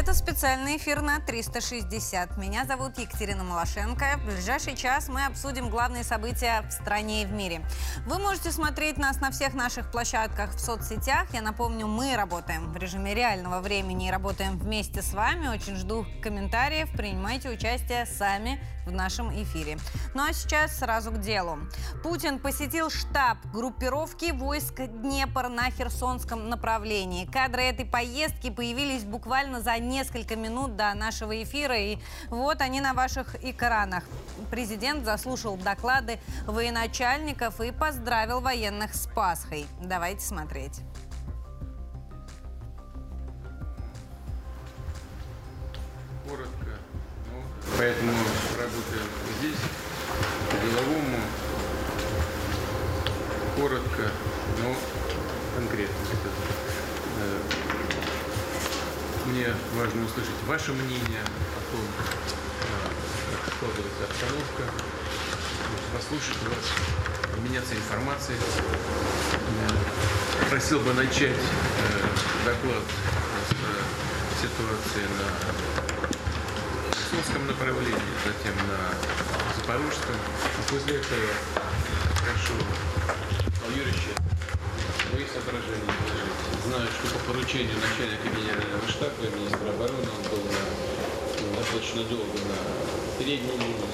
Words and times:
Это 0.00 0.14
специальный 0.14 0.78
эфир 0.78 1.02
на 1.02 1.20
360. 1.20 2.38
Меня 2.38 2.64
зовут 2.64 2.96
Екатерина 2.98 3.44
Малашенко. 3.44 4.18
В 4.18 4.26
ближайший 4.32 4.74
час 4.74 5.08
мы 5.08 5.26
обсудим 5.26 5.68
главные 5.68 6.04
события 6.04 6.62
в 6.62 6.72
стране 6.72 7.22
и 7.22 7.26
в 7.26 7.32
мире. 7.32 7.60
Вы 8.06 8.18
можете 8.18 8.50
смотреть 8.50 8.96
нас 8.96 9.20
на 9.20 9.30
всех 9.30 9.52
наших 9.52 9.90
площадках 9.90 10.54
в 10.54 10.58
соцсетях. 10.58 11.26
Я 11.34 11.42
напомню, 11.42 11.86
мы 11.86 12.16
работаем 12.16 12.72
в 12.72 12.76
режиме 12.78 13.14
реального 13.14 13.60
времени 13.60 14.08
и 14.08 14.10
работаем 14.10 14.58
вместе 14.58 15.02
с 15.02 15.12
вами. 15.12 15.48
Очень 15.48 15.76
жду 15.76 16.06
комментариев. 16.22 16.90
Принимайте 16.92 17.50
участие 17.50 18.06
сами 18.06 18.58
в 18.86 18.92
нашем 18.92 19.30
эфире. 19.42 19.78
Ну 20.14 20.22
а 20.22 20.32
сейчас 20.32 20.78
сразу 20.78 21.10
к 21.10 21.20
делу. 21.20 21.58
Путин 22.02 22.38
посетил 22.38 22.90
штаб 22.90 23.38
группировки 23.52 24.32
войск 24.32 24.80
Днепр 24.86 25.48
на 25.48 25.70
Херсонском 25.70 26.48
направлении. 26.48 27.26
Кадры 27.26 27.62
этой 27.62 27.84
поездки 27.84 28.50
появились 28.50 29.04
буквально 29.04 29.60
за 29.60 29.78
несколько 29.78 30.36
минут 30.36 30.76
до 30.76 30.94
нашего 30.94 31.42
эфира. 31.42 31.78
И 31.78 31.98
вот 32.28 32.60
они 32.60 32.80
на 32.80 32.94
ваших 32.94 33.42
экранах. 33.44 34.04
Президент 34.50 35.04
заслушал 35.04 35.56
доклады 35.56 36.18
военачальников 36.46 37.60
и 37.60 37.72
поздравил 37.72 38.40
военных 38.40 38.94
с 38.94 39.06
Пасхой. 39.06 39.66
Давайте 39.80 40.24
смотреть. 40.24 40.82
коротко. 46.30 46.69
Поэтому 47.78 48.12
работаем 48.58 49.08
здесь, 49.38 49.56
по-деловому, 50.50 51.20
коротко, 53.56 54.10
но 54.62 54.74
конкретно. 55.56 55.94
Э, 57.18 57.38
Мне 59.26 59.46
важно 59.74 60.04
услышать 60.04 60.42
ваше 60.46 60.72
мнение 60.72 61.22
о 61.22 61.60
том, 61.72 61.84
э, 61.84 63.36
как 63.44 63.54
складывается 63.54 64.04
обстановка, 64.08 64.62
послушать 65.94 66.42
вас, 66.48 67.34
обменяться 67.36 67.74
информацией. 67.74 68.38
Просил 70.50 70.80
бы 70.80 70.92
начать 70.94 71.36
э, 71.36 72.44
доклад 72.44 72.82
с 73.48 74.40
ситуации 74.40 75.06
на 75.18 75.89
Херсонском 77.10 77.46
направлении, 77.48 77.98
затем 78.24 78.54
на 78.68 78.78
Запорожском. 79.56 80.14
После 80.70 80.96
этого 80.96 81.26
прошу 82.22 82.54
Павла 83.58 83.74
Юрьевича 83.74 84.14
свои 85.10 85.26
соображения 85.26 85.90
изложить. 85.90 86.38
Знаю, 86.66 86.86
что 86.86 87.18
по 87.18 87.32
поручению 87.32 87.74
начальника 87.82 88.28
генерального 88.30 88.86
штаба 88.86 89.26
и 89.26 89.34
министра 89.34 89.70
обороны 89.70 90.06
он 90.06 90.22
был 90.30 90.38
на, 90.54 90.62
ну, 91.42 91.56
достаточно 91.58 92.04
долго 92.04 92.38
на 92.46 93.18
передней 93.18 93.58
линии. 93.58 93.90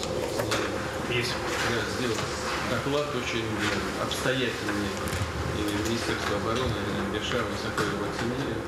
Есть. 1.08 1.32
Да, 1.72 1.80
сделал 1.96 2.20
доклад 2.68 3.08
очень 3.16 3.48
обстоятельный. 4.02 4.92
И 5.56 5.88
Министерство 5.88 6.36
обороны 6.36 6.68
высоко 7.16 7.82
его 7.82 8.04
оценили. 8.12 8.60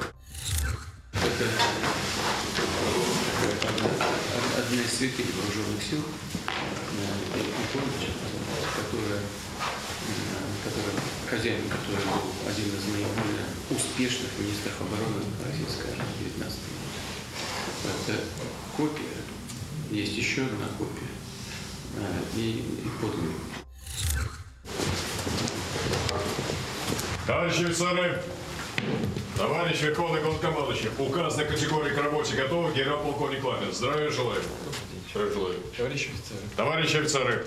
Это 1.12 1.44
одна- 4.68 4.82
из 4.82 4.92
святых 4.98 5.26
вооруженных 5.34 5.82
сил, 5.82 6.02
э, 6.46 7.38
Янукович, 7.38 8.10
которая, 8.76 9.20
э, 9.20 10.38
которая, 10.64 10.94
хозяин, 11.30 11.62
который 11.68 12.04
был 12.04 12.32
один 12.48 12.66
из 12.66 12.84
наиболее 12.92 13.46
успешных 13.70 14.30
министров 14.38 14.80
обороны 14.80 15.24
российской 15.44 15.90
армии 15.92 16.12
в 16.12 16.36
19 16.36 16.58
году. 16.68 17.88
Это 18.06 18.20
копия, 18.76 19.16
есть 19.90 20.16
еще 20.16 20.42
одна 20.42 20.66
копия 20.76 21.08
э, 21.96 22.22
и, 22.36 22.58
и 22.84 22.88
подлинник. 23.00 23.40
Товарищи 27.26 27.64
офицеры, 27.64 28.22
товарищ 29.36 29.82
Верховный 29.82 30.20
Главнокомандующий, 30.20 30.90
указанной 30.98 31.46
категории 31.46 31.94
к 31.94 31.98
работе 31.98 32.36
готовы, 32.36 32.72
генерал-полковник 32.72 33.44
Лапин. 33.44 33.72
Здравия 33.72 34.10
желаю. 34.10 34.42
Здравия 35.10 35.32
желаю. 35.32 35.56
Товарищ 35.76 36.08
офицер. 36.08 36.36
Товарищи 36.56 36.96
офицеры, 36.96 37.46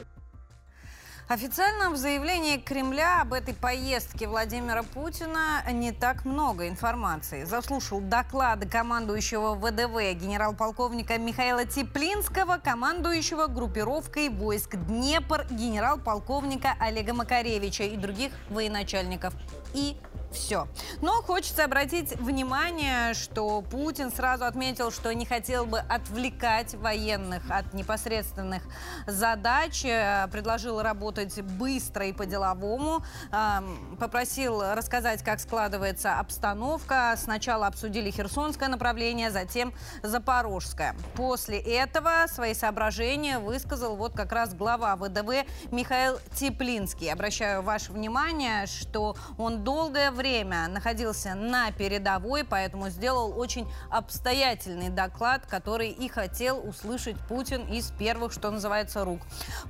Официально 1.31 1.89
в 1.89 1.95
заявлении 1.95 2.57
Кремля 2.57 3.21
об 3.21 3.31
этой 3.31 3.53
поездке 3.53 4.27
Владимира 4.27 4.83
Путина 4.83 5.63
не 5.71 5.93
так 5.93 6.25
много 6.25 6.67
информации. 6.67 7.45
Заслушал 7.45 8.01
доклады 8.01 8.67
командующего 8.67 9.55
ВДВ 9.55 10.19
генерал-полковника 10.21 11.17
Михаила 11.17 11.63
Теплинского, 11.63 12.57
командующего 12.57 13.47
группировкой 13.47 14.27
войск 14.27 14.75
Днепр 14.75 15.47
генерал-полковника 15.49 16.75
Олега 16.81 17.13
Макаревича 17.13 17.85
и 17.85 17.95
других 17.95 18.33
военачальников. 18.49 19.33
И 19.73 19.95
все. 20.31 20.67
Но 21.01 21.21
хочется 21.21 21.65
обратить 21.65 22.15
внимание, 22.17 23.13
что 23.13 23.61
Путин 23.61 24.11
сразу 24.11 24.45
отметил, 24.45 24.91
что 24.91 25.13
не 25.13 25.25
хотел 25.25 25.65
бы 25.65 25.79
отвлекать 25.79 26.73
военных 26.75 27.43
от 27.49 27.73
непосредственных 27.73 28.63
задач, 29.07 29.83
э, 29.85 30.27
предложил 30.31 30.81
работать 30.81 31.41
быстро 31.41 32.07
и 32.07 32.13
по-деловому, 32.13 33.03
эм, 33.31 33.97
попросил 33.99 34.61
рассказать, 34.73 35.23
как 35.23 35.39
складывается 35.39 36.19
обстановка. 36.19 37.13
Сначала 37.17 37.67
обсудили 37.67 38.11
Херсонское 38.11 38.69
направление, 38.69 39.31
затем 39.31 39.73
Запорожское. 40.03 40.95
После 41.15 41.59
этого 41.59 42.25
свои 42.27 42.53
соображения 42.53 43.39
высказал 43.39 43.95
вот 43.95 44.13
как 44.13 44.31
раз 44.31 44.53
глава 44.53 44.95
ВДВ 44.95 45.45
Михаил 45.71 46.19
Теплинский. 46.35 47.11
Обращаю 47.11 47.61
ваше 47.61 47.91
внимание, 47.91 48.65
что 48.67 49.15
он 49.37 49.60
долгое 49.63 50.11
время 50.11 50.67
находился 50.67 51.35
на 51.35 51.71
передовой, 51.71 52.43
поэтому 52.43 52.89
сделал 52.89 53.37
очень 53.37 53.71
обстоятельный 53.89 54.89
доклад, 54.89 55.45
который 55.45 55.89
и 55.89 56.07
хотел 56.07 56.67
услышать 56.67 57.17
Путин 57.27 57.65
из 57.67 57.91
первых, 57.91 58.33
что 58.33 58.51
называется, 58.51 59.05
рук. 59.05 59.21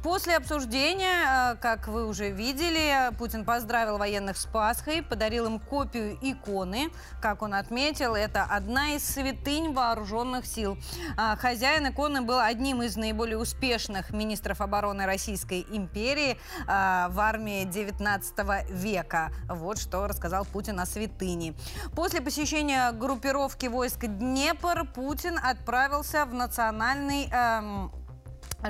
После 0.04 0.38
обсуждения, 0.38 1.54
э, 1.54 1.56
как 1.58 1.88
вы 1.88 2.08
уже 2.08 2.30
видели, 2.30 3.12
Путин 3.18 3.46
поздравил 3.46 3.98
военных 3.98 4.38
с 4.38 4.46
Пасхой, 4.46 5.04
подарил 5.04 5.46
им 5.46 5.60
копию 5.60 6.18
иконы. 6.22 6.90
Как 7.22 7.42
он 7.42 7.54
отметил, 7.54 8.16
это 8.16 8.44
одна 8.44 8.96
из 8.96 9.04
святынь 9.04 9.74
вооруженных 9.74 10.46
сил. 10.46 10.78
А, 11.18 11.36
Хозяин 11.36 11.90
иконы 11.90 12.22
был 12.22 12.40
одним 12.40 12.82
из 12.82 12.96
наиболее 12.96 13.38
успешных 13.38 14.12
министров 14.12 14.62
обороны 14.62 15.06
Российской 15.06 15.66
империи 15.70 16.38
а, 16.68 17.10
в 17.10 17.20
армии 17.20 17.66
19 17.66 18.70
века. 18.70 19.32
Вот 19.50 19.81
что 19.82 20.08
рассказал 20.08 20.46
Путин 20.46 20.80
о 20.80 20.86
святыне. 20.86 21.54
После 21.96 22.22
посещения 22.22 22.92
группировки 22.92 23.66
войск 23.66 24.06
Днепр 24.06 24.88
Путин 24.94 25.38
отправился 25.44 26.26
в 26.26 26.34
национальный 26.34 27.28
эм, 27.32 27.92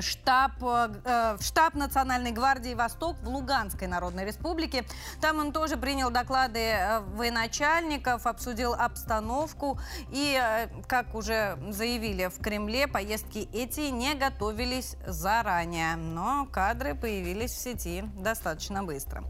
штаб, 0.00 0.52
э, 0.62 1.36
в 1.38 1.42
штаб 1.42 1.74
Национальной 1.74 2.32
гвардии 2.32 2.74
«Восток» 2.74 3.16
в 3.22 3.28
Луганской 3.28 3.88
Народной 3.88 4.24
Республике. 4.24 4.84
Там 5.20 5.38
он 5.38 5.52
тоже 5.52 5.76
принял 5.76 6.10
доклады 6.10 6.60
э, 6.60 7.00
военачальников, 7.00 8.26
обсудил 8.26 8.74
обстановку. 8.74 9.78
И, 10.10 10.40
э, 10.40 10.68
как 10.86 11.14
уже 11.14 11.58
заявили 11.70 12.26
в 12.26 12.40
Кремле, 12.40 12.86
поездки 12.86 13.48
эти 13.52 13.90
не 13.90 14.14
готовились 14.14 14.96
заранее. 15.06 15.96
Но 15.96 16.46
кадры 16.46 16.94
появились 16.94 17.52
в 17.52 17.58
сети 17.60 18.04
достаточно 18.16 18.82
быстро. 18.82 19.24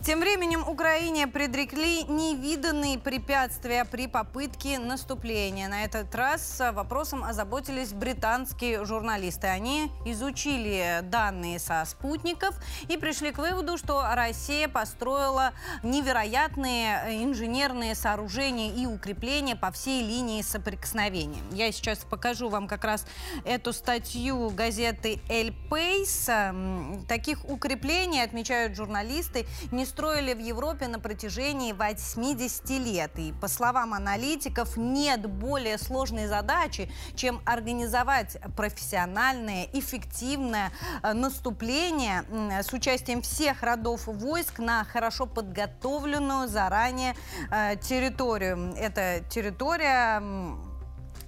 Тем 0.00 0.20
временем 0.20 0.68
Украине 0.68 1.26
предрекли 1.26 2.04
невиданные 2.04 2.98
препятствия 2.98 3.84
при 3.84 4.06
попытке 4.06 4.78
наступления. 4.78 5.68
На 5.68 5.84
этот 5.84 6.14
раз 6.14 6.60
э, 6.60 6.72
вопросом 6.72 7.22
озаботились 7.24 7.92
британские 7.92 8.84
журналисты. 8.84 9.46
Они 9.46 9.91
изучили 10.04 11.00
данные 11.02 11.58
со 11.58 11.84
спутников 11.86 12.54
и 12.88 12.96
пришли 12.96 13.32
к 13.32 13.38
выводу, 13.38 13.78
что 13.78 14.02
Россия 14.14 14.68
построила 14.68 15.52
невероятные 15.82 17.02
э, 17.04 17.22
инженерные 17.22 17.94
сооружения 17.94 18.72
и 18.72 18.86
укрепления 18.86 19.56
по 19.56 19.70
всей 19.70 20.02
линии 20.02 20.42
соприкосновения. 20.42 21.42
Я 21.52 21.70
сейчас 21.72 21.98
покажу 21.98 22.48
вам 22.48 22.66
как 22.66 22.84
раз 22.84 23.06
эту 23.44 23.72
статью 23.72 24.50
газеты 24.50 25.20
«Эль 25.28 25.52
Пейс». 25.70 26.28
М, 26.28 27.04
Таких 27.06 27.44
укреплений, 27.44 28.22
отмечают 28.22 28.76
журналисты, 28.76 29.46
не 29.70 29.84
строили 29.84 30.34
в 30.34 30.38
Европе 30.38 30.88
на 30.88 30.98
протяжении 30.98 31.72
80 31.72 32.78
лет. 32.78 33.18
И, 33.18 33.32
по 33.40 33.48
словам 33.48 33.92
аналитиков, 33.94 34.76
нет 34.76 35.26
более 35.26 35.78
сложной 35.78 36.26
задачи, 36.26 36.90
чем 37.14 37.40
организовать 37.44 38.38
профессиональное 38.56 39.64
и 39.64 39.80
эффективное 39.82 40.70
э, 41.02 41.12
наступление 41.12 42.24
с 42.62 42.72
участием 42.72 43.22
всех 43.22 43.62
родов 43.62 44.06
войск 44.06 44.58
на 44.58 44.84
хорошо 44.84 45.26
подготовленную 45.26 46.48
заранее 46.48 47.14
э, 47.50 47.76
территорию. 47.76 48.74
Это 48.76 49.22
территория 49.28 50.22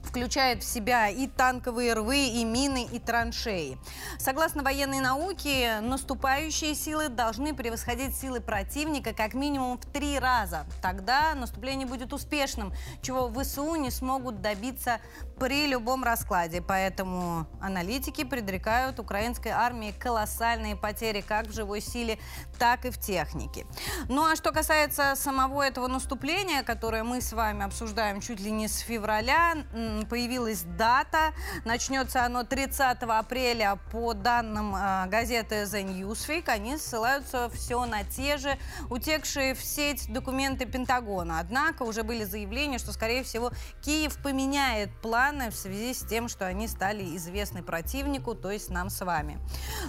включает 0.04 0.62
в 0.62 0.66
себя 0.66 1.08
и 1.08 1.26
танковые 1.26 1.94
рвы, 1.94 2.28
и 2.28 2.44
мины, 2.44 2.86
и 2.90 2.98
траншеи. 2.98 3.78
Согласно 4.18 4.62
военной 4.62 5.00
науке, 5.00 5.80
наступающие 5.80 6.74
силы 6.74 7.08
должны 7.08 7.54
превосходить 7.54 8.14
силы 8.14 8.40
противника 8.40 9.12
как 9.12 9.34
минимум 9.34 9.78
в 9.78 9.86
три 9.86 10.18
раза. 10.18 10.66
Тогда 10.82 11.34
наступление 11.34 11.86
будет 11.86 12.12
успешным, 12.12 12.72
чего 13.02 13.32
ВСУ 13.32 13.74
не 13.76 13.90
смогут 13.90 14.40
добиться 14.40 15.00
при 15.38 15.66
любом 15.66 16.04
раскладе. 16.04 16.62
Поэтому 16.62 17.46
аналитики 17.60 18.24
предрекают 18.24 19.00
украинской 19.00 19.48
армии 19.48 19.92
колоссальные 19.98 20.76
потери 20.76 21.20
как 21.20 21.48
в 21.48 21.52
живой 21.52 21.80
силе, 21.80 22.18
так 22.58 22.84
и 22.84 22.90
в 22.90 22.98
технике. 22.98 23.66
Ну 24.08 24.24
а 24.24 24.36
что 24.36 24.52
касается 24.52 25.14
самого 25.16 25.62
этого 25.62 25.86
наступления, 25.88 26.62
которое 26.62 27.04
мы 27.04 27.20
с 27.20 27.32
вами 27.32 27.64
обсуждаем 27.64 28.20
чуть 28.20 28.40
ли 28.40 28.50
не 28.50 28.68
с 28.68 28.78
февраля, 28.78 29.54
появилась 30.02 30.62
дата. 30.62 31.32
Начнется 31.64 32.24
оно 32.24 32.44
30 32.44 33.02
апреля 33.02 33.78
по 33.90 34.14
данным 34.14 34.74
э, 34.74 35.06
газеты 35.06 35.62
The 35.62 35.84
Newsweek. 35.84 36.48
Они 36.48 36.76
ссылаются 36.76 37.50
все 37.50 37.84
на 37.86 38.04
те 38.04 38.36
же 38.36 38.58
утекшие 38.90 39.54
в 39.54 39.62
сеть 39.62 40.12
документы 40.12 40.66
Пентагона. 40.66 41.38
Однако 41.38 41.84
уже 41.84 42.02
были 42.02 42.24
заявления, 42.24 42.78
что, 42.78 42.92
скорее 42.92 43.22
всего, 43.22 43.52
Киев 43.82 44.16
поменяет 44.22 44.90
планы 45.00 45.50
в 45.50 45.54
связи 45.54 45.94
с 45.94 46.04
тем, 46.04 46.28
что 46.28 46.46
они 46.46 46.68
стали 46.68 47.16
известны 47.16 47.62
противнику, 47.62 48.34
то 48.34 48.50
есть 48.50 48.70
нам 48.70 48.90
с 48.90 49.04
вами. 49.04 49.38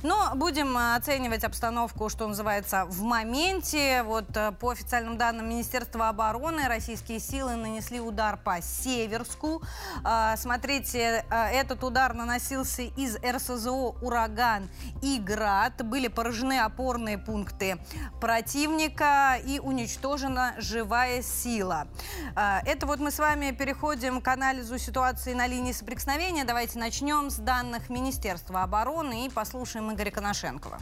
Но 0.04 0.32
будем 0.36 0.78
э, 0.78 0.96
оценивать 0.96 1.44
обстановку, 1.44 2.10
что 2.10 2.28
называется, 2.28 2.86
в 2.86 3.02
моменте. 3.02 4.04
Вот 4.04 4.36
э, 4.36 4.52
по 4.54 4.70
официальным 4.70 5.18
данным 5.18 5.50
Министерства 5.50 6.10
обороны 6.10 6.68
российские 6.68 7.20
силы 7.20 7.56
нанесли 7.56 8.00
удар 8.00 8.38
по 8.38 8.62
Северску. 8.62 9.62
А, 10.04 10.36
смотрите, 10.38 11.26
а, 11.30 11.50
этот 11.50 11.84
удар 11.84 12.14
наносился 12.14 12.84
из 12.84 13.18
РСЗО 13.18 13.96
«Ураган» 14.02 14.70
и 15.02 15.20
«Град». 15.20 15.86
Были 15.86 16.08
поражены 16.08 16.60
опорные 16.60 17.18
пункты 17.18 17.78
противника 18.20 19.38
и 19.44 19.60
уничтожена 19.60 20.56
живая 20.58 21.22
сила. 21.22 21.88
А, 22.36 22.62
это 22.66 22.86
вот 22.86 23.00
мы 23.00 23.12
с 23.12 23.20
вами 23.20 23.52
переходим 23.52 24.22
к 24.22 24.28
анализу 24.28 24.78
ситуации 24.78 25.34
на 25.34 25.48
линии 25.48 25.72
соприкосновения. 25.72 26.44
Давайте 26.44 26.80
начнем 26.80 27.30
с 27.30 27.38
данных 27.38 27.90
Министерства 27.90 28.64
обороны 28.64 29.26
и 29.26 29.30
послушаем 29.30 29.92
Игоря 29.94 30.12
Коношенкова. 30.12 30.80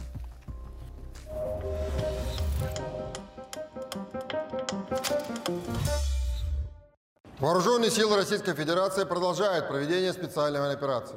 Вооруженные 7.40 7.90
силы 7.90 8.14
Российской 8.14 8.54
Федерации 8.54 9.02
продолжают 9.02 9.66
проведение 9.66 10.12
специальной 10.12 10.72
операции. 10.72 11.16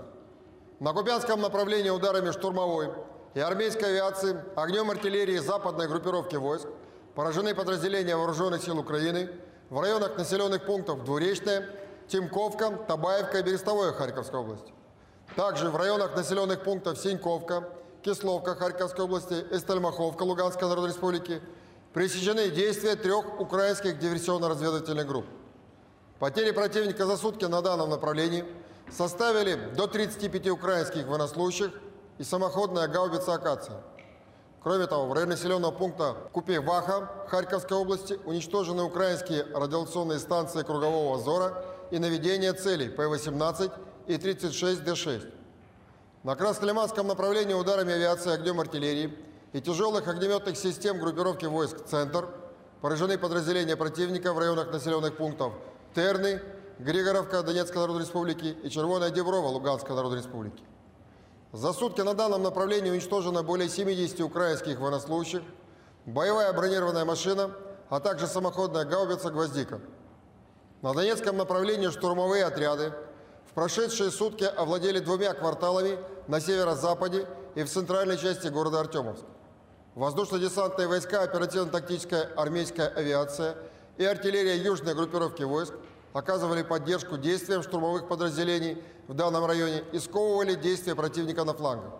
На 0.80 0.92
Купянском 0.92 1.40
направлении 1.40 1.92
ударами 1.92 2.32
штурмовой 2.32 2.90
и 3.36 3.40
армейской 3.40 3.90
авиации, 3.90 4.36
огнем 4.56 4.90
артиллерии 4.90 5.38
западной 5.38 5.88
группировки 5.88 6.36
войск 6.36 6.68
поражены 7.14 7.54
подразделения 7.54 8.16
Вооруженных 8.16 8.64
сил 8.64 8.80
Украины 8.80 9.30
в 9.70 9.80
районах 9.80 10.18
населенных 10.18 10.66
пунктов 10.66 11.04
Двуречная, 11.04 11.70
Тимковка, 12.08 12.72
Табаевка 12.88 13.38
и 13.38 13.44
Берестовое 13.44 13.92
Харьковской 13.92 14.40
области. 14.40 14.74
Также 15.36 15.70
в 15.70 15.76
районах 15.76 16.16
населенных 16.16 16.64
пунктов 16.64 16.98
Синьковка, 16.98 17.70
Кисловка 18.02 18.56
Харьковской 18.56 19.06
области 19.06 19.36
и 19.36 20.24
Луганской 20.24 20.68
Народной 20.68 20.90
Республики 20.90 21.42
пресечены 21.94 22.50
действия 22.50 22.96
трех 22.96 23.40
украинских 23.40 24.00
диверсионно-разведывательных 24.00 25.06
групп. 25.06 25.26
Потери 26.20 26.52
противника 26.52 27.06
за 27.06 27.16
сутки 27.16 27.46
на 27.46 27.62
данном 27.62 27.90
направлении 27.90 28.44
составили 28.92 29.56
до 29.76 29.88
35 29.88 30.50
украинских 30.50 31.06
военнослужащих 31.06 31.72
и 32.18 32.24
самоходная 32.24 32.88
гаубица 32.88 33.34
«Акация». 33.34 33.82
Кроме 34.64 34.88
того, 34.88 35.06
в 35.06 35.14
районе 35.14 35.34
населенного 35.34 35.72
пункта 35.72 36.18
Купе-Ваха 36.34 37.28
Харьковской 37.28 37.78
области 37.78 38.20
уничтожены 38.26 38.82
украинские 38.84 39.46
радиационные 39.54 40.18
станции 40.18 40.64
кругового 40.64 41.20
зора 41.20 41.64
и 41.92 42.00
наведения 42.00 42.52
целей 42.54 42.90
П-18 42.90 43.72
и 44.08 44.16
36Д-6. 44.16 45.32
На 46.24 46.36
Красноклиманском 46.36 47.08
направлении 47.08 47.54
ударами 47.54 47.94
авиации 47.94 48.34
огнем 48.34 48.60
артиллерии 48.60 49.16
и 49.54 49.62
тяжелых 49.62 50.08
огнеметных 50.08 50.58
систем 50.58 51.00
группировки 51.00 51.46
войск 51.46 51.86
«Центр» 51.86 52.28
поражены 52.82 53.18
подразделения 53.18 53.78
противника 53.78 54.34
в 54.34 54.40
районах 54.40 54.72
населенных 54.74 55.16
пунктов 55.16 55.54
Терны, 55.98 56.40
Григоровка 56.78 57.42
Донецкой 57.42 57.82
Народной 57.82 58.04
Республики 58.04 58.56
и 58.62 58.70
Червоная 58.70 59.10
Деброва 59.10 59.48
Луганской 59.48 59.96
Народной 59.96 60.20
Республики. 60.20 60.64
За 61.54 61.74
сутки 61.74 62.02
на 62.02 62.14
данном 62.14 62.44
направлении 62.44 62.92
уничтожено 62.92 63.42
более 63.42 63.68
70 63.68 64.22
украинских 64.22 64.80
военнослужащих, 64.80 65.42
боевая 66.06 66.54
бронированная 66.54 67.04
машина, 67.04 67.50
а 67.90 68.00
также 68.00 68.28
самоходная 68.28 68.86
гаубица 68.86 69.32
«Гвоздика». 69.32 69.82
На 70.84 70.94
Донецком 70.94 71.36
направлении 71.36 71.90
штурмовые 71.90 72.46
отряды 72.46 72.94
в 73.50 73.54
прошедшие 73.54 74.12
сутки 74.12 74.44
овладели 74.44 75.00
двумя 75.00 75.34
кварталами 75.34 75.98
на 76.28 76.40
северо-западе 76.40 77.26
и 77.56 77.64
в 77.64 77.70
центральной 77.72 78.20
части 78.20 78.50
города 78.50 78.82
Артемовск. 78.82 79.24
Воздушно-десантные 79.96 80.88
войска, 80.88 81.24
оперативно-тактическая 81.24 82.34
армейская 82.36 82.88
авиация– 82.88 83.58
и 83.98 84.06
артиллерия 84.06 84.58
южной 84.58 84.94
группировки 84.94 85.44
войск 85.44 85.74
оказывали 86.14 86.64
поддержку 86.64 87.18
действиям 87.18 87.64
штурмовых 87.64 88.08
подразделений 88.08 88.82
в 89.08 89.14
данном 89.14 89.46
районе 89.46 89.84
и 89.92 90.00
сковывали 90.00 90.56
действия 90.56 90.96
противника 90.96 91.44
на 91.44 91.54
флангах. 91.54 91.94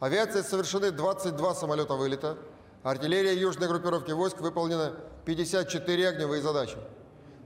Авиацией 0.00 0.44
совершены 0.44 0.90
22 0.90 1.54
самолета 1.54 1.94
вылета, 1.94 2.38
артиллерия 2.82 3.34
южной 3.34 3.68
группировки 3.68 4.12
войск 4.12 4.40
выполнена 4.40 4.94
54 5.24 6.08
огневые 6.08 6.40
задачи. 6.40 6.76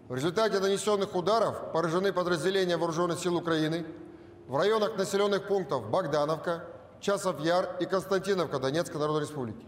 В 0.09 0.15
результате 0.15 0.61
нанесенных 0.61 1.15
ударов 1.15 1.73
поражены 1.73 2.13
подразделения 2.13 2.77
Вооруженных 2.77 3.19
сил 3.19 3.37
Украины 3.37 3.87
в 4.47 4.57
районах 4.57 4.99
населенных 4.99 5.49
пунктов 5.49 5.89
Богдановка, 5.89 6.65
Часов 7.01 7.41
Яр 7.41 7.77
и 7.81 7.87
Константиновка 7.87 8.59
Донецкой 8.59 9.01
Народной 9.01 9.23
Республики. 9.23 9.65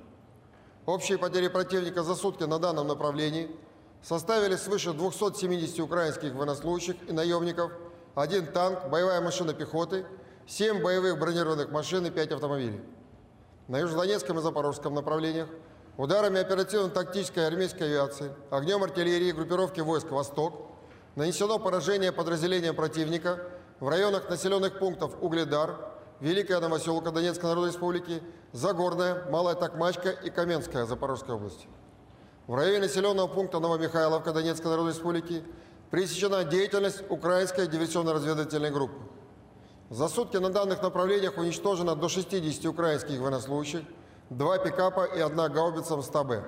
Общие 0.85 1.17
потери 1.17 1.49
противника 1.49 2.03
за 2.03 2.15
сутки 2.15 2.45
на 2.45 2.59
данном 2.59 2.87
направлении– 2.87 3.51
составили 4.05 4.57
свыше 4.57 4.93
270 4.93 5.81
украинских 5.81 6.35
военнослужащих 6.35 6.97
и 7.09 7.13
наемников, 7.13 7.73
один 8.15 8.47
танк, 8.47 8.89
боевая 8.91 9.21
машина 9.21 9.55
пехоты, 9.55 10.07
7 10.47 10.83
боевых 10.83 11.19
бронированных 11.19 11.71
машин 11.71 12.05
и 12.07 12.11
5 12.11 12.33
автомобилей. 12.33 12.81
На 13.67 13.79
Южнодонецком 13.79 14.39
и 14.39 14.43
Запорожском 14.43 14.95
направлениях 14.95 15.49
ударами 15.97 16.39
оперативно-тактической 16.39 17.47
армейской 17.47 17.87
авиации, 17.87 18.31
огнем 18.51 18.83
артиллерии 18.83 19.33
группировки 19.33 19.81
войск 19.81 20.11
«Восток» 20.11 20.71
нанесено 21.17 21.59
поражение 21.59 22.13
подразделениям 22.13 22.77
противника 22.77 23.41
в 23.81 23.89
районах 23.89 24.29
населенных 24.29 24.79
пунктов 24.79 25.17
Угледар, 25.23 25.77
Великая 26.21 26.61
Новоселка 26.61 27.11
Донецкой 27.11 27.49
Народной 27.49 27.71
Республики, 27.71 28.23
Загорная, 28.53 29.25
Малая 29.31 29.55
Токмачка 29.55 30.11
и 30.11 30.31
Каменская 30.31 30.85
Запорожской 30.85 31.35
области. 31.35 31.67
В 32.47 32.55
районе 32.55 32.81
населенного 32.81 33.27
пункта 33.27 33.59
Новомихайловка 33.59 34.35
Донецкой 34.35 34.71
Народной 34.71 34.93
Республики 34.93 35.43
пресечена 35.91 36.45
деятельность 36.45 37.03
украинской 37.09 37.67
диверсионно-разведывательной 37.67 38.71
группы. 38.71 39.01
За 39.89 40.09
сутки 40.09 40.37
на 40.37 40.51
данных 40.51 40.83
направлениях 40.83 41.39
уничтожено 41.39 41.97
до 41.97 42.11
60 42.11 42.67
украинских 42.67 43.19
военнослужащих, 43.19 43.85
два 44.29 44.59
пикапа 44.59 45.05
и 45.05 45.21
одна 45.21 45.49
гаубица 45.49 45.97
МСТБ. 45.97 46.45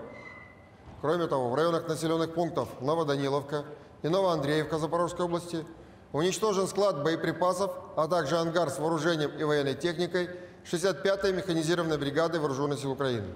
Кроме 1.00 1.29
того, 1.29 1.49
в 1.49 1.55
районах 1.55 1.88
населенных 1.88 2.35
пунктов 2.35 2.69
Новоданиловка 2.83 3.65
и 4.03 4.09
Новоандреевка 4.09 4.76
Запорожской 4.76 5.25
области 5.25 5.65
уничтожен 6.12 6.67
склад 6.67 7.05
боеприпасов, 7.05 7.71
а 7.97 8.07
также 8.07 8.37
ангар 8.37 8.69
с 8.69 8.79
вооружением 8.79 9.31
и 9.38 9.45
военной 9.45 9.75
техникой 9.75 10.29
65-й 10.71 11.33
механизированной 11.33 11.97
бригады 11.97 12.38
Вооруженных 12.38 12.81
сил 12.81 12.91
Украины. 12.91 13.29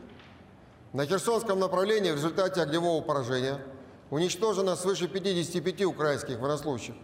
На 0.93 1.07
Херсонском 1.07 1.61
направлении 1.61 2.11
в 2.11 2.17
результате 2.17 2.61
огневого 2.61 3.01
поражения 3.01 3.61
уничтожено 4.11 4.75
свыше 4.75 5.07
55 5.07 5.85
украинских 5.85 6.41
военнослужащих, 6.41 6.97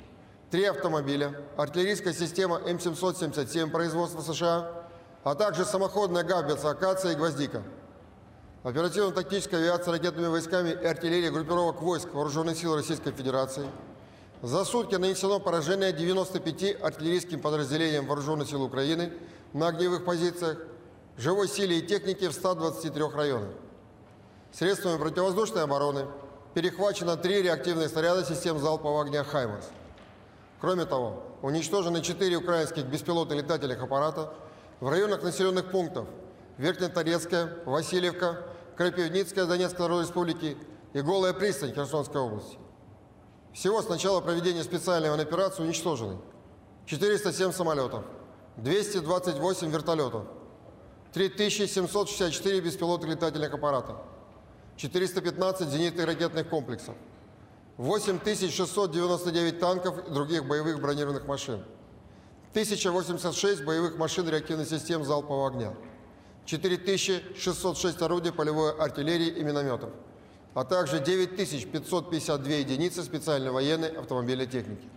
три 0.50 0.64
автомобиля, 0.64 1.40
артиллерийская 1.57 2.12
система 2.12 2.57
М777 2.57 3.71
производства 3.71 4.23
США, 4.23 4.88
а 5.23 5.37
также 5.37 5.64
самоходная 5.64 6.25
гаубица 6.25 6.71
«Акация» 6.71 7.12
и 7.12 7.14
«Гвоздика». 7.14 7.62
Оперативно-тактическая 8.64 9.61
авиация 9.61 9.93
ракетными 9.93 10.26
войсками 10.26 10.71
и 10.71 10.85
артиллерия 10.85 11.31
группировок 11.31 11.81
войск 11.81 12.12
Вооруженных 12.12 12.59
сил 12.59 12.75
Российской 12.75 13.12
Федерации. 13.12 13.69
За 14.43 14.64
сутки 14.64 14.97
нанесено 14.97 15.38
поражение 15.38 15.93
95 15.93 16.83
артиллерийским 16.83 17.40
подразделениям 17.40 18.07
Вооруженных 18.07 18.49
сил 18.49 18.64
Украины 18.64 19.12
на 19.52 19.69
огневых 19.69 20.05
позициях, 20.05 20.59
живой 21.16 21.47
силе 21.47 21.78
и 21.78 21.87
технике 21.87 22.28
в 22.28 22.33
123 22.33 23.05
районах. 23.14 23.50
Средствами 24.53 24.99
противовоздушной 24.99 25.65
обороны 25.65 26.07
перехвачено 26.55 27.17
три 27.17 27.43
реактивных 27.43 27.88
снаряда 27.88 28.25
систем 28.25 28.59
залпового 28.59 29.03
огня 29.03 29.25
«Хаймарс». 29.25 29.67
Кроме 30.61 30.87
того, 30.87 31.23
уничтожены 31.43 32.00
четыре 32.00 32.37
украинских 32.37 32.87
беспилотных 32.87 33.38
летательных 33.38 33.83
аппарата 33.83 34.33
в 34.81 34.88
районах 34.88 35.23
населенных 35.23 35.71
пунктов 35.71 36.07
Верхнеторецкая, 36.59 37.59
Васильевка, 37.67 38.43
Крапивницкая 38.76 39.47
Донецкой 39.47 39.81
Народной 39.81 40.07
Республики 40.07 40.57
и 40.95 41.00
Голая 41.00 41.35
пристань 41.35 41.75
Херсонской 41.75 42.21
области. 42.21 42.59
Всего 43.53 43.83
с 43.83 43.88
начала 43.88 44.21
проведения 44.21 44.65
специальной 44.65 45.11
операции 45.11 45.62
уничтожены 45.62 46.19
407 46.87 47.53
самолетов, 47.53 48.05
228 48.57 49.71
вертолетов, 49.71 50.25
3764 51.12 52.61
беспилотных 52.61 53.11
летательных 53.11 53.53
аппарата, 53.53 53.97
415 54.76 55.68
зенитных 55.68 56.06
ракетных 56.06 56.49
комплексов, 56.49 56.95
8699 57.78 59.59
танков 59.59 60.06
и 60.06 60.11
других 60.11 60.47
боевых 60.47 60.80
бронированных 60.80 61.26
машин, 61.26 61.62
1086 62.52 63.64
боевых 63.64 63.99
машин 63.99 64.28
реактивных 64.28 64.68
систем 64.68 65.04
залпового 65.04 65.49
огня, 65.49 65.75
4606 66.47 68.02
орудий 68.02 68.33
полевой 68.33 68.73
артиллерии 68.73 69.28
и 69.28 69.42
минометов, 69.42 69.90
а 70.54 70.64
также 70.64 71.00
9552 71.00 72.52
единицы 72.52 73.02
специальной 73.02 73.50
военной 73.50 73.88
автомобильной 73.88 74.47
техники. 74.47 74.88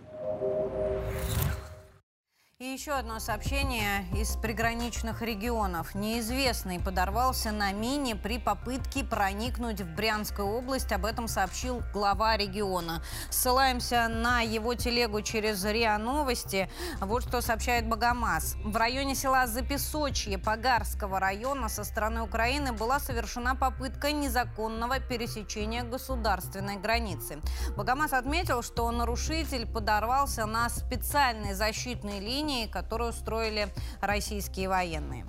И 2.60 2.66
еще 2.66 2.92
одно 2.92 3.20
сообщение 3.20 4.04
из 4.14 4.36
приграничных 4.36 5.22
регионов. 5.22 5.94
Неизвестный 5.94 6.78
подорвался 6.78 7.52
на 7.52 7.72
мине 7.72 8.14
при 8.16 8.38
попытке 8.38 9.02
проникнуть 9.02 9.80
в 9.80 9.94
Брянскую 9.94 10.46
область. 10.46 10.92
Об 10.92 11.06
этом 11.06 11.26
сообщил 11.26 11.80
глава 11.94 12.36
региона. 12.36 13.02
Ссылаемся 13.30 14.08
на 14.08 14.42
его 14.42 14.74
телегу 14.74 15.22
через 15.22 15.64
РИА 15.64 15.96
Новости. 15.96 16.70
Вот 17.00 17.22
что 17.26 17.40
сообщает 17.40 17.88
Богомаз. 17.88 18.56
В 18.62 18.76
районе 18.76 19.14
села 19.14 19.46
Запесочье 19.46 20.36
Погарского 20.36 21.18
района 21.18 21.70
со 21.70 21.82
стороны 21.82 22.20
Украины 22.20 22.74
была 22.74 23.00
совершена 23.00 23.54
попытка 23.54 24.12
незаконного 24.12 25.00
пересечения 25.00 25.82
государственной 25.82 26.76
границы. 26.76 27.40
Богомаз 27.74 28.12
отметил, 28.12 28.62
что 28.62 28.90
нарушитель 28.90 29.66
подорвался 29.66 30.44
на 30.44 30.68
специальной 30.68 31.54
защитной 31.54 32.20
линии 32.20 32.49
линии, 32.50 32.66
которую 32.66 33.12
строили 33.12 33.68
российские 34.00 34.68
военные. 34.68 35.24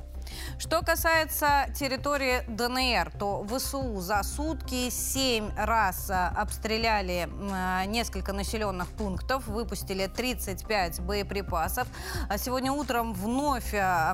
Что 0.58 0.82
касается 0.82 1.66
территории 1.76 2.44
ДНР, 2.48 3.12
то 3.20 3.46
ВСУ 3.50 4.00
за 4.00 4.24
сутки 4.24 4.90
семь 4.90 5.50
раз 5.58 6.10
а, 6.10 6.30
обстреляли 6.30 7.28
а, 7.52 7.86
несколько 7.86 8.32
населенных 8.32 8.88
пунктов, 8.90 9.48
выпустили 9.48 10.08
35 10.08 11.02
боеприпасов. 11.02 11.88
А 12.30 12.38
сегодня 12.38 12.72
утром 12.72 13.14
вновь 13.14 13.74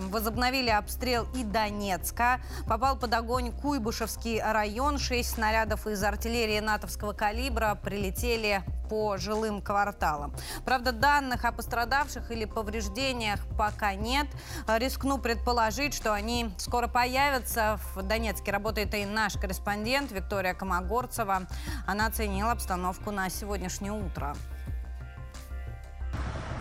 возобновили 0.10 0.70
обстрел 0.70 1.28
и 1.36 1.44
Донецка. 1.44 2.40
Попал 2.68 2.98
под 2.98 3.14
огонь 3.14 3.52
Куйбышевский 3.52 4.42
район. 4.42 4.98
Шесть 4.98 5.36
снарядов 5.36 5.86
из 5.86 6.02
артиллерии 6.02 6.60
натовского 6.60 7.14
калибра 7.14 7.78
прилетели 7.82 8.64
по 8.90 9.18
жилым 9.18 9.62
кварталам. 9.62 10.34
Правда, 10.66 10.92
данных 10.92 11.46
о 11.46 11.52
пострадавших 11.52 12.32
или 12.32 12.46
повреждениях 12.46 13.40
пока 13.58 13.94
нет. 13.96 14.28
Рискну 14.68 15.18
предположить, 15.18 15.94
что 15.94 16.14
они 16.14 16.50
скоро 16.58 16.88
появятся. 16.88 17.80
В 17.96 18.02
Донецке 18.02 18.52
работает 18.52 18.94
и 18.94 19.06
наш 19.06 19.34
корреспондент 19.34 20.12
Виктория 20.12 20.54
Комогорцева. 20.54 21.48
Она 21.86 22.08
оценила 22.08 22.52
обстановку 22.52 23.12
на 23.12 23.30
сегодняшнее 23.30 23.92
утро. 23.92 24.36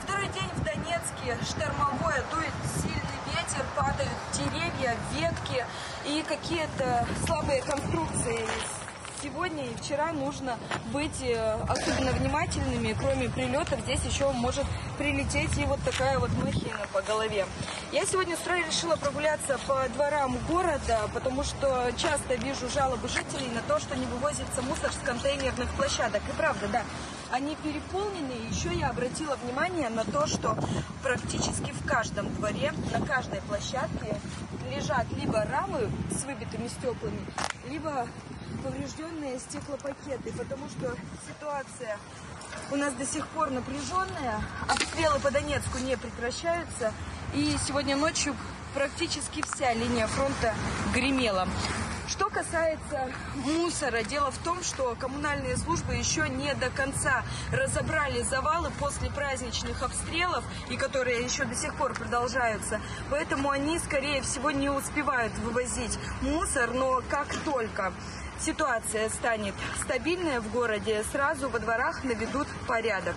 Второй 0.02 0.28
день 0.28 0.50
в 0.54 0.64
Донецке 0.64 1.37
штормовое, 1.45 2.23
дует 2.30 2.52
сильный 2.76 3.21
ветер, 3.26 3.64
падают 3.76 4.11
деревья, 4.33 4.97
ветки 5.12 5.64
и 6.04 6.23
какие-то 6.23 7.06
слабые 7.26 7.62
конструкции 7.62 8.47
сегодня 9.26 9.64
и 9.64 9.75
вчера 9.75 10.12
нужно 10.12 10.56
быть 10.92 11.21
э, 11.21 11.59
особенно 11.68 12.12
внимательными. 12.12 12.97
Кроме 12.99 13.28
прилетов, 13.28 13.80
здесь 13.80 14.00
еще 14.04 14.30
может 14.33 14.64
прилететь 14.99 15.56
и 15.59 15.64
вот 15.64 15.80
такая 15.83 16.18
вот 16.18 16.30
махина 16.42 16.87
по 16.92 17.02
голове. 17.02 17.45
Я 17.92 18.06
сегодня 18.06 18.37
с 18.37 18.40
утра 18.40 18.56
решила 18.59 18.97
прогуляться 18.97 19.59
по 19.66 19.88
дворам 19.95 20.38
города, 20.49 21.09
потому 21.12 21.42
что 21.42 21.90
часто 21.97 22.35
вижу 22.37 22.68
жалобы 22.68 23.09
жителей 23.09 23.50
на 23.52 23.62
то, 23.62 23.80
что 23.80 23.97
не 23.97 24.06
вывозится 24.06 24.62
мусор 24.62 24.92
с 24.92 25.04
контейнерных 25.04 25.68
площадок. 25.75 26.23
И 26.28 26.33
правда, 26.37 26.68
да, 26.68 26.83
они 27.33 27.56
переполнены. 27.56 28.33
Еще 28.50 28.73
я 28.75 28.90
обратила 28.90 29.37
внимание 29.42 29.88
на 29.88 30.04
то, 30.04 30.26
что 30.26 30.56
практически 31.02 31.73
в 31.73 31.87
каждом 31.87 32.33
дворе, 32.35 32.73
на 32.92 33.04
каждой 33.04 33.40
площадке 33.42 34.16
лежат 34.75 35.07
либо 35.13 35.45
рамы 35.45 35.91
с 36.11 36.25
выбитыми 36.25 36.69
стеклами, 36.69 37.21
либо 37.69 38.07
поврежденные 38.63 39.39
стеклопакеты, 39.39 40.33
потому 40.33 40.69
что 40.69 40.95
ситуация 41.27 41.99
у 42.71 42.77
нас 42.77 42.93
до 42.95 43.05
сих 43.05 43.27
пор 43.29 43.51
напряженная, 43.51 44.41
обстрелы 44.69 45.21
по 45.21 45.31
Донецку 45.31 45.79
не 45.79 45.97
прекращаются, 45.97 46.93
и 47.35 47.57
сегодня 47.67 47.97
ночью 47.97 48.35
практически 48.76 49.42
вся 49.42 49.73
линия 49.73 50.06
фронта 50.06 50.54
гремела. 50.92 51.49
Что 52.09 52.28
касается 52.28 53.11
мусора, 53.37 54.02
дело 54.02 54.30
в 54.30 54.37
том, 54.45 54.62
что 54.62 54.95
коммунальные 55.00 55.56
службы 55.56 55.95
еще 55.95 56.28
не 56.28 56.54
до 56.54 56.68
конца 56.68 57.25
разобрали 57.50 58.21
завалы 58.21 58.71
после 58.78 59.11
праздничных 59.11 59.83
обстрелов, 59.83 60.45
и 60.68 60.76
которые 60.76 61.23
еще 61.25 61.47
до 61.47 61.54
сих 61.54 61.75
пор 61.76 61.95
продолжаются. 61.95 62.78
Поэтому 63.11 63.50
они, 63.50 63.78
скорее 63.78 64.21
всего, 64.21 64.50
не 64.50 64.68
успевают 64.68 65.33
вывозить 65.38 65.99
мусор, 66.21 66.73
но 66.75 67.02
как 67.09 67.35
только 67.47 67.95
ситуация 68.40 69.09
станет 69.09 69.54
стабильная 69.80 70.42
в 70.42 70.52
городе, 70.52 71.02
сразу 71.12 71.49
во 71.49 71.61
дворах 71.61 72.04
наведут 72.04 72.47
порядок. 72.68 73.16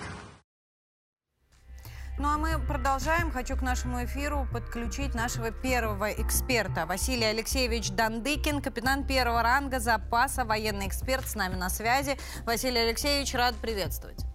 Ну 2.19 2.27
а 2.27 2.37
мы 2.37 2.59
продолжаем. 2.59 3.31
Хочу 3.31 3.55
к 3.55 3.61
нашему 3.61 4.03
эфиру 4.03 4.45
подключить 4.51 5.15
нашего 5.15 5.51
первого 5.51 6.11
эксперта. 6.11 6.85
Василий 6.85 7.23
Алексеевич 7.23 7.91
Дандыкин, 7.91 8.61
капитан 8.61 9.07
первого 9.07 9.41
ранга 9.41 9.79
запаса, 9.79 10.43
военный 10.43 10.89
эксперт 10.89 11.25
с 11.29 11.35
нами 11.35 11.55
на 11.55 11.69
связи. 11.69 12.19
Василий 12.45 12.79
Алексеевич, 12.79 13.33
рад 13.35 13.55
приветствовать. 13.55 14.25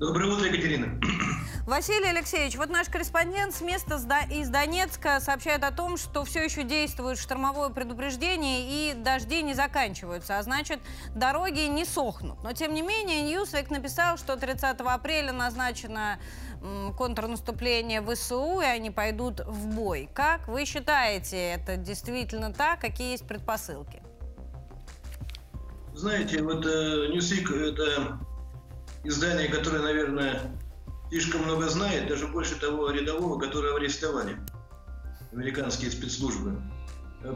Доброе 0.00 0.32
утро, 0.32 0.46
Екатерина. 0.46 0.98
Василий 1.66 2.08
Алексеевич, 2.08 2.56
вот 2.56 2.70
наш 2.70 2.88
корреспондент 2.88 3.54
с 3.54 3.60
места 3.60 3.96
из 4.30 4.48
Донецка 4.48 5.20
сообщает 5.20 5.64
о 5.64 5.70
том, 5.70 5.98
что 5.98 6.24
все 6.24 6.42
еще 6.42 6.62
действует 6.62 7.18
штормовое 7.18 7.68
предупреждение 7.68 8.60
и 8.90 8.94
дожди 8.94 9.42
не 9.42 9.52
заканчиваются, 9.52 10.38
а 10.38 10.42
значит, 10.42 10.80
дороги 11.14 11.66
не 11.66 11.84
сохнут. 11.84 12.42
Но, 12.42 12.52
тем 12.52 12.72
не 12.72 12.80
менее, 12.80 13.20
Ньюсвик 13.20 13.70
написал, 13.70 14.16
что 14.16 14.36
30 14.36 14.80
апреля 14.80 15.32
назначено 15.32 16.18
контрнаступление 16.96 18.02
ВСУ, 18.02 18.60
и 18.60 18.64
они 18.64 18.90
пойдут 18.90 19.40
в 19.46 19.66
бой. 19.74 20.08
Как 20.14 20.48
вы 20.48 20.64
считаете, 20.64 21.36
это 21.36 21.76
действительно 21.76 22.52
так? 22.52 22.80
Какие 22.80 23.12
есть 23.12 23.26
предпосылки? 23.26 24.02
Знаете, 25.94 26.42
вот 26.42 26.64
э, 26.64 27.10
Newsweek– 27.12 27.54
это 27.72 28.18
издание, 29.04 29.48
которое, 29.48 29.82
наверное, 29.82 30.40
слишком 31.08 31.42
много 31.42 31.68
знает, 31.68 32.08
даже 32.08 32.28
больше 32.28 32.54
того 32.58 32.90
рядового, 32.90 33.38
которого 33.38 33.78
арестовали 33.78 34.36
американские 35.32 35.90
спецслужбы. 35.90 36.60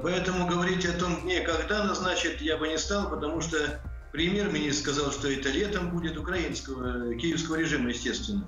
Поэтому 0.02 0.47
говорить 0.47 0.87
о 0.87 0.93
том 0.93 1.23
дне, 1.23 1.41
когда 1.41 1.85
назначат, 1.85 2.41
я 2.41 2.57
бы 2.57 2.69
не 2.69 2.79
стал, 2.79 3.11
потому 3.11 3.41
что 3.41 3.81
премьер-министр 4.12 4.93
сказал, 4.93 5.11
что 5.11 5.29
это 5.29 5.49
летом 5.49 5.91
будет 5.91 6.17
украинского, 6.17 7.14
киевского 7.14 7.57
режима, 7.57 7.88
естественно. 7.88 8.47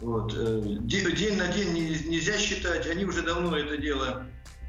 Вот. 0.00 0.32
Э, 0.36 0.60
день 0.62 1.36
на 1.36 1.48
день 1.48 1.72
нельзя 1.72 2.38
считать, 2.38 2.86
они 2.86 3.04
уже 3.04 3.22
давно 3.22 3.56
это 3.56 3.76
дело 3.76 4.26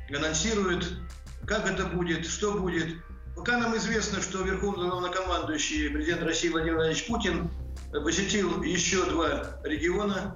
анонсируют. 0.09 0.99
Как 1.45 1.69
это 1.69 1.85
будет, 1.85 2.25
что 2.25 2.53
будет. 2.53 2.95
Пока 3.35 3.57
нам 3.57 3.77
известно, 3.77 4.21
что 4.21 4.41
Верховный 4.41 4.89
главнокомандующий 4.89 5.89
президент 5.89 6.23
России 6.23 6.49
Владимир 6.49 6.75
Владимирович 6.75 7.07
Путин 7.07 7.49
посетил 7.91 8.63
еще 8.63 9.05
два 9.05 9.59
региона 9.63 10.35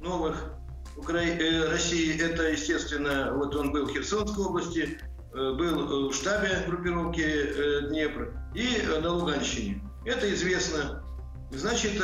новых 0.00 0.52
Укра... 0.96 1.18
Э, 1.18 1.70
России. 1.70 2.20
Это, 2.20 2.50
естественно, 2.50 3.32
вот 3.34 3.54
он 3.56 3.72
был 3.72 3.86
в 3.86 3.92
Херсонской 3.92 4.44
области, 4.44 4.98
э, 5.34 5.52
был 5.54 6.10
в 6.10 6.14
штабе 6.14 6.64
группировки 6.66 7.88
Днепр 7.88 8.32
и 8.54 8.82
на 9.02 9.12
Луганщине. 9.12 9.82
Это 10.06 10.32
известно. 10.32 11.04
Значит, 11.50 12.00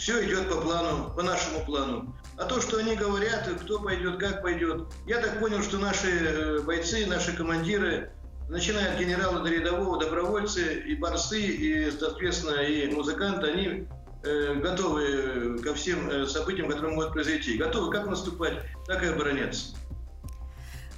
все 0.00 0.24
идет 0.24 0.48
по 0.48 0.56
плану, 0.56 1.12
по 1.14 1.22
нашему 1.22 1.60
плану. 1.66 2.14
А 2.38 2.46
то, 2.46 2.58
что 2.62 2.78
они 2.78 2.96
говорят, 2.96 3.46
кто 3.62 3.80
пойдет, 3.80 4.18
как 4.18 4.40
пойдет, 4.40 4.86
я 5.06 5.18
так 5.18 5.38
понял, 5.38 5.62
что 5.62 5.76
наши 5.76 6.08
э, 6.08 6.60
бойцы, 6.60 7.04
наши 7.04 7.36
командиры, 7.36 8.10
начиная 8.48 8.94
от 8.94 8.98
генерала 8.98 9.40
до 9.40 9.50
рядового, 9.50 10.00
добровольцы 10.00 10.80
и 10.80 10.94
борцы, 10.94 11.38
и, 11.38 11.90
соответственно, 11.90 12.62
и 12.62 12.90
музыканты, 12.90 13.48
они 13.48 13.88
э, 14.24 14.54
готовы 14.54 15.58
ко 15.62 15.74
всем 15.74 16.08
э, 16.08 16.26
событиям, 16.26 16.70
которые 16.70 16.94
могут 16.94 17.12
произойти. 17.12 17.58
Готовы 17.58 17.92
как 17.92 18.06
наступать, 18.06 18.54
так 18.86 19.02
и 19.02 19.06
обороняться. 19.08 19.76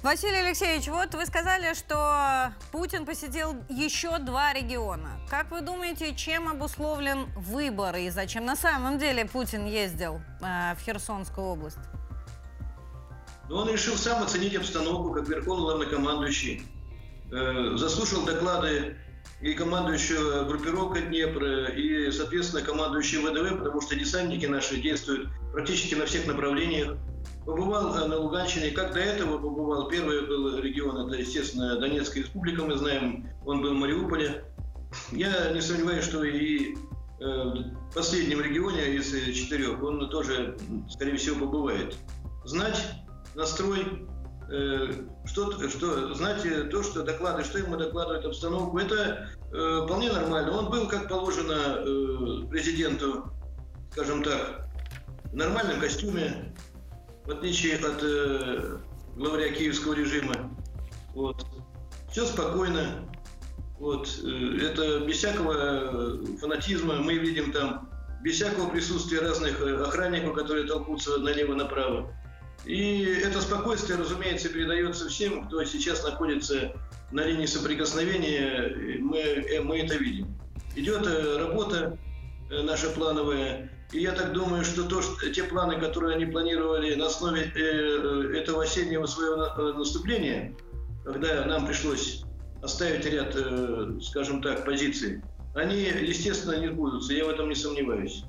Василий 0.03 0.45
Алексеевич, 0.45 0.89
вот 0.89 1.15
вы 1.15 1.25
сказали, 1.25 1.73
что 1.73 2.51
Путин 2.73 3.05
посетил 3.05 3.55
еще 3.69 4.19
два 4.19 4.51
региона. 4.51 5.11
Как 5.29 5.49
вы 5.49 5.61
думаете, 5.61 6.13
чем 6.13 6.49
обусловлен 6.49 7.27
выбор 7.37 7.95
и 7.95 8.09
зачем 8.09 8.43
на 8.43 8.57
самом 8.57 8.99
деле 8.99 9.23
Путин 9.25 9.65
ездил 9.65 10.19
э, 10.41 10.75
в 10.75 10.81
Херсонскую 10.81 11.47
область? 11.47 11.77
Но 13.47 13.59
он 13.59 13.71
решил 13.71 13.95
сам 13.95 14.21
оценить 14.21 14.53
обстановку, 14.57 15.13
как 15.13 15.29
верховный 15.29 15.67
главнокомандующий. 15.67 16.63
Э, 17.31 17.77
заслушал 17.77 18.25
доклады 18.25 18.97
и 19.39 19.53
командующего 19.53 20.43
группировка 20.43 20.99
Днепра, 20.99 21.67
и, 21.67 22.11
соответственно, 22.11 22.61
командующий 22.61 23.19
ВДВ, 23.19 23.57
потому 23.57 23.79
что 23.79 23.95
десантники 23.95 24.47
наши 24.47 24.81
действуют 24.81 25.29
практически 25.53 25.95
на 25.95 26.05
всех 26.07 26.27
направлениях. 26.27 26.97
Побывал 27.45 27.95
э, 27.95 28.07
на 28.07 28.17
Луганщине, 28.17 28.71
как 28.71 28.93
до 28.93 28.99
этого 28.99 29.37
побывал. 29.37 29.87
Первый 29.89 30.25
был 30.25 30.57
регион, 30.59 31.07
это, 31.07 31.19
естественно, 31.19 31.77
Донецкая 31.77 32.23
республика, 32.23 32.63
мы 32.63 32.77
знаем, 32.77 33.29
он 33.45 33.61
был 33.61 33.71
в 33.71 33.77
Мариуполе. 33.77 34.45
Я 35.11 35.51
не 35.51 35.61
сомневаюсь, 35.61 36.05
что 36.05 36.23
и 36.23 36.73
э, 36.73 36.75
в 37.19 37.93
последнем 37.93 38.39
регионе 38.39 38.95
из 38.95 39.11
четырех 39.35 39.83
он 39.83 40.09
тоже, 40.09 40.57
скорее 40.89 41.17
всего, 41.17 41.45
побывает. 41.45 41.97
Знать 42.45 42.81
настрой, 43.35 44.07
э, 44.49 44.91
что, 45.25 45.69
что, 45.69 46.13
знать 46.13 46.43
то, 46.71 46.81
что 46.81 47.03
доклады, 47.03 47.43
что 47.43 47.57
ему 47.57 47.75
докладывают 47.75 48.25
обстановку, 48.25 48.77
это 48.77 49.29
вполне 49.49 50.11
нормально. 50.13 50.57
Он 50.57 50.69
был, 50.69 50.87
как 50.87 51.09
положено 51.09 52.47
президенту, 52.49 53.25
скажем 53.91 54.23
так, 54.23 54.69
в 55.25 55.35
нормальном 55.35 55.79
костюме, 55.79 56.53
в 57.25 57.31
отличие 57.31 57.77
от 57.77 58.01
э, 58.01 58.77
главаря 59.15 59.49
киевского 59.49 59.93
режима. 59.93 60.51
Вот. 61.13 61.45
Все 62.11 62.25
спокойно. 62.25 63.09
Вот. 63.79 64.07
Э, 64.23 64.57
это 64.61 64.99
без 64.99 65.17
всякого 65.17 65.53
э, 65.53 66.37
фанатизма. 66.39 66.95
Мы 66.95 67.15
видим 67.17 67.51
там 67.51 67.89
без 68.21 68.35
всякого 68.35 68.69
присутствия 68.69 69.19
разных 69.19 69.61
э, 69.61 69.83
охранников, 69.83 70.35
которые 70.35 70.67
толкутся 70.67 71.17
налево-направо. 71.17 72.11
И 72.65 73.03
это 73.03 73.41
спокойствие, 73.41 73.97
разумеется, 73.97 74.47
передается 74.49 75.09
всем, 75.09 75.47
кто 75.47 75.63
сейчас 75.65 76.03
находится 76.03 76.71
на 77.11 77.25
линии 77.25 77.45
соприкосновения. 77.45 78.99
Мы, 78.99 79.61
мы 79.63 79.79
это 79.79 79.95
видим. 79.95 80.33
Идет 80.75 81.05
работа 81.37 81.97
наша 82.49 82.89
плановая. 82.91 83.69
И 83.93 84.01
я 84.01 84.11
так 84.11 84.33
думаю, 84.33 84.65
что, 84.65 84.83
то, 84.83 85.01
что 85.03 85.29
те 85.29 85.43
планы, 85.43 85.79
которые 85.79 86.15
они 86.15 86.25
планировали 86.25 86.95
на 86.95 87.05
основе 87.07 87.51
э, 87.55 88.37
этого 88.37 88.63
осеннего 88.63 89.05
своего 89.05 89.45
э, 89.45 89.77
наступления, 89.77 90.55
когда 91.05 91.45
нам 91.45 91.67
пришлось 91.67 92.23
оставить 92.63 93.05
ряд, 93.05 93.35
э, 93.35 93.99
скажем 94.01 94.41
так, 94.41 94.65
позиций, 94.65 95.21
они, 95.53 95.83
естественно, 95.83 96.59
не 96.59 96.69
сбудутся. 96.69 97.13
Я 97.13 97.25
в 97.25 97.29
этом 97.29 97.49
не 97.49 97.55
сомневаюсь. 97.55 98.23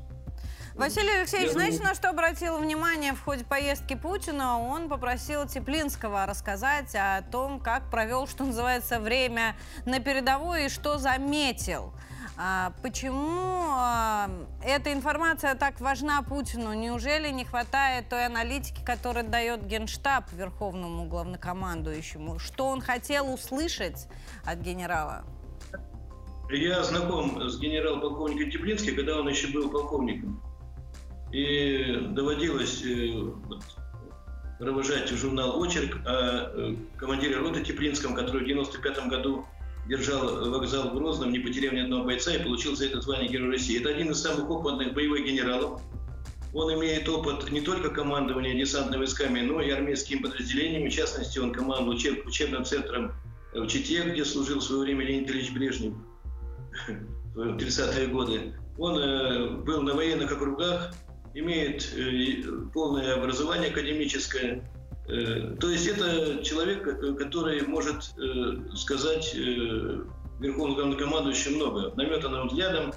Василий 0.75 1.21
Алексеевич, 1.21 1.53
знаете, 1.53 1.83
на 1.83 1.95
что 1.95 2.11
обратил 2.11 2.59
внимание 2.59 3.15
в 3.15 3.23
ходе 3.23 3.45
поездки 3.45 3.95
Путина? 3.95 4.59
Он 4.59 4.89
попросил 4.89 5.47
Теплинского 5.47 6.27
рассказать 6.27 6.95
о 6.95 7.23
том, 7.23 7.61
как 7.61 7.91
провел, 7.91 8.27
что 8.27 8.45
называется, 8.45 8.99
время 8.99 9.57
на 9.87 10.01
передовой 10.01 10.67
и 10.67 10.69
что 10.69 10.99
заметил. 10.99 11.95
А 12.37 12.73
почему 12.83 13.29
а, 13.71 14.29
эта 14.65 14.93
информация 14.93 15.55
так 15.55 15.81
важна 15.81 16.21
Путину? 16.23 16.75
Неужели 16.75 17.29
не 17.31 17.45
хватает 17.45 18.09
той 18.09 18.27
аналитики, 18.27 18.85
которую 18.85 19.29
дает 19.29 19.65
Генштаб 19.67 20.25
Верховному 20.33 21.07
главнокомандующему? 21.07 22.41
Что 22.41 22.67
он 22.67 22.81
хотел 22.81 23.33
услышать 23.33 24.09
от 24.45 24.59
генерала? 24.59 25.25
Я 26.51 26.83
знаком 26.83 27.49
с 27.49 27.59
генерал-полковником 27.59 28.51
Теплинским, 28.51 28.97
когда 28.97 29.21
он 29.21 29.29
еще 29.29 29.49
был 29.49 29.71
полковником. 29.71 30.43
И 31.33 32.09
доводилось 32.11 32.83
э, 32.85 33.13
провожать 34.59 35.09
журнал 35.09 35.61
«Очерк» 35.61 36.01
о 36.05 36.51
э, 36.53 36.77
командире 36.97 37.37
роты 37.37 37.63
Теплинском, 37.63 38.15
который 38.15 38.41
в 38.41 38.51
1995 38.51 39.09
году 39.09 39.47
держал 39.87 40.51
вокзал 40.51 40.91
в 40.91 40.95
Грозном, 40.95 41.33
не 41.33 41.39
потеряв 41.39 41.73
ни 41.73 41.81
одного 41.81 42.05
бойца 42.05 42.35
и 42.35 42.43
получил 42.43 42.75
за 42.77 42.87
это 42.87 43.01
звание 43.01 43.29
Герой 43.29 43.53
России. 43.53 43.79
Это 43.79 43.91
один 43.91 44.11
из 44.11 44.21
самых 44.21 44.49
опытных 44.51 44.95
боевых 44.95 45.25
генералов. 45.25 45.81
Он 46.53 46.73
имеет 46.75 47.09
опыт 47.09 47.51
не 47.51 47.61
только 47.61 47.91
командования 47.91 48.55
десантными 48.55 49.01
войсками, 49.01 49.41
но 49.41 49.61
и 49.61 49.71
армейскими 49.71 50.23
подразделениями. 50.23 50.89
В 50.89 50.95
частности, 50.95 51.39
он 51.39 51.53
командовал 51.53 51.97
учеб, 51.97 52.27
учебным 52.27 52.65
центром 52.65 53.13
в 53.53 53.67
Чите, 53.67 54.03
где 54.03 54.25
служил 54.25 54.61
в 54.61 54.63
свое 54.63 54.83
время 54.83 55.05
Леонид 55.05 55.31
Ильич 55.31 55.53
Брежнев 55.53 55.95
в 57.35 57.57
30-е 57.57 58.07
годы. 58.07 58.55
Он 58.79 58.99
э, 58.99 59.51
был 59.63 59.83
на 59.83 59.95
военных 59.95 60.33
округах, 60.33 60.95
имеет 61.35 61.93
э, 61.97 62.43
полное 62.73 63.15
образование 63.15 63.71
академическое, 63.71 64.65
то 65.07 65.69
есть 65.69 65.87
это 65.87 66.43
человек, 66.43 66.87
э, 66.87 67.15
который 67.15 67.63
может 67.67 68.15
э, 68.17 68.75
сказать 68.75 69.35
Верховному 69.35 70.75
главнокомандующему 70.75 71.57
много, 71.57 71.95
наметанным 71.95 72.49
взглядом, 72.49 72.93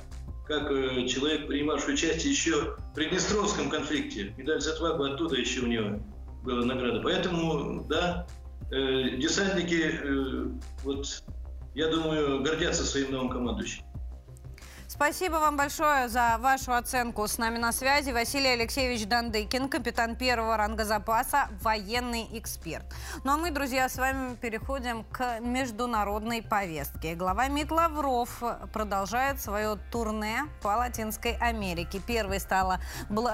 как 0.45 0.69
человек, 1.07 1.47
принимавший 1.47 1.95
участие 1.95 2.31
еще 2.31 2.77
в 2.77 2.93
Приднестровском 2.95 3.69
конфликте. 3.69 4.33
Медаль 4.37 4.61
за 4.61 4.73
отвагу 4.73 5.03
оттуда 5.03 5.35
еще 5.35 5.61
у 5.61 5.67
него 5.67 5.99
была 6.43 6.63
награда. 6.63 7.01
Поэтому, 7.01 7.85
да, 7.89 8.25
десантники, 8.71 9.99
вот, 10.85 11.23
я 11.75 11.89
думаю, 11.89 12.41
гордятся 12.43 12.85
своим 12.85 13.11
новым 13.11 13.29
командующим. 13.29 13.83
Спасибо 14.97 15.35
вам 15.35 15.57
большое 15.57 16.09
за 16.09 16.37
вашу 16.39 16.73
оценку. 16.73 17.27
С 17.27 17.37
нами 17.37 17.59
на 17.59 17.71
связи 17.71 18.09
Василий 18.09 18.49
Алексеевич 18.49 19.05
Дандыкин, 19.05 19.69
капитан 19.69 20.15
первого 20.15 20.57
ранга 20.57 20.85
запаса, 20.85 21.49
военный 21.61 22.27
эксперт. 22.31 22.83
Ну 23.23 23.33
а 23.33 23.37
мы, 23.37 23.51
друзья, 23.51 23.89
с 23.89 23.97
вами 23.97 24.33
переходим 24.33 25.03
к 25.03 25.39
международной 25.39 26.41
повестке. 26.41 27.13
Глава 27.13 27.47
МИД 27.47 27.69
Лавров 27.69 28.41
продолжает 28.73 29.39
свое 29.39 29.77
турне 29.91 30.45
по 30.63 30.69
Латинской 30.69 31.37
Америке. 31.39 31.99
Первой 31.99 32.39
стала 32.39 32.79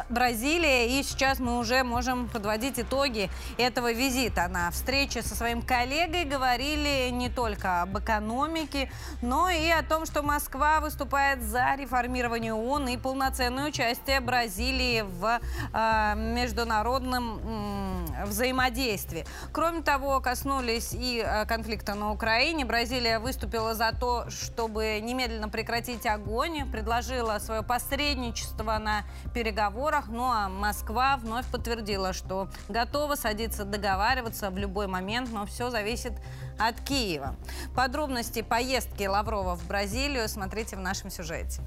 Бразилия, 0.10 1.00
и 1.00 1.02
сейчас 1.02 1.40
мы 1.40 1.60
уже 1.60 1.86
можем 1.86 2.28
подводить 2.28 2.78
итоги 2.78 3.30
этого 3.58 3.94
визита. 3.94 4.50
На 4.50 4.70
встрече 4.70 5.22
со 5.22 5.34
своим 5.34 5.62
коллегой 5.62 6.26
говорили 6.26 7.10
не 7.10 7.30
только 7.30 7.84
об 7.84 7.98
экономике, 7.98 8.92
но 9.22 9.50
и 9.50 9.70
о 9.70 9.82
том, 9.82 10.06
что 10.06 10.24
Москва 10.24 10.82
выступает 10.82 11.42
за 11.53 11.53
реформирование 11.76 12.54
ООН 12.54 12.90
и 12.90 12.98
полноценное 12.98 13.68
участие 13.68 14.20
Бразилии 14.20 15.02
в 15.02 15.40
э, 15.74 16.16
международном 16.16 18.04
взаимодействии. 18.26 19.26
Кроме 19.52 19.82
того, 19.82 20.20
коснулись 20.20 20.94
и 20.94 21.24
э, 21.26 21.46
конфликта 21.46 21.96
на 21.96 22.12
Украине. 22.12 22.66
Бразилия 22.66 23.20
выступила 23.20 23.74
за 23.74 23.92
то, 23.92 24.30
чтобы 24.30 25.00
немедленно 25.02 25.50
прекратить 25.50 26.06
огонь, 26.06 26.70
предложила 26.72 27.40
свое 27.40 27.64
посредничество 27.64 28.78
на 28.78 29.04
переговорах. 29.34 30.08
Ну 30.08 30.24
а 30.24 30.50
Москва 30.50 31.18
вновь 31.18 31.46
подтвердила, 31.48 32.14
что 32.14 32.50
готова 32.70 33.16
садиться 33.16 33.66
договариваться 33.66 34.50
в 34.50 34.58
любой 34.58 34.88
момент, 34.88 35.30
но 35.32 35.46
все 35.46 35.70
зависит 35.70 36.14
от 36.58 36.80
Киева. 36.82 37.36
Подробности 37.76 38.42
поездки 38.42 39.04
Лаврова 39.04 39.56
в 39.56 39.68
Бразилию 39.68 40.28
смотрите 40.30 40.76
в 40.76 40.80
нашем 40.80 41.10
сюжете. 41.10 41.62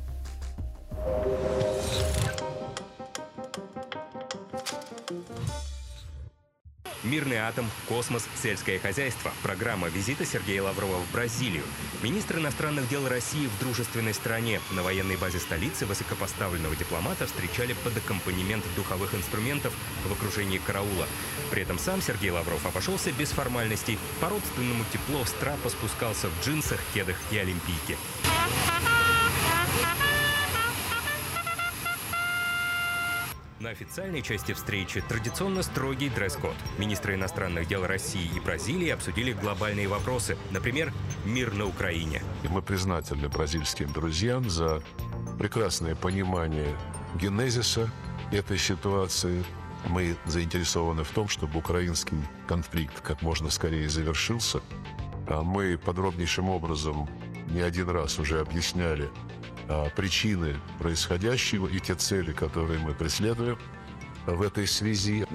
Мирный 7.03 7.37
атом, 7.37 7.71
космос, 7.89 8.27
сельское 8.43 8.79
хозяйство. 8.79 9.33
Программа 9.43 9.89
визита 9.89 10.25
Сергея 10.25 10.63
Лаврова 10.63 10.97
в 10.97 11.13
Бразилию. 11.13 11.63
Министр 12.03 12.39
иностранных 12.39 12.89
дел 12.89 13.07
России 13.09 13.47
в 13.47 13.59
дружественной 13.61 14.15
стране. 14.15 14.61
На 14.73 14.83
военной 14.83 15.17
базе 15.17 15.39
столицы 15.39 15.87
высокопоставленного 15.87 16.75
дипломата 16.77 17.27
встречали 17.27 17.75
под 17.85 17.97
аккомпанемент 17.97 18.65
духовых 18.75 19.15
инструментов 19.15 19.73
в 20.05 20.13
окружении 20.13 20.59
караула. 20.59 21.07
При 21.51 21.63
этом 21.63 21.79
сам 21.79 22.03
Сергей 22.03 22.31
Лавров 22.31 22.65
обошелся 22.67 23.13
без 23.13 23.31
формальностей. 23.31 23.99
По-родственному 24.21 24.85
тепло 24.93 25.25
в 25.25 25.29
страпа 25.29 25.69
спускался 25.69 26.29
в 26.29 26.45
джинсах, 26.45 26.81
кедах 26.93 27.17
и 27.31 27.39
олимпийке. 27.39 27.97
На 33.67 33.73
официальной 33.73 34.23
части 34.23 34.53
встречи 34.53 35.01
традиционно 35.09 35.61
строгий 35.65 36.09
дресс-код. 36.09 36.55
Министры 36.79 37.17
иностранных 37.17 37.67
дел 37.67 37.85
России 37.85 38.31
и 38.37 38.39
Бразилии 38.39 38.91
обсудили 38.91 39.33
глобальные 39.33 39.89
вопросы. 39.89 40.39
Например, 40.53 40.93
мир 41.25 41.53
на 41.53 41.67
Украине. 41.67 42.23
Мы 42.49 42.63
признательны 42.63 43.29
бразильским 43.29 43.93
друзьям 43.93 44.49
за 44.49 44.85
прекрасное 45.41 45.97
понимание 45.97 46.69
генезиса 47.21 47.91
этой 48.31 48.57
ситуации. 48.57 49.45
Мы 49.89 50.15
заинтересованы 50.27 51.03
в 51.03 51.11
том, 51.11 51.27
чтобы 51.27 51.59
украинский 51.59 52.19
конфликт 52.47 53.01
как 53.01 53.21
можно 53.23 53.51
скорее 53.51 53.89
завершился. 53.89 54.61
А 55.27 55.43
мы 55.43 55.77
подробнейшим 55.77 56.51
образом 56.51 57.09
не 57.49 57.63
один 57.63 57.91
раз 57.91 58.21
уже 58.21 58.39
объясняли 58.39 59.11
а, 59.69 59.89
причины 59.91 60.57
происходящего 60.79 61.67
и 61.67 61.81
те 61.81 61.95
цели, 61.95 62.33
которые 62.33 62.79
мы 62.79 62.95
преследуем 62.95 63.59
в 64.27 64.43
этой 64.43 64.67
связи. 64.67 65.27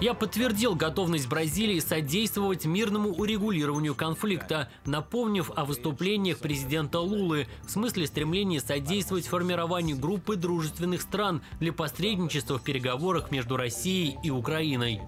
Я 0.00 0.14
подтвердил 0.14 0.74
готовность 0.74 1.28
Бразилии 1.28 1.78
содействовать 1.78 2.64
мирному 2.64 3.10
урегулированию 3.10 3.94
конфликта, 3.94 4.68
напомнив 4.84 5.50
о 5.54 5.64
выступлениях 5.64 6.38
президента 6.38 7.00
Лулы 7.00 7.46
в 7.64 7.70
смысле 7.70 8.06
стремления 8.06 8.60
содействовать 8.60 9.26
формированию 9.26 9.96
группы 9.96 10.36
дружественных 10.36 11.02
стран 11.02 11.42
для 11.60 11.72
посредничества 11.72 12.58
в 12.58 12.62
переговорах 12.62 13.30
между 13.30 13.56
Россией 13.56 14.18
и 14.22 14.30
Украиной. 14.30 15.00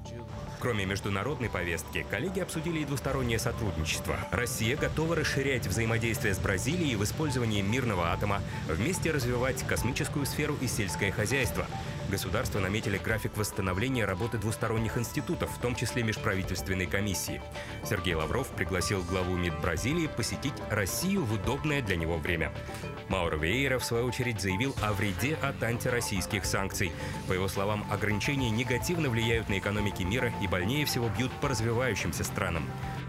Кроме 0.61 0.87
международной 0.87 1.49
повестки, 1.49 2.05
коллеги 2.11 2.40
обсудили 2.40 2.81
и 2.81 2.85
двустороннее 2.85 3.38
сотрудничество. 3.38 4.18
Россия 4.33 4.77
готова 4.77 5.14
расширять 5.14 5.66
взаимодействие 5.66 6.35
с 6.35 6.38
Бразилией 6.38 6.97
в 6.97 7.05
использовании 7.05 7.62
мирного 7.62 8.12
атома, 8.12 8.42
вместе 8.66 9.12
развивать 9.12 9.62
космическую 9.66 10.27
сферу 10.27 10.57
и 10.61 10.66
сельское 10.66 11.12
хозяйство. 11.12 11.66
Государства 12.09 12.59
наметили 12.59 12.97
график 12.97 13.37
восстановления 13.37 14.07
работы 14.07 14.38
двусторонних 14.38 14.97
институтов, 14.97 15.51
в 15.51 15.61
том 15.61 15.75
числе 15.75 16.03
межправительственной 16.03 16.87
комиссии. 16.87 17.42
Сергей 17.85 18.14
Лавров 18.14 18.49
пригласил 18.49 19.03
главу 19.03 19.37
МИД 19.37 19.61
Бразилии 19.61 20.07
посетить 20.07 20.55
Россию 20.71 21.25
в 21.25 21.35
удобное 21.35 21.83
для 21.83 21.97
него 21.97 22.16
время. 22.16 22.53
Мауро 23.09 23.37
Вейера, 23.37 23.79
в 23.79 23.85
свою 23.85 24.07
очередь, 24.07 24.40
заявил 24.40 24.75
о 24.83 24.92
вреде 24.92 25.35
от 25.42 25.62
антироссийских 25.62 26.47
санкций. 26.47 26.92
По 27.27 27.35
его 27.35 27.47
словам, 27.49 27.87
ограничения 27.90 28.51
негативно 28.51 29.11
влияют 29.11 29.49
на 29.51 29.59
экономики 29.59 30.03
мира 30.03 30.33
и 30.42 30.47
больнее 30.47 30.87
всего 30.87 31.11
бьют 31.11 31.33
по 31.40 31.49
развивающимся 31.49 32.25
странам. 32.25 32.64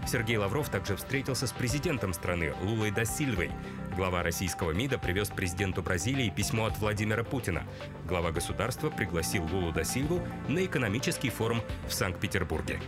Сергей 0.06 0.36
Лавров 0.36 0.68
также 0.68 0.96
встретился 0.96 1.46
с 1.46 1.52
президентом 1.52 2.12
страны 2.12 2.54
Лулой 2.62 2.90
да. 2.90 3.52
Глава 3.96 4.22
российского 4.22 4.72
МИДа 4.72 4.98
привез 4.98 5.28
президенту 5.28 5.82
Бразилии 5.82 6.30
письмо 6.30 6.66
от 6.66 6.78
Владимира 6.78 7.22
Путина. 7.22 7.64
Глава 8.06 8.32
государства 8.32 8.90
пригласил 8.90 9.44
Лулу 9.52 9.72
да 9.72 9.84
на 10.48 10.64
экономический 10.64 11.30
форум 11.30 11.62
в 11.88 11.92
Санкт-Петербурге. 11.92 12.80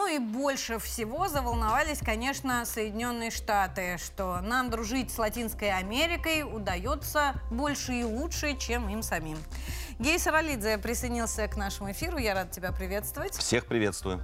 Ну 0.00 0.06
и 0.06 0.18
больше 0.18 0.78
всего 0.78 1.28
заволновались, 1.28 1.98
конечно, 1.98 2.64
Соединенные 2.64 3.30
Штаты, 3.30 3.98
что 3.98 4.40
нам 4.40 4.70
дружить 4.70 5.12
с 5.12 5.18
Латинской 5.18 5.70
Америкой 5.70 6.42
удается 6.42 7.34
больше 7.50 7.92
и 7.92 8.02
лучше, 8.02 8.56
чем 8.56 8.88
им 8.88 9.02
самим. 9.02 9.36
Гей 9.98 10.18
Саралидзе 10.18 10.78
присоединился 10.78 11.46
к 11.48 11.56
нашему 11.58 11.92
эфиру. 11.92 12.16
Я 12.16 12.32
рада 12.32 12.50
тебя 12.50 12.72
приветствовать. 12.72 13.34
Всех 13.34 13.66
приветствую. 13.66 14.22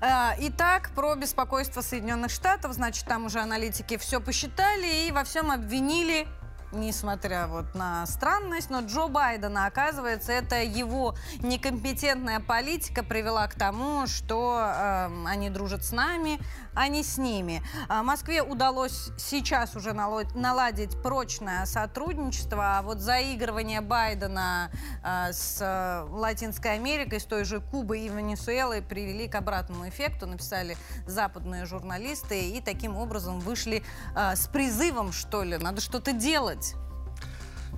А, 0.00 0.34
итак, 0.40 0.90
про 0.96 1.14
беспокойство 1.14 1.80
Соединенных 1.80 2.32
Штатов. 2.32 2.72
Значит, 2.72 3.04
там 3.06 3.26
уже 3.26 3.38
аналитики 3.38 3.96
все 3.96 4.20
посчитали 4.20 5.06
и 5.06 5.12
во 5.12 5.22
всем 5.22 5.52
обвинили 5.52 6.26
несмотря 6.74 7.46
вот 7.46 7.74
на 7.74 8.06
странность, 8.06 8.70
но 8.70 8.80
Джо 8.80 9.08
Байдена, 9.08 9.66
оказывается, 9.66 10.32
это 10.32 10.62
его 10.62 11.14
некомпетентная 11.40 12.40
политика 12.40 13.02
привела 13.02 13.46
к 13.46 13.54
тому, 13.54 14.06
что 14.06 14.58
э, 14.58 15.10
они 15.26 15.50
дружат 15.50 15.84
с 15.84 15.92
нами, 15.92 16.38
а 16.74 16.88
не 16.88 17.02
с 17.02 17.18
ними. 17.18 17.62
А 17.88 18.02
Москве 18.02 18.42
удалось 18.42 19.10
сейчас 19.18 19.76
уже 19.76 19.92
наладить 19.92 21.00
прочное 21.02 21.66
сотрудничество, 21.66 22.78
а 22.78 22.82
вот 22.82 23.00
заигрывание 23.00 23.80
Байдена 23.80 24.70
э, 25.02 25.32
с 25.32 25.58
э, 25.60 26.06
Латинской 26.10 26.74
Америкой, 26.74 27.20
с 27.20 27.24
той 27.24 27.44
же 27.44 27.60
Кубой 27.60 28.02
и 28.02 28.08
Венесуэлой 28.08 28.82
привели 28.82 29.28
к 29.28 29.34
обратному 29.34 29.88
эффекту, 29.88 30.26
написали 30.26 30.76
западные 31.06 31.66
журналисты, 31.66 32.50
и 32.50 32.60
таким 32.60 32.96
образом 32.96 33.40
вышли 33.40 33.82
э, 34.16 34.36
с 34.36 34.46
призывом, 34.48 35.12
что 35.12 35.42
ли, 35.42 35.56
надо 35.58 35.80
что-то 35.80 36.12
делать. 36.12 36.74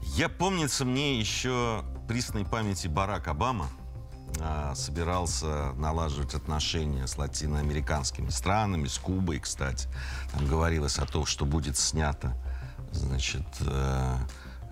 Я 0.02 0.28
помнится 0.28 0.84
мне 0.84 1.18
еще 1.18 1.84
присной 2.08 2.44
памяти 2.44 2.86
Барак 2.86 3.28
Обама 3.28 3.66
а, 3.66 3.85
собирался 4.74 5.72
налаживать 5.74 6.34
отношения 6.34 7.06
с 7.06 7.16
латиноамериканскими 7.16 8.28
странами, 8.28 8.86
с 8.86 8.98
Кубой, 8.98 9.38
кстати. 9.38 9.88
Там 10.32 10.46
говорилось 10.46 10.98
о 10.98 11.06
том, 11.06 11.24
что 11.26 11.46
будет 11.46 11.78
снята, 11.78 12.36
значит, 12.92 13.46
э, 13.60 14.16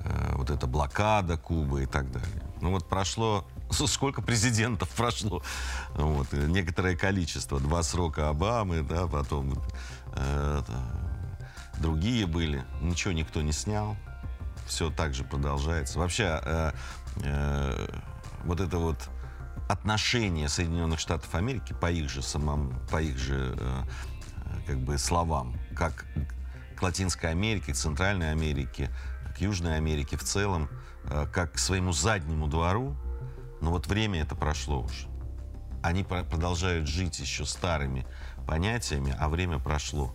э, 0.00 0.32
вот 0.34 0.50
эта 0.50 0.66
блокада 0.66 1.36
Кубы 1.38 1.84
и 1.84 1.86
так 1.86 2.10
далее. 2.12 2.42
Ну 2.60 2.70
вот 2.70 2.88
прошло 2.88 3.46
сколько 3.86 4.22
президентов 4.22 4.88
прошло, 4.90 5.42
вот, 5.94 6.32
некоторое 6.32 6.96
количество, 6.96 7.60
два 7.60 7.82
срока 7.82 8.28
Обамы, 8.28 8.82
да, 8.82 9.06
потом 9.06 9.62
э, 10.16 10.62
другие 11.78 12.26
были, 12.26 12.64
ничего 12.80 13.12
никто 13.12 13.42
не 13.42 13.52
снял, 13.52 13.96
все 14.66 14.90
так 14.90 15.14
же 15.14 15.24
продолжается. 15.24 15.98
Вообще, 15.98 16.40
э, 16.42 16.72
э, 17.22 17.88
вот 18.44 18.60
это 18.60 18.78
вот 18.78 19.08
отношение 19.68 20.48
Соединенных 20.48 21.00
Штатов 21.00 21.34
Америки 21.34 21.74
по 21.80 21.90
их 21.90 22.10
же 22.10 22.22
самым, 22.22 22.78
по 22.90 23.00
их 23.00 23.18
же 23.18 23.54
э, 23.58 23.82
как 24.66 24.78
бы 24.78 24.98
словам, 24.98 25.56
как 25.74 26.04
к 26.76 26.82
Латинской 26.82 27.30
Америке, 27.30 27.72
к 27.72 27.76
Центральной 27.76 28.30
Америке, 28.30 28.90
к 29.36 29.40
Южной 29.40 29.76
Америке 29.76 30.16
в 30.16 30.24
целом, 30.24 30.68
э, 31.04 31.26
как 31.32 31.52
к 31.52 31.58
своему 31.58 31.92
заднему 31.92 32.46
двору, 32.46 32.96
но 33.60 33.70
вот 33.70 33.86
время 33.86 34.22
это 34.22 34.34
прошло 34.34 34.82
уже. 34.82 35.08
Они 35.82 36.02
продолжают 36.02 36.88
жить 36.88 37.18
еще 37.18 37.44
старыми 37.44 38.06
понятиями, 38.46 39.14
а 39.18 39.28
время 39.28 39.58
прошло 39.58 40.14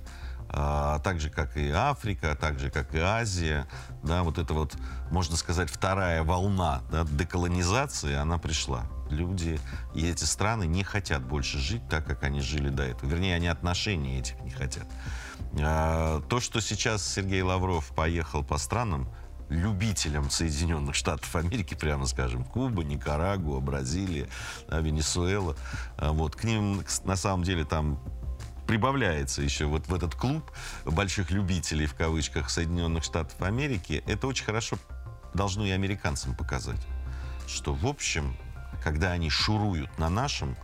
а, 0.52 1.00
так 1.00 1.20
же, 1.20 1.30
как 1.30 1.58
и 1.58 1.70
Африка, 1.70 2.36
так 2.40 2.60
же, 2.60 2.72
как 2.72 2.94
и 2.96 3.00
Азия. 3.00 3.68
Да, 4.04 4.24
вот 4.24 4.40
это 4.40 4.54
вот, 4.54 4.76
можно 5.12 5.38
сказать, 5.38 5.70
вторая 5.70 6.24
волна 6.24 6.82
да, 6.92 7.06
деколонизации, 7.06 8.16
она 8.16 8.40
пришла. 8.40 8.86
Люди 9.10 9.60
и 9.94 10.08
эти 10.08 10.24
страны 10.24 10.68
не 10.68 10.84
хотят 10.84 11.24
больше 11.24 11.58
жить 11.58 11.82
так, 11.90 12.06
как 12.06 12.24
они 12.24 12.42
жили 12.42 12.70
до 12.70 12.84
этого. 12.84 13.10
Вернее, 13.10 13.36
они 13.36 13.48
отношений 13.48 14.20
этих 14.20 14.40
не 14.42 14.52
хотят. 14.52 14.88
А, 15.60 16.22
то, 16.30 16.40
что 16.40 16.62
сейчас 16.62 17.08
Сергей 17.08 17.42
Лавров 17.42 17.94
поехал 17.96 18.44
по 18.44 18.58
странам, 18.58 19.10
любителям 19.50 20.30
Соединенных 20.30 20.96
Штатов 20.96 21.36
Америки, 21.36 21.74
прямо 21.74 22.06
скажем, 22.06 22.44
Куба, 22.44 22.84
Никарагуа, 22.84 23.60
Бразилия, 23.60 24.28
Венесуэла. 24.70 25.56
А, 25.98 26.12
вот, 26.12 26.36
к 26.36 26.44
ним, 26.44 26.84
на 27.04 27.16
самом 27.16 27.44
деле, 27.44 27.66
там 27.66 28.00
прибавляется 28.68 29.42
еще 29.42 29.66
вот 29.66 29.88
в 29.88 29.94
этот 29.96 30.14
клуб 30.14 30.52
больших 30.86 31.32
любителей, 31.32 31.88
в 31.88 31.96
кавычках, 31.96 32.52
Соединенных 32.52 33.04
Штатов 33.04 33.42
Америки, 33.42 34.04
это 34.06 34.28
очень 34.28 34.46
хорошо 34.46 34.78
должно 35.34 35.66
и 35.66 35.72
американцам 35.72 36.36
показать, 36.36 36.82
что, 37.48 37.74
в 37.74 37.88
общем, 37.88 38.38
когда 38.84 39.12
они 39.12 39.30
шуруют 39.30 39.98
на 39.98 40.10
нашем, 40.10 40.56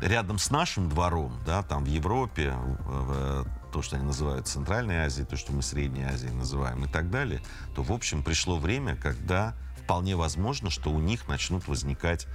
рядом 0.00 0.38
с 0.38 0.50
нашим 0.50 0.88
двором, 0.88 1.38
да, 1.46 1.62
там 1.62 1.84
в 1.84 1.86
Европе, 1.86 2.52
в, 2.52 3.44
в, 3.44 3.46
то, 3.72 3.82
что 3.82 3.96
они 3.96 4.04
называют 4.04 4.48
Центральной 4.48 5.04
Азией, 5.04 5.26
то, 5.26 5.36
что 5.36 5.52
мы 5.52 5.62
Средней 5.62 6.04
Азией 6.04 6.32
называем 6.32 6.84
и 6.84 6.88
так 6.88 7.10
далее, 7.10 7.40
то, 7.74 7.82
в 7.82 7.92
общем, 7.92 8.22
пришло 8.22 8.58
время, 8.58 8.96
когда 8.96 9.54
вполне 9.82 10.16
возможно, 10.16 10.70
что 10.70 10.90
у 10.90 11.00
них 11.00 11.28
начнут 11.28 11.66
возникать 11.68 12.26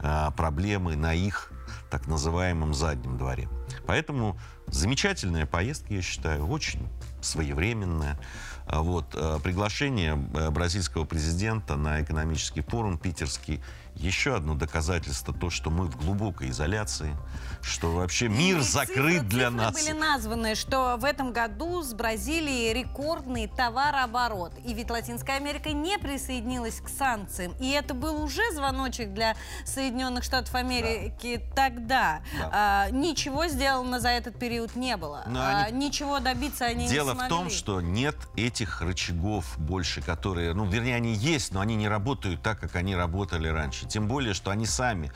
э, 0.00 0.30
проблемы 0.36 0.96
на 0.96 1.14
их 1.14 1.52
так 1.90 2.06
называемом 2.06 2.74
заднем 2.74 3.16
дворе. 3.18 3.48
Поэтому 3.86 4.38
замечательная 4.66 5.46
поездка, 5.46 5.94
я 5.94 6.02
считаю, 6.02 6.46
очень 6.46 6.88
своевременная. 7.20 8.18
А 8.66 8.82
вот, 8.82 9.14
э, 9.14 9.38
приглашение 9.42 10.12
э, 10.34 10.50
бразильского 10.50 11.04
президента 11.04 11.76
на 11.76 12.02
экономический 12.02 12.62
форум 12.62 12.98
питерский 12.98 13.60
еще 13.94 14.36
одно 14.36 14.54
доказательство 14.54 15.32
то, 15.32 15.50
что 15.50 15.70
мы 15.70 15.86
в 15.86 15.96
глубокой 15.96 16.50
изоляции, 16.50 17.16
что 17.62 17.92
вообще 17.92 18.28
мир 18.28 18.58
и 18.58 18.60
закрыт 18.60 19.22
цифры, 19.22 19.28
для 19.28 19.50
цифры 19.50 19.50
нас. 19.50 19.74
были 19.74 19.92
названы, 19.98 20.54
что 20.54 20.96
в 20.98 21.04
этом 21.04 21.32
году 21.32 21.82
с 21.82 21.94
Бразилией 21.94 22.74
рекордный 22.74 23.48
товарооборот. 23.48 24.52
И 24.66 24.74
ведь 24.74 24.90
Латинская 24.90 25.36
Америка 25.36 25.70
не 25.70 25.98
присоединилась 25.98 26.80
к 26.80 26.88
санкциям. 26.88 27.54
И 27.58 27.70
это 27.70 27.94
был 27.94 28.22
уже 28.22 28.42
звоночек 28.52 29.14
для 29.14 29.34
Соединенных 29.64 30.24
Штатов 30.24 30.54
Америки. 30.54 31.42
Да 31.54 31.55
тогда. 31.56 32.20
Да. 32.38 32.50
А, 32.52 32.90
ничего 32.90 33.48
сделано 33.48 33.98
за 33.98 34.10
этот 34.10 34.38
период 34.38 34.76
не 34.76 34.96
было. 34.96 35.24
Но 35.26 35.40
А, 35.40 35.64
они- 35.64 35.86
ничего 35.86 36.20
добиться 36.20 36.66
они 36.66 36.86
Дело 36.86 37.08
не 37.08 37.14
в 37.14 37.18
смогли. 37.18 37.28
том, 37.36 37.50
что 37.50 37.80
нет 37.80 38.14
этих 38.36 38.82
рычагов 38.82 39.58
больше, 39.58 40.02
которые, 40.02 40.52
ну, 40.54 40.66
вернее, 40.66 40.94
они 40.94 41.14
есть, 41.14 41.52
но 41.52 41.60
они 41.60 41.74
не 41.74 41.88
работают 41.88 42.42
так, 42.42 42.60
как 42.60 42.76
они 42.76 42.94
работали 42.94 43.48
раньше. 43.48 43.86
Тем 43.86 44.06
более, 44.06 44.34
что 44.34 44.50
они 44.50 44.66
сами 44.66 45.10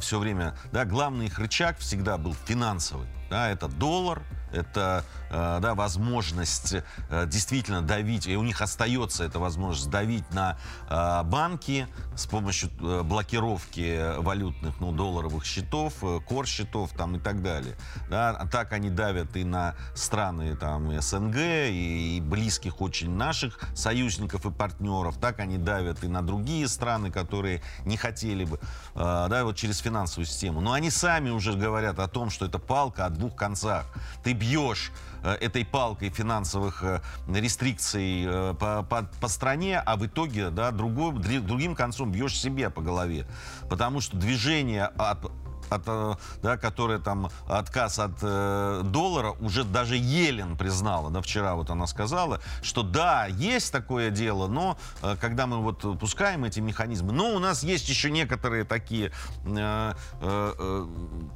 все 0.00 0.18
время, 0.18 0.56
да, 0.72 0.84
главный 0.84 1.26
их 1.26 1.38
рычаг 1.38 1.78
всегда 1.78 2.18
был 2.18 2.34
финансовый. 2.46 3.06
Да, 3.30 3.48
это 3.48 3.68
доллар, 3.68 4.22
это 4.52 5.04
э, 5.30 5.58
да, 5.60 5.74
возможность 5.74 6.74
э, 7.10 7.26
действительно 7.26 7.82
давить, 7.82 8.26
и 8.26 8.36
у 8.36 8.42
них 8.42 8.60
остается 8.60 9.24
эта 9.24 9.38
возможность 9.38 9.90
давить 9.90 10.30
на 10.32 10.56
э, 10.88 11.22
банки 11.24 11.88
с 12.14 12.26
помощью 12.26 12.70
блокировки 13.04 14.18
валютных, 14.18 14.80
ну, 14.80 14.92
долларовых 14.92 15.44
счетов, 15.44 15.94
кор-счетов 16.26 16.92
там 16.92 17.16
и 17.16 17.18
так 17.18 17.42
далее. 17.42 17.76
Да, 18.08 18.30
а 18.30 18.46
так 18.46 18.72
они 18.72 18.90
давят 18.90 19.36
и 19.36 19.44
на 19.44 19.74
страны 19.94 20.56
там 20.56 21.00
СНГ, 21.00 21.36
и, 21.36 22.20
близких 22.22 22.80
очень 22.80 23.10
наших 23.10 23.58
союзников 23.74 24.46
и 24.46 24.50
партнеров, 24.50 25.18
так 25.18 25.40
они 25.40 25.58
давят 25.58 26.04
и 26.04 26.08
на 26.08 26.22
другие 26.22 26.68
страны, 26.68 27.10
которые 27.10 27.62
не 27.84 27.96
хотели 27.96 28.44
бы, 28.44 28.60
да, 28.94 29.44
вот 29.44 29.56
через 29.56 29.78
финансовую 29.78 30.26
систему. 30.26 30.60
Но 30.60 30.72
они 30.72 30.90
сами 30.90 31.30
уже 31.30 31.54
говорят 31.54 31.98
о 31.98 32.08
том, 32.08 32.30
что 32.30 32.46
это 32.46 32.58
палка 32.58 33.06
о 33.06 33.10
двух 33.16 33.34
концах. 33.34 33.86
Ты 34.22 34.32
бьешь 34.32 34.92
э, 35.22 35.32
этой 35.40 35.64
палкой 35.64 36.10
финансовых 36.10 36.82
э, 36.82 37.00
рестрикций 37.28 38.24
э, 38.26 38.54
по, 38.58 38.82
по- 38.82 39.08
по 39.20 39.28
стране, 39.28 39.78
а 39.78 39.96
в 39.96 40.06
итоге 40.06 40.50
да, 40.50 40.70
другой, 40.70 41.12
другим 41.40 41.74
концом 41.74 42.12
бьешь 42.12 42.38
себе 42.38 42.70
по 42.70 42.80
голове. 42.82 43.26
Потому 43.68 44.00
что 44.00 44.16
движение 44.16 44.86
от 44.86 45.30
от, 45.70 45.82
э, 45.86 46.14
да, 46.42 46.56
которое 46.56 46.98
там 46.98 47.30
отказ 47.48 47.98
от 47.98 48.18
э, 48.22 48.82
доллара, 48.84 49.32
уже 49.40 49.64
даже 49.64 49.96
Елен 49.96 50.56
признала, 50.56 51.10
да, 51.10 51.20
вчера 51.20 51.54
вот 51.54 51.70
она 51.70 51.86
сказала, 51.86 52.40
что 52.62 52.82
да, 52.82 53.26
есть 53.26 53.72
такое 53.72 54.10
дело, 54.10 54.46
но 54.46 54.78
э, 55.02 55.16
когда 55.20 55.46
мы 55.46 55.62
вот 55.62 55.98
пускаем 55.98 56.44
эти 56.44 56.60
механизмы, 56.60 57.12
но 57.12 57.34
у 57.34 57.38
нас 57.38 57.62
есть 57.62 57.88
еще 57.88 58.10
некоторые 58.10 58.64
такие 58.64 59.12
э, 59.44 59.92
э, 60.20 60.54
э, 60.58 60.86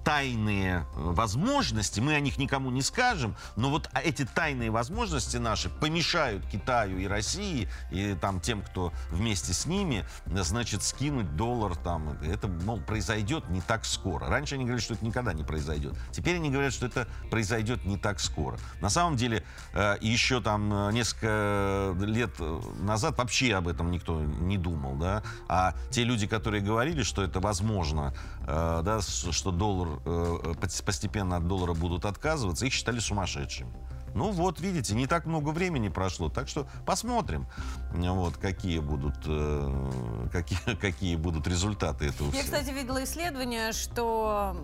тайные 0.05 0.87
возможности, 0.95 2.01
мы 2.01 2.15
о 2.15 2.21
них 2.21 2.39
никому 2.39 2.71
не 2.71 2.83
скажем, 2.83 3.37
но 3.57 3.71
вот 3.71 3.89
эти 4.05 4.25
тайные 4.25 4.71
возможности 4.71 5.37
наши 5.37 5.69
помешают 5.69 6.47
Китаю 6.47 6.99
и 6.99 7.07
России, 7.07 7.69
и 7.91 8.15
там 8.15 8.41
тем, 8.41 8.63
кто 8.63 8.93
вместе 9.11 9.53
с 9.53 9.67
ними, 9.67 10.05
значит, 10.27 10.83
скинуть 10.83 11.37
доллар 11.37 11.77
там. 11.77 12.11
Это, 12.23 12.49
мол, 12.49 12.81
произойдет 12.81 13.49
не 13.49 13.61
так 13.61 13.85
скоро. 13.85 14.20
Раньше 14.29 14.55
они 14.57 14.65
говорили, 14.65 14.85
что 14.85 14.95
это 14.95 15.05
никогда 15.05 15.33
не 15.33 15.43
произойдет. 15.43 15.95
Теперь 16.11 16.37
они 16.37 16.51
говорят, 16.51 16.73
что 16.73 16.87
это 16.87 17.07
произойдет 17.31 17.85
не 17.85 17.97
так 17.97 18.21
скоро. 18.21 18.59
На 18.81 18.89
самом 18.89 19.17
деле, 19.17 19.45
э, 19.73 19.97
еще 20.01 20.41
там 20.41 20.73
э, 20.73 20.93
несколько 20.93 21.95
лет 22.01 22.31
э, 22.39 22.61
назад 22.81 23.19
вообще 23.19 23.55
об 23.55 23.69
этом 23.69 23.91
никто 23.91 24.21
не 24.21 24.59
думал, 24.59 24.97
да. 24.97 25.23
А 25.49 25.75
те 25.91 26.05
люди, 26.05 26.27
которые 26.27 26.63
говорили, 26.63 27.03
что 27.03 27.23
это 27.23 27.41
возможно, 27.41 28.15
да, 28.47 29.01
что 29.03 29.51
доллар 29.51 29.89
пос- 30.05 30.85
постепенно 30.85 31.37
от 31.37 31.47
доллара 31.47 31.75
будут 31.75 32.05
отказываться, 32.05 32.67
их 32.67 32.73
считали 32.73 32.99
сумасшедшими. 32.99 33.71
Ну 34.15 34.31
вот, 34.31 34.61
видите, 34.61 34.95
не 34.95 35.07
так 35.07 35.27
много 35.27 35.51
времени 35.51 35.89
прошло, 35.89 36.29
так 36.29 36.49
что 36.49 36.67
посмотрим, 36.87 37.47
вот, 37.93 38.37
какие 38.37 38.79
будут, 38.79 39.17
э, 39.27 40.29
какие, 40.33 40.75
какие 40.81 41.17
будут 41.17 41.47
результаты 41.47 42.07
этого 42.07 42.27
Я, 42.29 42.43
всего. 42.43 42.45
кстати, 42.45 42.71
видела 42.75 43.05
исследование, 43.05 43.73
что 43.73 44.57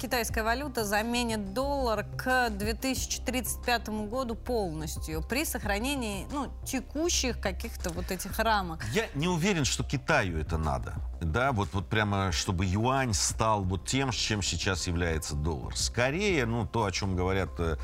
китайская 0.00 0.42
валюта 0.42 0.84
заменит 0.84 1.54
доллар 1.54 2.04
к 2.16 2.50
2035 2.50 3.88
году 4.08 4.34
полностью 4.34 5.22
при 5.22 5.44
сохранении 5.44 6.26
ну, 6.32 6.52
текущих 6.64 7.40
каких-то 7.40 7.90
вот 7.90 8.10
этих 8.10 8.38
рамок. 8.38 8.84
Я 8.92 9.06
не 9.14 9.28
уверен, 9.28 9.64
что 9.64 9.84
Китаю 9.84 10.38
это 10.38 10.58
надо. 10.58 10.94
Да, 11.20 11.52
вот, 11.52 11.68
вот 11.72 11.88
прямо, 11.88 12.32
чтобы 12.32 12.64
юань 12.64 13.14
стал 13.14 13.62
вот 13.62 13.86
тем, 13.86 14.10
чем 14.10 14.42
сейчас 14.42 14.86
является 14.86 15.34
доллар. 15.36 15.76
Скорее, 15.76 16.46
ну, 16.46 16.66
то, 16.66 16.84
о 16.84 16.90
чем 16.90 17.14
говорят 17.14 17.50
э, 17.58 17.76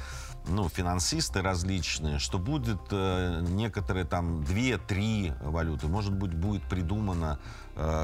ну, 0.48 0.68
финансисты 0.68 1.42
различные, 1.42 2.18
что 2.18 2.38
будет 2.38 2.80
э, 2.90 3.40
некоторые 3.48 4.04
там 4.04 4.42
две-три 4.44 5.32
валюты. 5.42 5.86
Может 5.88 6.14
быть, 6.14 6.34
будет 6.34 6.62
придумано 6.62 7.38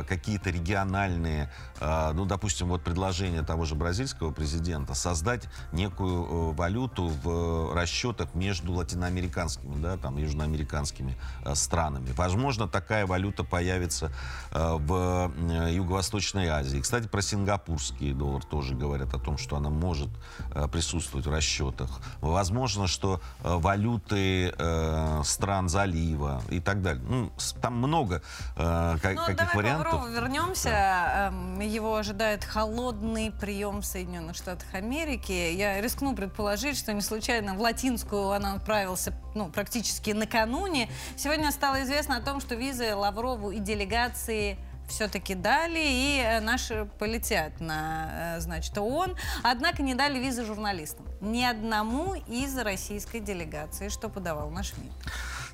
какие-то 0.06 0.50
региональные, 0.50 1.50
э, 1.80 2.12
ну, 2.14 2.24
допустим, 2.24 2.68
вот 2.68 2.82
предложение 2.82 3.42
того 3.42 3.64
же 3.64 3.74
бразильского 3.74 4.30
президента 4.30 4.94
создать 4.94 5.48
некую 5.72 6.24
э, 6.24 6.54
валюту 6.54 7.08
в 7.08 7.28
э, 7.28 7.74
расчетах 7.74 8.34
между 8.34 8.72
латиноамериканскими, 8.72 9.80
да, 9.82 9.96
там, 9.96 10.16
южноамериканскими 10.16 11.16
э, 11.44 11.54
странами. 11.54 12.10
Возможно, 12.16 12.68
такая 12.68 13.06
валюта 13.06 13.44
появится 13.44 14.12
э, 14.52 14.76
в 14.78 15.32
э, 15.36 15.72
Юго-Восточной 15.74 16.48
Азии. 16.48 16.78
Кстати, 16.78 17.08
про 17.08 17.22
сингапурский 17.22 18.12
доллар 18.12 18.44
тоже 18.44 18.74
говорят 18.74 19.14
о 19.14 19.18
том, 19.18 19.38
что 19.38 19.56
она 19.56 19.70
может 19.70 20.10
э, 20.52 20.68
присутствовать 20.68 21.26
в 21.26 21.32
расчетах. 21.32 22.00
Возможно, 22.20 22.86
что 22.86 23.20
э, 23.42 23.54
валюты 23.56 24.54
э, 24.56 25.22
стран 25.24 25.68
залива 25.68 26.42
и 26.50 26.60
так 26.60 26.82
далее. 26.82 27.02
Ну, 27.08 27.32
там 27.60 27.76
много 27.76 28.22
э, 28.56 28.92
Ну, 28.94 28.98
каких 29.00 29.50
к 29.50 29.54
вариантов. 29.64 29.92
Лаврову 29.92 30.12
вернемся. 30.12 31.30
Эм, 31.32 31.60
Его 31.60 31.96
ожидает 31.96 32.44
холодный 32.44 33.32
прием 33.32 33.80
в 33.80 33.84
Соединенных 33.84 34.36
Штатах 34.36 34.72
Америки. 34.74 35.32
Я 35.32 35.80
рискну 35.80 36.14
предположить, 36.14 36.78
что 36.78 36.92
не 36.92 37.00
случайно 37.00 37.54
в 37.54 37.60
Латинскую 37.60 38.22
он 38.22 38.46
отправился 38.46 39.12
ну, 39.34 39.48
практически 39.48 40.10
накануне. 40.10 40.88
Сегодня 41.16 41.50
стало 41.50 41.82
известно 41.82 42.16
о 42.16 42.20
том, 42.20 42.40
что 42.40 42.54
визы 42.54 42.94
Лаврову 42.94 43.50
и 43.50 43.58
делегации 43.58 44.58
все-таки 44.88 45.34
дали, 45.34 45.80
и 45.80 46.22
э, 46.24 46.40
наши 46.40 46.88
полетят 46.98 47.60
на, 47.60 48.36
э, 48.36 48.40
значит, 48.40 48.76
ООН. 48.76 49.16
Однако 49.42 49.82
не 49.82 49.94
дали 49.94 50.18
визы 50.18 50.44
журналистам. 50.44 51.06
Ни 51.20 51.42
одному 51.42 52.14
из 52.14 52.56
российской 52.58 53.20
делегации, 53.20 53.88
что 53.88 54.08
подавал 54.08 54.50
наш 54.50 54.76
МИД. 54.76 54.92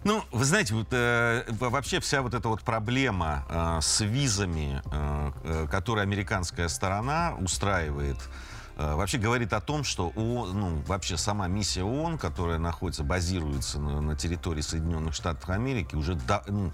Ну, 0.02 0.24
вы 0.32 0.44
знаете, 0.46 0.74
вот, 0.74 0.88
э, 0.92 1.44
во- 1.48 1.68
вообще 1.68 2.00
вся 2.00 2.22
вот 2.22 2.32
эта 2.32 2.48
вот 2.48 2.62
проблема 2.62 3.44
э, 3.50 3.78
с 3.82 4.00
визами, 4.00 4.80
э, 4.90 5.32
э, 5.44 5.66
которую 5.70 6.02
американская 6.04 6.68
сторона 6.68 7.34
устраивает, 7.38 8.16
э, 8.78 8.94
вообще 8.94 9.18
говорит 9.18 9.52
о 9.52 9.60
том, 9.60 9.84
что 9.84 10.08
ООН, 10.16 10.58
ну, 10.58 10.82
вообще 10.86 11.18
сама 11.18 11.48
миссия 11.48 11.82
ООН, 11.84 12.16
которая 12.16 12.56
находится, 12.58 13.04
базируется 13.04 13.78
на, 13.78 14.00
на 14.00 14.16
территории 14.16 14.62
Соединенных 14.62 15.14
Штатов 15.14 15.50
Америки, 15.50 15.94
уже 15.96 16.14
да- 16.14 16.44
ну, 16.48 16.72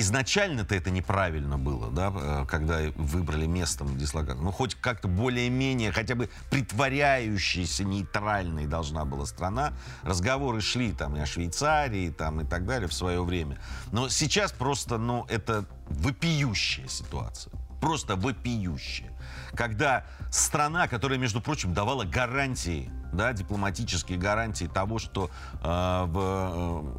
изначально-то 0.00 0.74
это 0.74 0.90
неправильно 0.90 1.58
было, 1.58 1.90
да, 1.90 2.12
э, 2.14 2.46
когда 2.48 2.80
выбрали 2.96 3.46
местом 3.46 3.96
дислокации. 3.96 4.40
Ну, 4.40 4.52
хоть 4.52 4.74
как-то 4.74 5.08
более-менее, 5.08 5.92
хотя 5.92 6.14
бы 6.14 6.28
притворяющейся 6.50 7.84
нейтральной 7.84 8.66
должна 8.66 9.04
была 9.04 9.26
страна. 9.26 9.72
Разговоры 10.02 10.60
шли 10.60 10.92
там 10.92 11.16
и 11.16 11.20
о 11.20 11.26
Швейцарии, 11.26 12.10
там 12.10 12.40
и 12.40 12.44
так 12.44 12.66
далее 12.66 12.88
в 12.88 12.92
свое 12.92 13.22
время. 13.22 13.58
Но 13.92 14.08
сейчас 14.08 14.52
просто, 14.52 14.98
ну, 14.98 15.26
это 15.28 15.64
вопиющая 15.88 16.88
ситуация. 16.88 17.52
Просто 17.80 18.16
вопиющая. 18.16 19.10
Когда 19.54 20.04
страна, 20.30 20.86
которая, 20.86 21.18
между 21.18 21.40
прочим, 21.40 21.74
давала 21.74 22.04
гарантии, 22.04 22.90
да, 23.12 23.32
дипломатические 23.32 24.18
гарантии 24.18 24.66
того, 24.66 24.98
что 24.98 25.30
э, 25.62 26.04
в, 26.06 26.94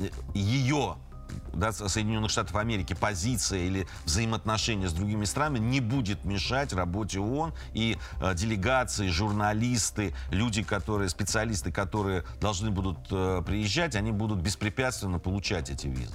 э, 0.00 0.08
ее 0.34 0.96
да, 1.52 1.72
Со- 1.72 1.88
Соединенных 1.88 2.30
Штатов 2.30 2.56
Америки 2.56 2.94
позиция 2.98 3.60
или 3.60 3.86
взаимоотношения 4.04 4.88
с 4.88 4.92
другими 4.92 5.24
странами 5.24 5.58
не 5.58 5.80
будет 5.80 6.24
мешать 6.24 6.72
работе 6.72 7.20
ООН 7.20 7.52
и 7.74 7.98
э, 8.20 8.34
делегации, 8.34 9.08
журналисты, 9.08 10.14
люди, 10.30 10.62
которые, 10.62 11.08
специалисты, 11.08 11.72
которые 11.72 12.24
должны 12.40 12.70
будут 12.70 12.98
э, 13.10 13.42
приезжать, 13.44 13.96
они 13.96 14.12
будут 14.12 14.40
беспрепятственно 14.40 15.18
получать 15.18 15.70
эти 15.70 15.86
визы. 15.86 16.14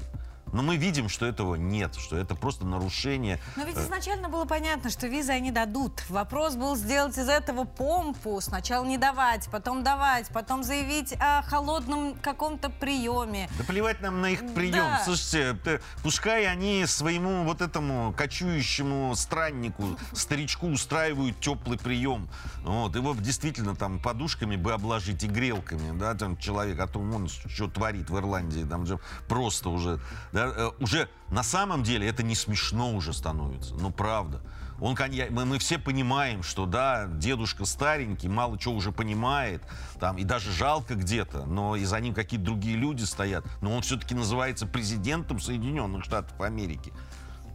Но 0.58 0.64
мы 0.64 0.76
видим, 0.76 1.08
что 1.08 1.28
этого 1.28 1.54
нет, 1.54 1.94
что 1.94 2.18
это 2.18 2.34
просто 2.34 2.66
нарушение. 2.66 3.40
Но 3.56 3.64
ведь 3.64 3.78
э, 3.78 3.84
изначально 3.84 4.28
было 4.28 4.46
понятно, 4.46 4.90
что 4.90 5.06
визы 5.06 5.32
они 5.32 5.52
дадут. 5.52 6.04
Вопрос 6.10 6.56
был 6.56 6.76
сделать 6.76 7.16
из 7.16 7.30
этого 7.30 7.66
помпу. 7.66 8.42
Сначала 8.42 8.84
не 8.84 8.98
давать, 8.98 9.48
потом 9.52 9.84
давать, 9.84 10.30
потом 10.30 10.64
заявить 10.64 11.14
о 11.20 11.44
холодном 11.44 12.16
каком-то 12.16 12.72
приеме. 12.72 13.48
Да 13.60 13.66
плевать 13.66 14.02
нам 14.02 14.20
на 14.20 14.32
их 14.32 14.40
прием. 14.56 14.74
Да. 14.74 15.04
Слушайте, 15.06 15.80
пускай 16.02 16.48
они 16.48 16.88
своему 16.88 17.44
вот 17.44 17.62
этому 17.62 18.12
кочующему 18.18 19.14
страннику, 19.16 19.96
старичку 20.14 20.70
устраивают 20.70 21.40
теплый 21.40 21.78
прием. 21.78 22.30
Вот, 22.64 22.96
его 22.96 23.14
действительно 23.14 23.76
там 23.76 24.00
подушками 24.00 24.56
бы 24.56 24.74
обложить 24.74 25.24
и 25.24 25.28
грелками, 25.28 25.96
да, 25.96 26.16
там 26.16 26.36
человек, 26.36 26.80
а 26.80 26.88
то 26.88 27.00
он 27.00 27.28
что 27.28 27.68
творит 27.68 28.10
в 28.10 28.18
Ирландии, 28.18 28.66
там 28.68 28.88
же 28.88 29.00
просто 29.28 29.70
уже, 29.70 30.00
да, 30.32 30.47
э, 30.56 30.72
уже 30.80 31.10
на 31.30 31.44
самом 31.44 31.84
деле 31.84 32.08
это 32.08 32.24
не 32.24 32.36
смешно 32.36 32.94
уже 32.94 33.14
становится, 33.14 33.76
ну 33.76 33.92
правда. 33.92 34.42
Он, 34.80 34.96
мы, 35.32 35.46
мы 35.46 35.58
все 35.58 35.80
понимаем, 35.80 36.44
что 36.44 36.68
да, 36.68 37.08
дедушка 37.08 37.66
старенький, 37.66 38.28
мало 38.28 38.60
чего 38.60 38.76
уже 38.76 38.92
понимает, 38.92 39.64
там, 40.00 40.18
и 40.18 40.24
даже 40.24 40.52
жалко 40.52 40.94
где-то, 40.94 41.46
но 41.46 41.76
и 41.76 41.84
за 41.84 42.00
ним 42.00 42.14
какие-то 42.14 42.46
другие 42.46 42.78
люди 42.78 43.04
стоят. 43.04 43.44
Но 43.62 43.76
он 43.76 43.82
все-таки 43.82 44.14
называется 44.14 44.68
президентом 44.68 45.40
Соединенных 45.40 46.04
Штатов 46.04 46.40
Америки 46.40 46.94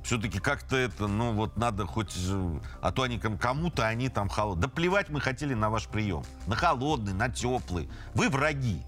все-таки 0.02 0.38
как-то 0.40 0.76
это, 0.76 1.06
ну 1.06 1.32
вот 1.32 1.56
надо 1.56 1.86
хоть, 1.86 2.16
э, 2.16 2.60
а 2.80 2.92
то 2.92 3.02
они 3.02 3.18
кому-то 3.18 3.86
они 3.86 4.08
там 4.08 4.28
холодные. 4.28 4.62
Да 4.62 4.68
плевать 4.68 5.08
мы 5.10 5.20
хотели 5.20 5.54
на 5.54 5.70
ваш 5.70 5.86
прием, 5.86 6.24
на 6.46 6.56
холодный, 6.56 7.12
на 7.12 7.28
теплый. 7.28 7.88
Вы 8.14 8.28
враги, 8.28 8.82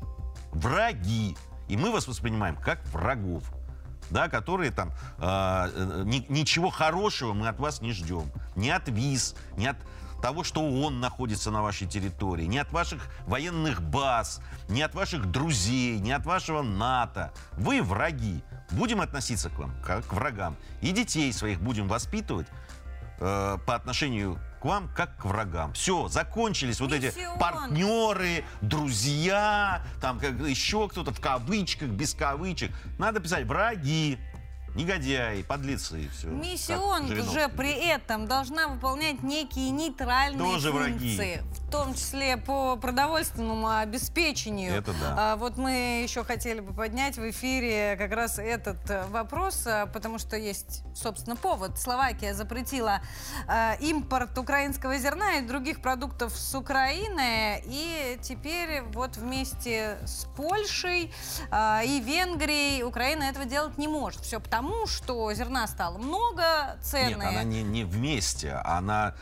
враги, 0.51 1.37
и 1.69 1.77
мы 1.77 1.93
вас 1.93 2.09
воспринимаем 2.09 2.57
как 2.57 2.85
врагов 2.87 3.45
да, 4.15 4.29
которые 4.29 4.71
там 4.71 4.93
э, 5.19 6.03
ни, 6.07 6.25
ничего 6.29 6.71
хорошего 6.71 7.33
мы 7.35 7.49
от 7.49 7.59
вас 7.59 7.83
не 7.83 7.93
ждем. 7.93 8.31
Ни 8.55 8.69
от 8.69 8.89
ВИЗ, 8.89 9.35
ни 9.57 9.67
от 9.67 9.77
того, 10.23 10.45
что 10.45 10.61
он 10.63 11.01
находится 11.01 11.51
на 11.51 11.63
вашей 11.63 11.89
территории, 11.89 12.45
ни 12.45 12.57
от 12.57 12.71
ваших 12.73 13.09
военных 13.27 13.83
баз, 13.83 14.41
ни 14.69 14.81
от 14.83 14.95
ваших 14.95 15.31
друзей, 15.33 15.99
ни 15.99 16.13
от 16.13 16.25
вашего 16.27 16.63
НАТО. 16.63 17.33
Вы 17.55 17.83
враги. 17.83 18.43
Будем 18.71 19.01
относиться 19.01 19.51
к 19.51 19.59
вам 19.59 19.75
как 19.85 20.07
к 20.07 20.13
врагам. 20.13 20.57
И 20.81 20.93
детей 20.93 21.33
своих 21.33 21.61
будем 21.61 21.89
воспитывать 21.89 22.47
э, 23.25 23.59
по 23.67 23.75
отношению 23.75 24.39
к 24.61 24.65
вам 24.65 24.89
как 24.95 25.17
к 25.17 25.25
врагам. 25.25 25.73
Все, 25.73 26.09
закончились 26.09 26.81
вот 26.81 26.93
эти 26.93 27.13
партнеры, 27.39 28.45
друзья, 28.61 29.83
там 30.01 30.19
как 30.19 30.41
еще 30.41 30.89
кто-то 30.89 31.13
в 31.13 31.21
кавычках, 31.21 31.89
без 31.89 32.15
кавычек. 32.15 32.71
Надо 32.99 33.21
писать 33.21 33.47
враги 33.47 34.19
негодяи, 34.75 35.43
подлецы. 35.43 36.09
Все, 36.17 36.27
Миссион 36.29 37.07
же 37.07 37.49
при 37.49 37.73
этом 37.73 38.27
должна 38.27 38.69
выполнять 38.69 39.23
некие 39.23 39.71
нейтральные 39.71 40.39
Тоже 40.39 40.73
функции. 40.73 41.17
Враги. 41.17 41.41
В 41.67 41.71
том 41.71 41.95
числе 41.95 42.37
по 42.37 42.77
продовольственному 42.77 43.69
обеспечению. 43.69 44.75
Это 44.75 44.93
да. 44.93 45.33
А, 45.33 45.37
вот 45.37 45.57
мы 45.57 46.03
еще 46.03 46.25
хотели 46.25 46.61
бы 46.61 46.73
поднять 46.73 47.17
в 47.17 47.31
эфире 47.31 47.97
как 47.99 48.13
раз 48.13 48.39
этот 48.39 48.79
э, 48.89 49.07
вопрос, 49.09 49.67
э, 49.67 49.87
потому 49.93 50.19
что 50.19 50.37
есть, 50.37 50.83
собственно, 50.95 51.37
повод. 51.37 51.79
Словакия 51.79 52.33
запретила 52.35 53.01
а, 53.49 53.75
импорт 53.81 54.39
украинского 54.39 54.99
зерна 54.99 55.35
и 55.39 55.43
других 55.43 55.81
продуктов 55.81 56.37
с 56.37 56.55
Украины. 56.55 57.63
И 57.67 58.19
теперь 58.23 58.83
вот 58.93 59.17
вместе 59.17 59.99
с 60.05 60.27
Польшей 60.37 61.13
а, 61.51 61.83
и 61.85 62.01
Венгрией 62.01 62.85
Украина 62.85 63.25
этого 63.25 63.47
делать 63.47 63.79
не 63.79 63.89
может. 63.89 64.21
Все 64.21 64.41
потому 64.41 64.64
тому, 64.65 64.87
что 64.87 65.33
зерна 65.35 65.67
стало 65.67 65.99
много, 65.99 66.79
цены... 66.83 67.17
Нет, 67.17 67.29
она 67.29 67.43
не, 67.43 67.63
не 67.63 67.85
вместе, 67.85 68.53
она 68.65 69.15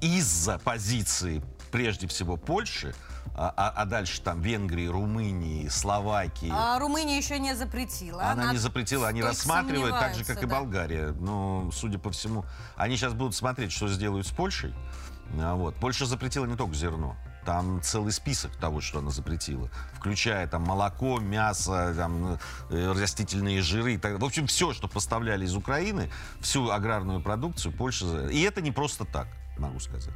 из-за 0.00 0.58
позиции, 0.58 1.42
прежде 1.70 2.06
всего, 2.06 2.36
Польши, 2.36 2.94
а, 3.34 3.52
а, 3.56 3.68
а 3.68 3.84
дальше 3.84 4.22
там 4.22 4.40
Венгрии, 4.40 4.86
Румынии, 4.86 5.68
Словакии. 5.68 6.50
А 6.50 6.78
Румыния 6.78 7.18
еще 7.18 7.38
не 7.38 7.54
запретила. 7.54 8.22
Она, 8.22 8.44
она 8.44 8.52
не 8.52 8.58
запретила, 8.58 9.08
они 9.08 9.22
рассматривают 9.22 9.98
так 9.98 10.14
же, 10.14 10.24
как 10.24 10.36
да. 10.36 10.42
и 10.42 10.46
Болгария. 10.46 11.08
Но, 11.12 11.70
судя 11.70 11.98
по 11.98 12.10
всему, 12.10 12.44
они 12.76 12.96
сейчас 12.96 13.12
будут 13.12 13.34
смотреть, 13.34 13.72
что 13.72 13.88
сделают 13.88 14.26
с 14.26 14.30
Польшей. 14.30 14.74
А 15.38 15.54
вот. 15.54 15.76
Польша 15.76 16.06
запретила 16.06 16.46
не 16.46 16.56
только 16.56 16.74
зерно. 16.74 17.14
Там 17.48 17.80
целый 17.80 18.12
список 18.12 18.54
того, 18.56 18.82
что 18.82 18.98
она 18.98 19.10
запретила, 19.10 19.70
включая 19.94 20.46
там 20.46 20.64
молоко, 20.64 21.18
мясо, 21.18 21.94
там, 21.96 22.38
э, 22.68 22.92
растительные 22.92 23.62
жиры 23.62 23.96
так. 23.96 24.20
В 24.20 24.24
общем, 24.26 24.46
все, 24.46 24.74
что 24.74 24.86
поставляли 24.86 25.46
из 25.46 25.56
Украины, 25.56 26.10
всю 26.42 26.68
аграрную 26.68 27.22
продукцию 27.22 27.72
Польша... 27.72 28.28
И 28.28 28.42
это 28.42 28.60
не 28.60 28.70
просто 28.70 29.06
так, 29.06 29.28
могу 29.58 29.80
сказать. 29.80 30.14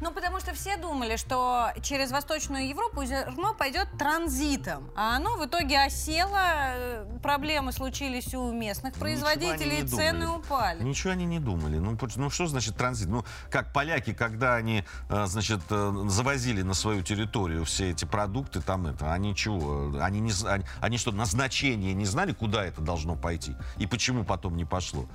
Ну, 0.00 0.10
потому 0.10 0.40
что 0.40 0.54
все 0.54 0.76
думали, 0.76 1.16
что 1.16 1.70
через 1.82 2.10
Восточную 2.10 2.68
Европу 2.68 3.04
зерно 3.04 3.54
пойдет 3.54 3.88
транзитом. 3.98 4.90
А 4.94 5.16
оно 5.16 5.36
в 5.36 5.46
итоге 5.46 5.82
осело, 5.84 6.38
э, 6.38 7.18
проблемы 7.22 7.72
случились 7.72 8.34
у 8.34 8.52
местных 8.52 8.94
производителей, 8.94 9.86
цены 9.86 10.28
упали. 10.28 10.82
Ничего 10.82 11.12
они 11.12 11.26
не 11.26 11.38
думали. 11.38 11.78
Ну, 11.78 11.98
ну, 12.16 12.30
что 12.30 12.46
значит 12.46 12.76
транзит? 12.76 13.08
Ну, 13.08 13.24
как 13.50 13.72
поляки, 13.72 14.12
когда 14.12 14.54
они, 14.54 14.84
э, 15.08 15.26
значит, 15.26 15.60
э, 15.70 16.04
завозили 16.08 16.62
на 16.62 16.74
свою 16.74 17.02
территорию 17.02 17.64
все 17.64 17.90
эти 17.90 18.04
продукты, 18.04 18.60
там 18.60 18.86
это, 18.86 19.12
они 19.12 19.34
чего? 19.34 20.00
Они, 20.00 20.20
не, 20.20 20.32
они, 20.46 20.64
они 20.80 20.98
что, 20.98 21.12
назначение 21.12 21.94
не 21.94 22.04
знали, 22.04 22.32
куда 22.32 22.64
это 22.64 22.80
должно 22.80 23.16
пойти? 23.16 23.54
И 23.78 23.86
почему 23.86 24.24
потом 24.24 24.56
не 24.56 24.64
пошло? 24.64 25.06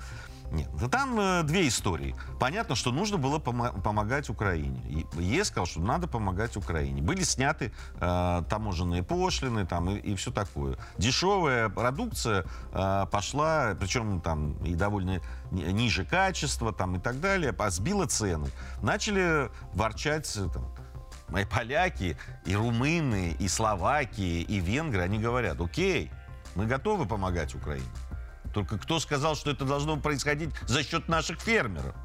Нет, 0.51 0.69
да 0.79 0.88
там 0.88 1.19
э, 1.19 1.43
две 1.43 1.67
истории. 1.67 2.15
Понятно, 2.39 2.75
что 2.75 2.91
нужно 2.91 3.17
было 3.17 3.38
пом- 3.38 3.81
помогать 3.81 4.29
Украине. 4.29 4.81
И 4.89 5.21
ЕС 5.21 5.47
сказал, 5.47 5.67
что 5.67 5.79
надо 5.79 6.07
помогать 6.07 6.57
Украине. 6.57 7.01
Были 7.01 7.23
сняты 7.23 7.71
э, 7.99 8.43
таможенные 8.49 9.03
пошлины 9.03 9.67
там, 9.67 9.89
и, 9.91 9.97
и 9.97 10.15
все 10.15 10.31
такое. 10.31 10.77
Дешевая 10.97 11.69
продукция 11.69 12.45
э, 12.71 13.05
пошла, 13.12 13.75
причем 13.79 14.21
там 14.21 14.53
и 14.63 14.73
довольно 14.73 15.21
ниже 15.51 16.03
качества 16.03 16.73
там, 16.73 16.95
и 16.95 16.99
так 16.99 17.19
далее, 17.19 17.53
а 17.57 17.69
сбила 17.69 18.07
цены. 18.07 18.49
Начали 18.81 19.51
ворчать 19.73 20.35
э, 20.35 20.47
там, 20.51 20.73
мои 21.27 21.45
поляки, 21.45 22.17
и 22.45 22.55
румыны, 22.55 23.35
и 23.39 23.47
словаки, 23.47 24.41
и 24.41 24.59
венгры, 24.59 25.01
они 25.01 25.19
говорят, 25.19 25.62
окей, 25.62 26.12
мы 26.55 26.65
готовы 26.65 27.05
помогать 27.05 27.53
Украине. 27.53 27.85
Только 28.53 28.77
кто 28.77 28.99
сказал, 28.99 29.35
что 29.35 29.51
это 29.51 29.65
должно 29.65 29.97
происходить 29.97 30.49
за 30.67 30.83
счет 30.83 31.07
наших 31.07 31.39
фермеров? 31.39 31.95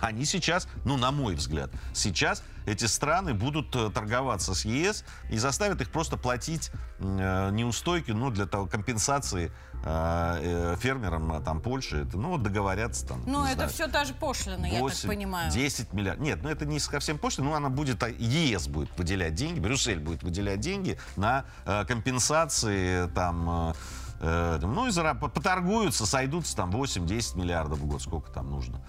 Они 0.00 0.24
сейчас, 0.24 0.66
ну, 0.84 0.96
на 0.96 1.10
мой 1.10 1.34
взгляд, 1.34 1.70
сейчас 1.92 2.42
эти 2.66 2.86
страны 2.86 3.34
будут 3.34 3.74
э, 3.76 3.90
торговаться 3.90 4.54
с 4.54 4.64
ЕС 4.64 5.04
и 5.30 5.36
заставят 5.36 5.80
их 5.80 5.90
просто 5.90 6.16
платить 6.16 6.70
э, 6.98 7.50
неустойки, 7.52 8.10
ну, 8.10 8.30
для 8.30 8.46
того, 8.46 8.66
компенсации 8.66 9.52
э, 9.84 10.72
э, 10.74 10.76
фермерам 10.78 11.32
а, 11.32 11.40
там 11.40 11.60
Польши. 11.60 12.02
Это, 12.02 12.16
ну, 12.16 12.38
договорятся 12.38 13.08
там. 13.08 13.22
Ну, 13.26 13.44
это 13.44 13.54
знаю, 13.54 13.70
все 13.70 13.88
та 13.88 14.04
же 14.04 14.14
пошлина, 14.14 14.68
8, 14.68 14.74
я 14.74 14.88
так 14.88 15.00
понимаю. 15.06 15.52
10 15.52 15.92
миллиардов. 15.92 16.24
Нет, 16.24 16.38
ну, 16.42 16.48
это 16.48 16.64
не 16.64 16.78
совсем 16.78 17.18
пошлина, 17.18 17.50
ну, 17.50 17.54
она 17.56 17.68
будет, 17.68 18.02
а, 18.02 18.08
ЕС 18.08 18.68
будет 18.68 18.90
выделять 18.96 19.34
деньги, 19.34 19.60
Брюссель 19.60 20.00
будет 20.00 20.22
выделять 20.22 20.60
деньги 20.60 20.98
на 21.16 21.44
э, 21.66 21.84
компенсации 21.84 23.06
там... 23.08 23.70
Э, 23.70 23.74
ну, 24.20 24.86
и 24.86 24.92
поторгуются, 25.14 26.06
сойдутся 26.06 26.56
там 26.56 26.70
8-10 26.70 27.38
миллиардов 27.38 27.78
в 27.78 27.86
год, 27.86 28.02
сколько 28.02 28.30
там 28.30 28.50
нужно. 28.50 28.82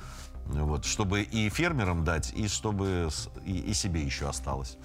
Вот, 0.46 0.86
чтобы 0.86 1.22
и 1.22 1.50
фермерам 1.50 2.04
дать, 2.04 2.34
и 2.34 2.48
чтобы 2.48 3.10
и, 3.46 3.58
и 3.58 3.74
себе 3.74 4.02
еще 4.02 4.28
осталось. 4.28 4.78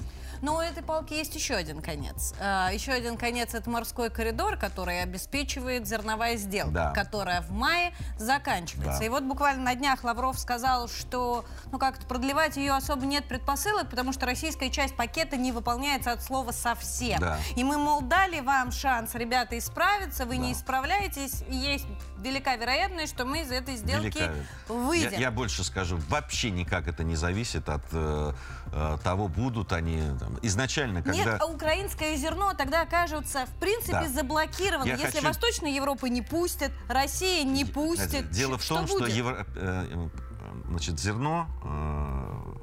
Но 0.42 0.56
у 0.56 0.60
этой 0.60 0.82
палки 0.82 1.14
есть 1.14 1.34
еще 1.34 1.54
один 1.54 1.82
конец. 1.82 2.34
А, 2.40 2.70
еще 2.72 2.92
один 2.92 3.16
конец– 3.16 3.54
это 3.54 3.68
морской 3.70 4.10
коридор, 4.10 4.56
который 4.56 5.02
обеспечивает 5.02 5.86
зерновая 5.86 6.36
сделка, 6.36 6.72
да. 6.72 6.90
которая 6.92 7.42
в 7.42 7.50
мае 7.50 7.92
заканчивается. 8.18 9.00
Да. 9.00 9.06
И 9.06 9.08
вот 9.08 9.24
буквально 9.24 9.62
на 9.62 9.74
днях 9.74 10.04
Лавров 10.04 10.38
сказал, 10.38 10.88
что 10.88 11.44
ну 11.72 11.78
как-то 11.78 12.06
продлевать 12.06 12.56
ее 12.56 12.72
особо 12.72 13.06
нет 13.06 13.26
предпосылок, 13.26 13.88
потому 13.90 14.12
что 14.12 14.26
российская 14.26 14.70
часть 14.70 14.96
пакета 14.96 15.36
не 15.36 15.52
выполняется 15.52 16.12
от 16.12 16.22
слова 16.22 16.52
совсем. 16.52 17.20
Да. 17.20 17.38
И 17.56 17.64
мы, 17.64 17.78
мол, 17.78 18.00
дали 18.00 18.40
вам 18.40 18.72
шанс, 18.72 19.14
ребята, 19.14 19.58
исправиться, 19.58 20.26
вы 20.26 20.36
да. 20.36 20.42
не 20.42 20.52
исправляетесь, 20.52 21.42
есть 21.48 21.86
велика 22.26 22.56
вероятность, 22.56 23.14
что 23.14 23.24
мы 23.24 23.42
из 23.42 23.50
этой 23.50 23.76
сделки 23.76 24.18
велика. 24.18 24.34
выйдем. 24.68 25.12
Я, 25.12 25.18
я 25.18 25.30
больше 25.30 25.64
скажу, 25.64 25.98
вообще 26.08 26.50
никак 26.50 26.88
это 26.88 27.04
не 27.04 27.16
зависит 27.16 27.68
от 27.68 27.82
э, 27.92 28.32
э 28.72 28.98
того, 29.02 29.28
будут 29.28 29.72
они 29.72 30.00
там, 30.18 30.38
изначально, 30.42 31.02
когда... 31.02 31.18
Нет, 31.18 31.40
а 31.40 31.46
украинское 31.46 32.16
зерно 32.16 32.54
тогда 32.54 32.82
окажется, 32.82 33.46
в 33.46 33.60
принципе, 33.60 33.92
да. 33.92 34.08
заблокировано. 34.08 34.88
Я 34.88 34.94
Если 34.94 35.18
хочу... 35.18 35.26
Восточная 35.26 35.70
Европа 35.70 36.06
не 36.06 36.22
пустит, 36.22 36.72
Россия 36.88 37.44
не 37.44 37.64
пустит, 37.64 38.30
Дело 38.30 38.58
в 38.58 38.66
том, 38.66 38.86
что, 38.86 38.98
что 38.98 39.06
Евро... 39.06 39.46
Э, 39.54 40.08
значит, 40.68 40.98
зерно, 40.98 41.46
э, 41.64 42.56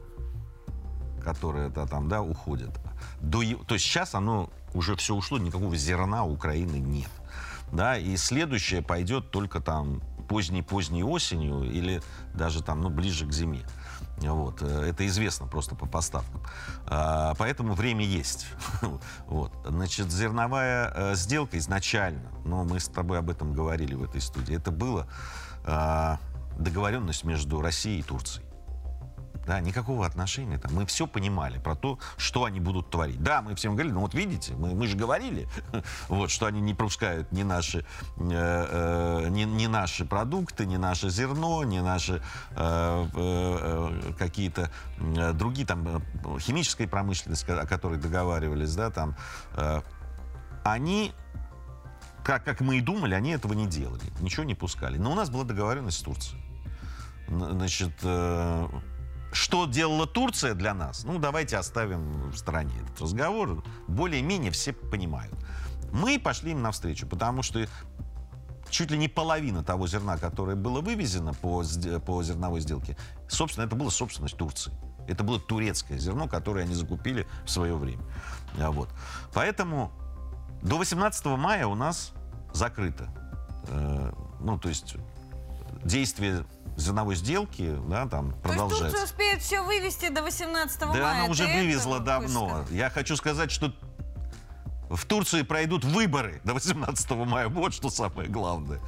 которое 1.23 1.69
-то 1.69 1.87
там, 1.87 2.09
да, 2.09 2.21
уходит, 2.21 2.71
до... 3.21 3.41
то 3.65 3.75
есть 3.75 3.85
сейчас 3.85 4.15
оно 4.15 4.49
уже 4.73 4.95
все 4.95 5.15
ушло, 5.15 5.37
никакого 5.37 5.75
зерна 5.75 6.23
у 6.23 6.33
Украины 6.33 6.77
нет. 6.77 7.09
Да, 7.73 7.97
и 7.97 8.15
следующее 8.17 8.83
пойдет 8.83 9.31
только 9.31 9.59
там 9.59 10.01
поздней-поздней 10.29 11.03
осенью 11.03 11.63
или 11.63 12.01
даже 12.35 12.63
там, 12.63 12.81
ну, 12.81 12.89
ближе 12.89 13.25
к 13.25 13.33
зиме. 13.33 13.65
Вот. 14.19 14.61
Э, 14.61 14.89
это 14.89 15.07
известно 15.07 15.47
просто 15.47 15.75
по 15.75 15.87
поставкам. 15.87 16.41
А, 16.85 17.33
поэтому 17.35 17.73
время 17.73 18.05
есть. 18.05 18.45
вот. 19.27 19.51
Значит, 19.65 20.11
зерновая 20.11 20.93
э, 20.95 21.15
сделка 21.15 21.57
изначально, 21.57 22.31
но 22.45 22.63
мы 22.63 22.79
с 22.79 22.87
тобой 22.87 23.17
об 23.17 23.31
этом 23.31 23.53
говорили 23.53 23.95
в 23.95 24.03
этой 24.03 24.21
студии, 24.21 24.55
это 24.55 24.71
была 24.71 25.07
договоренность 26.57 27.23
между 27.23 27.61
Россией 27.61 28.01
и 28.01 28.03
Турцией. 28.03 28.45
Да, 29.45 29.59
никакого 29.59 30.05
отношения. 30.05 30.57
Там. 30.57 30.73
Мы 30.73 30.85
все 30.85 31.07
понимали 31.07 31.59
про 31.59 31.75
то, 31.75 31.99
что 32.17 32.45
они 32.45 32.59
будут 32.59 32.89
творить. 32.89 33.21
Да, 33.21 33.41
мы 33.41 33.55
всем 33.55 33.73
говорили, 33.73 33.93
ну 33.93 34.01
вот 34.01 34.13
видите, 34.13 34.53
мы, 34.53 34.73
мы 34.73 34.87
же 34.87 34.95
говорили, 34.95 35.47
вот, 36.07 36.31
что 36.31 36.45
они 36.45 36.61
не 36.61 36.73
пропускают 36.73 37.31
ни 37.31 37.43
наши, 37.43 37.79
э, 37.79 37.85
э, 38.17 39.29
ни, 39.29 39.43
ни 39.43 39.67
наши 39.67 40.05
продукты, 40.05 40.65
ни 40.65 40.77
наше 40.77 41.09
зерно, 41.09 41.63
ни 41.63 41.79
наши 41.79 42.21
э, 42.51 43.07
э, 43.13 44.13
какие-то 44.17 44.71
э, 44.99 45.33
другие, 45.33 45.67
там, 45.67 45.87
э, 45.87 46.39
химическая 46.39 46.87
промышленность, 46.87 47.47
о 47.49 47.65
которой 47.65 47.99
договаривались, 47.99 48.73
да, 48.75 48.89
там, 48.89 49.15
э, 49.55 49.81
они 50.63 51.13
как, 52.23 52.45
как 52.45 52.61
мы 52.61 52.77
и 52.77 52.81
думали, 52.81 53.13
они 53.13 53.31
этого 53.31 53.53
не 53.53 53.67
делали, 53.67 54.03
ничего 54.21 54.45
не 54.45 54.55
пускали. 54.55 54.97
Но 54.97 55.11
у 55.11 55.15
нас 55.15 55.29
была 55.29 55.43
договоренность 55.43 55.99
с 55.99 56.01
Турцией. 56.01 56.41
Значит, 57.27 57.93
э, 58.03 58.67
что 59.33 59.65
делала 59.65 60.07
Турция 60.07 60.53
для 60.53 60.73
нас? 60.73 61.03
Ну, 61.03 61.19
давайте 61.19 61.57
оставим 61.57 62.29
в 62.29 62.37
стороне 62.37 62.73
этот 62.83 63.01
разговор. 63.01 63.63
Более-менее 63.87 64.51
все 64.51 64.73
понимают. 64.73 65.33
Мы 65.91 66.19
пошли 66.19 66.51
им 66.51 66.61
навстречу, 66.61 67.07
потому 67.07 67.43
что 67.43 67.67
чуть 68.69 68.91
ли 68.91 68.97
не 68.97 69.07
половина 69.07 69.63
того 69.63 69.87
зерна, 69.87 70.17
которое 70.17 70.55
было 70.55 70.81
вывезено 70.81 71.33
по, 71.33 71.63
по 72.05 72.23
зерновой 72.23 72.61
сделке, 72.61 72.97
собственно, 73.27 73.65
это 73.65 73.75
была 73.75 73.91
собственность 73.91 74.37
Турции. 74.37 74.73
Это 75.07 75.23
было 75.23 75.39
турецкое 75.39 75.97
зерно, 75.97 76.27
которое 76.27 76.65
они 76.65 76.73
закупили 76.73 77.27
в 77.45 77.49
свое 77.49 77.75
время. 77.75 78.03
А 78.57 78.71
вот. 78.71 78.89
Поэтому 79.33 79.91
до 80.61 80.77
18 80.77 81.25
мая 81.25 81.67
у 81.67 81.75
нас 81.75 82.13
закрыто. 82.53 83.09
Э, 83.67 84.13
ну, 84.39 84.57
то 84.57 84.69
есть 84.69 84.95
действие 85.83 86.45
зерновой 86.75 87.15
сделки, 87.15 87.77
да, 87.87 88.07
там 88.07 88.33
продолжается. 88.41 88.79
То 88.79 88.85
есть 88.85 88.95
Турция 88.95 89.03
успеет 89.05 89.41
все 89.41 89.61
вывести 89.61 90.09
до 90.09 90.23
18 90.23 90.79
да 90.79 90.85
мая? 90.87 90.99
Да, 90.99 91.11
она 91.11 91.25
уже 91.25 91.45
вывезла 91.45 91.99
давно. 91.99 92.65
Я 92.69 92.89
хочу 92.89 93.15
сказать, 93.15 93.51
что 93.51 93.73
в 94.89 95.05
Турции 95.05 95.41
пройдут 95.41 95.83
выборы 95.85 96.41
до 96.43 96.53
18 96.53 97.11
мая. 97.11 97.47
Вот 97.47 97.73
что 97.73 97.89
самое 97.89 98.29
главное. 98.29 98.79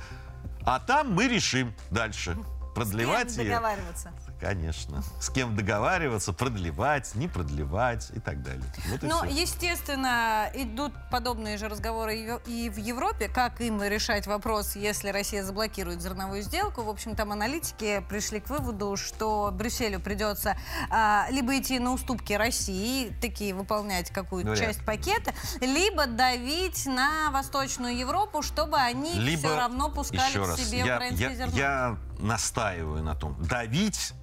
А 0.65 0.79
там 0.79 1.13
мы 1.13 1.27
решим 1.27 1.73
дальше. 1.91 2.37
Продлевать 2.73 3.33
кем 3.35 3.45
договариваться? 3.45 4.11
Конечно. 4.39 5.03
С 5.19 5.29
кем 5.29 5.55
договариваться, 5.55 6.33
продлевать, 6.33 7.15
не 7.15 7.27
продлевать 7.27 8.11
и 8.13 8.19
так 8.19 8.43
далее. 8.43 8.63
Вот 8.89 9.01
Но, 9.03 9.23
все. 9.23 9.41
естественно, 9.41 10.49
идут 10.53 10.93
подобные 11.09 11.57
же 11.57 11.69
разговоры 11.69 12.39
и 12.45 12.69
в 12.69 12.77
Европе. 12.77 13.29
Как 13.29 13.61
им 13.61 13.81
решать 13.81 14.27
вопрос, 14.27 14.75
если 14.75 15.09
Россия 15.09 15.43
заблокирует 15.43 16.01
зерновую 16.01 16.41
сделку? 16.41 16.83
В 16.83 16.89
общем, 16.89 17.15
там 17.15 17.31
аналитики 17.31 18.03
пришли 18.09 18.39
к 18.39 18.49
выводу, 18.49 18.97
что 18.97 19.49
Брюсселю 19.53 19.99
придется 19.99 20.57
а, 20.89 21.27
либо 21.29 21.57
идти 21.57 21.79
на 21.79 21.93
уступки 21.93 22.33
России, 22.33 23.15
такие 23.21 23.53
выполнять 23.53 24.09
какую-то 24.09 24.49
ну, 24.49 24.55
часть 24.55 24.83
пакета, 24.85 25.33
либо 25.61 26.07
давить 26.07 26.85
на 26.85 27.31
Восточную 27.31 27.97
Европу, 27.97 28.41
чтобы 28.41 28.77
они 28.77 29.13
либо, 29.13 29.39
все 29.39 29.57
равно 29.57 29.89
пускали 29.89 30.33
к 30.33 30.57
себе 30.57 30.79
я, 30.79 30.95
украинское 30.95 31.29
я, 31.29 31.35
зерно. 31.35 31.57
Я 31.57 31.97
настаиваю 32.19 33.03
на 33.03 33.15
том. 33.15 33.35
Давить 33.41 34.13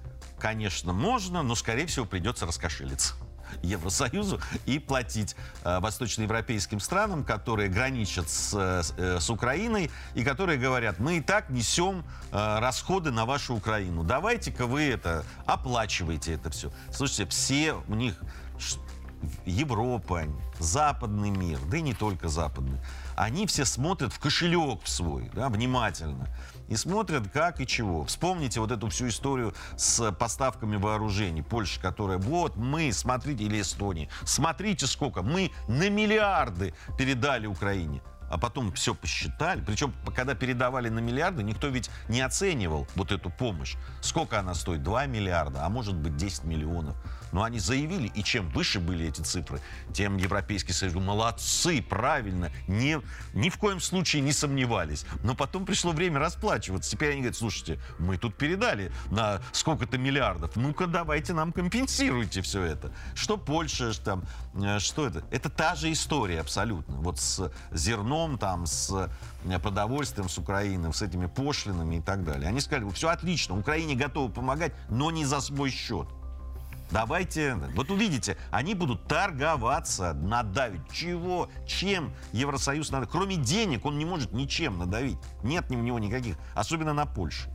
конечно, 0.43 0.91
можно, 0.91 1.41
но, 1.41 1.55
скорее 1.55 1.85
всего, 1.85 2.05
придется 2.05 2.45
раскошелиться. 2.45 3.13
Евросоюзу 3.61 4.41
и 4.65 4.77
платить 4.77 5.37
э, 5.63 5.79
восточноевропейским 5.79 6.81
странам, 6.81 7.23
которые 7.23 7.69
граничат 7.69 8.29
с, 8.29 8.53
э, 8.97 9.19
с 9.21 9.29
Украиной 9.29 9.89
и 10.15 10.23
которые 10.25 10.59
говорят, 10.59 10.99
мы 10.99 11.19
и 11.19 11.21
так 11.21 11.49
несем 11.49 12.03
э, 12.33 12.59
расходы 12.59 13.11
на 13.11 13.25
вашу 13.25 13.55
Украину. 13.55 14.03
Давайте-ка 14.03 14.67
вы 14.67 14.81
это 14.81 15.23
оплачивайте 15.45 16.33
это 16.33 16.49
все. 16.49 16.73
Слушайте, 16.91 17.25
все 17.27 17.75
у 17.87 17.95
них 17.95 18.15
Европа, 19.45 20.23
западный 20.59 21.29
мир, 21.29 21.59
да 21.71 21.77
и 21.77 21.81
не 21.81 21.93
только 21.93 22.27
западный, 22.27 22.79
они 23.15 23.47
все 23.47 23.63
смотрят 23.63 24.11
в 24.11 24.19
кошелек 24.19 24.81
свой, 24.85 25.31
да, 25.33 25.47
внимательно 25.47 26.27
и 26.73 26.75
смотрят, 26.75 27.29
как 27.29 27.61
и 27.61 27.67
чего. 27.67 28.03
Вспомните 28.05 28.59
вот 28.59 28.71
эту 28.71 28.89
всю 28.89 29.07
историю 29.07 29.53
с 29.77 30.11
поставками 30.11 30.75
вооружений. 30.75 31.43
Польша, 31.43 31.79
которая, 31.79 32.17
вот 32.17 32.55
мы, 32.55 32.91
смотрите, 32.91 33.43
или 33.43 33.61
Эстония, 33.61 34.09
смотрите 34.25 34.87
сколько, 34.87 35.21
мы 35.21 35.51
на 35.67 35.89
миллиарды 35.89 36.73
передали 36.97 37.47
Украине 37.47 38.01
а 38.29 38.39
потом 38.39 38.71
все 38.71 38.95
посчитали. 38.95 39.61
Причем, 39.61 39.93
когда 40.15 40.33
передавали 40.33 40.89
на 40.89 40.97
миллиарды, 40.97 41.43
никто 41.43 41.67
ведь 41.67 41.91
не 42.09 42.19
оценивал 42.21 42.87
вот 42.95 43.11
эту 43.11 43.29
помощь. 43.29 43.75
Сколько 44.01 44.39
она 44.39 44.55
стоит? 44.55 44.81
2 44.81 45.05
миллиарда, 45.05 45.63
а 45.63 45.69
может 45.69 45.93
быть 45.93 46.17
10 46.17 46.43
миллионов. 46.43 46.95
Но 47.33 47.43
они 47.43 47.59
заявили, 47.59 48.07
и 48.07 48.23
чем 48.23 48.47
выше 48.49 48.79
были 48.79 49.07
эти 49.07 49.21
цифры, 49.21 49.59
тем 49.91 50.17
Европейский 50.17 50.71
Союз 50.71 50.93
молодцы, 50.93 51.81
правильно, 51.81 52.51
не, 52.67 53.01
ни 53.33 53.49
в 53.49 53.57
коем 53.57 53.81
случае 53.81 54.21
не 54.21 54.31
сомневались. 54.31 55.05
Но 55.23 55.35
потом 55.35 55.65
пришло 55.65 55.91
время 55.91 56.19
расплачиваться. 56.19 56.91
Теперь 56.91 57.13
они 57.13 57.21
говорят, 57.21 57.35
слушайте, 57.35 57.79
мы 57.97 58.17
тут 58.17 58.35
передали 58.35 58.91
на 59.09 59.41
сколько-то 59.51 59.97
миллиардов, 59.97 60.55
ну-ка 60.55 60.85
давайте 60.85 61.33
нам 61.33 61.51
компенсируйте 61.51 62.41
все 62.43 62.61
это. 62.61 62.91
Что 63.15 63.37
Польша, 63.37 63.91
там, 64.01 64.23
э, 64.53 64.77
что 64.79 65.07
это? 65.07 65.23
Это 65.31 65.49
та 65.49 65.73
же 65.75 65.91
история 65.91 66.39
абсолютно. 66.39 66.97
Вот 66.97 67.19
с 67.19 67.51
зерном, 67.71 68.37
там, 68.37 68.67
с 68.67 69.09
э, 69.45 69.59
продовольствием 69.59 70.29
с 70.29 70.37
Украины, 70.37 70.93
с 70.93 71.01
этими 71.01 71.25
пошлинами 71.25 71.95
и 71.95 72.01
так 72.01 72.23
далее. 72.23 72.47
Они 72.47 72.61
сказали, 72.61 72.87
все 72.91 73.09
отлично, 73.09 73.57
Украине 73.57 73.95
готовы 73.95 74.31
помогать, 74.31 74.73
но 74.89 75.09
не 75.09 75.25
за 75.25 75.41
свой 75.41 75.71
счет. 75.71 76.07
Давайте, 76.93 77.55
вот 77.75 77.89
увидите, 77.89 78.37
они 78.51 78.75
будут 78.75 79.07
торговаться, 79.07 80.13
надавить. 80.13 80.81
Чего? 80.91 81.49
Чем 81.65 82.13
Евросоюз 82.33 82.91
надо? 82.91 83.07
Кроме 83.07 83.35
денег 83.35 83.83
он 83.83 83.97
не 83.97 84.05
может 84.05 84.31
ничем 84.31 84.77
надавить. 84.77 85.17
Нет 85.41 85.65
у 85.71 85.73
него 85.73 85.97
никаких, 85.97 86.35
особенно 86.53 86.93
на 86.93 87.07
Польшу. 87.07 87.49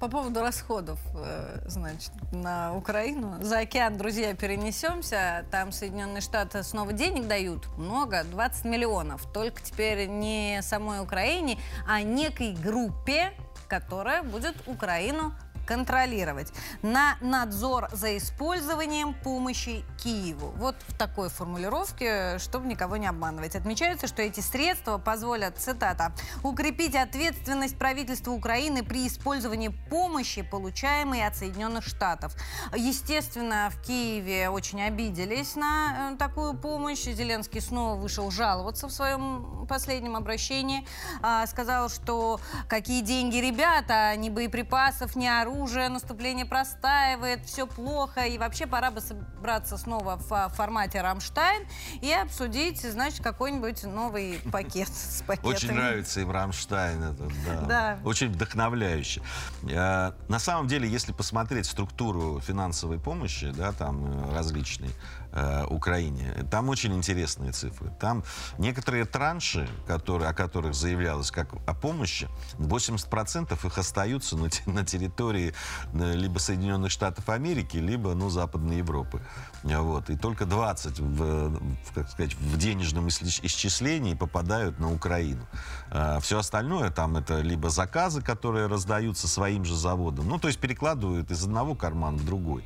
По 0.00 0.08
поводу 0.08 0.40
расходов, 0.40 0.98
э, 1.14 1.62
значит, 1.68 2.10
на 2.32 2.74
Украину. 2.74 3.36
За 3.42 3.60
океан, 3.60 3.96
друзья, 3.96 4.34
перенесемся. 4.34 5.46
Там 5.52 5.70
Соединенные 5.70 6.20
Штаты 6.20 6.64
снова 6.64 6.92
денег 6.92 7.28
дают. 7.28 7.68
Много, 7.78 8.24
20 8.24 8.64
миллионов. 8.64 9.32
Только 9.32 9.62
теперь 9.62 10.08
не 10.08 10.60
самой 10.62 11.00
Украине, 11.00 11.58
а 11.86 12.02
некой 12.02 12.54
группе, 12.54 13.32
которая 13.68 14.24
будет 14.24 14.56
Украину 14.66 15.32
контролировать 15.66 16.52
на 16.82 17.16
надзор 17.20 17.88
за 17.92 18.16
использованием 18.16 19.12
помощи 19.12 19.84
Киеву. 20.02 20.52
Вот 20.56 20.76
в 20.86 20.96
такой 20.96 21.28
формулировке, 21.28 22.38
чтобы 22.38 22.66
никого 22.68 22.96
не 22.96 23.06
обманывать. 23.06 23.56
Отмечается, 23.56 24.06
что 24.06 24.22
эти 24.22 24.40
средства 24.40 24.98
позволят, 24.98 25.58
цитата, 25.58 26.12
«укрепить 26.42 26.94
ответственность 26.94 27.76
правительства 27.76 28.30
Украины 28.30 28.84
при 28.84 29.06
использовании 29.06 29.68
помощи, 29.90 30.42
получаемой 30.42 31.26
от 31.26 31.36
Соединенных 31.36 31.84
Штатов». 31.84 32.34
Естественно, 32.74 33.70
в 33.70 33.82
Киеве 33.82 34.48
очень 34.48 34.80
обиделись 34.82 35.56
на 35.56 36.12
э, 36.12 36.16
такую 36.16 36.54
помощь. 36.54 37.04
Зеленский 37.04 37.60
снова 37.60 37.96
вышел 37.96 38.30
жаловаться 38.30 38.86
в 38.86 38.92
своем 38.92 39.66
последнем 39.68 40.14
обращении. 40.14 40.86
А, 41.22 41.46
сказал, 41.46 41.88
что 41.88 42.40
какие 42.68 43.00
деньги, 43.00 43.38
ребята, 43.38 44.14
ни 44.16 44.30
боеприпасов, 44.30 45.16
ни 45.16 45.26
оружия 45.26 45.55
оружие, 45.56 45.88
наступление 45.88 46.44
простаивает, 46.44 47.44
все 47.44 47.66
плохо, 47.66 48.26
и 48.26 48.38
вообще 48.38 48.66
пора 48.66 48.90
бы 48.90 49.00
собраться 49.00 49.76
снова 49.76 50.16
в 50.16 50.52
формате 50.54 51.00
«Рамштайн» 51.00 51.66
и 52.00 52.12
обсудить, 52.12 52.80
значит, 52.80 53.22
какой-нибудь 53.22 53.84
новый 53.84 54.38
пакет 54.52 54.88
с 54.88 55.22
пакетами. 55.22 55.54
Очень 55.54 55.72
нравится 55.72 56.20
им 56.20 56.30
«Рамштайн», 56.30 57.02
это, 57.02 57.28
да. 57.46 57.60
да. 57.66 57.98
Очень 58.04 58.28
вдохновляюще. 58.28 59.22
Э, 59.62 60.12
на 60.28 60.38
самом 60.38 60.68
деле, 60.68 60.88
если 60.88 61.12
посмотреть 61.12 61.66
структуру 61.66 62.40
финансовой 62.40 62.98
помощи, 62.98 63.50
да, 63.50 63.72
там 63.72 64.06
э, 64.06 64.34
различные, 64.34 64.90
э, 65.36 65.64
Украине. 65.66 66.32
Там 66.50 66.68
очень 66.68 66.94
интересные 66.94 67.52
цифры. 67.52 67.92
Там 68.00 68.24
некоторые 68.58 69.04
транши, 69.04 69.68
которые, 69.86 70.30
о 70.30 70.34
которых 70.34 70.74
заявлялось 70.74 71.30
как 71.30 71.48
о 71.66 71.74
помощи, 71.74 72.28
80% 72.58 73.66
их 73.66 73.78
остаются 73.78 74.36
на, 74.36 74.48
на 74.66 74.84
территории 74.84 75.54
э, 75.92 76.12
либо 76.14 76.38
Соединенных 76.38 76.90
Штатов 76.90 77.28
Америки, 77.28 77.76
либо 77.76 78.14
ну, 78.14 78.30
Западной 78.30 78.78
Европы. 78.78 79.22
Вот. 79.62 80.10
И 80.10 80.16
только 80.16 80.46
20 80.46 80.98
в, 80.98 81.48
в, 81.48 81.94
как 81.94 82.10
сказать, 82.10 82.34
в 82.34 82.56
денежном 82.56 83.08
исчислении 83.08 84.14
попадают 84.14 84.78
на 84.78 84.92
Украину. 84.92 85.46
А 85.90 86.18
все 86.20 86.38
остальное 86.38 86.90
там 86.90 87.16
это 87.16 87.40
либо 87.40 87.68
заказы, 87.68 88.22
которые 88.22 88.66
раздаются 88.66 89.28
своим 89.28 89.64
же 89.64 89.76
заводом, 89.76 90.28
ну 90.28 90.38
то 90.38 90.48
есть 90.48 90.58
перекладывают 90.60 91.30
из 91.30 91.44
одного 91.44 91.74
кармана 91.74 92.16
в 92.16 92.24
другой. 92.24 92.64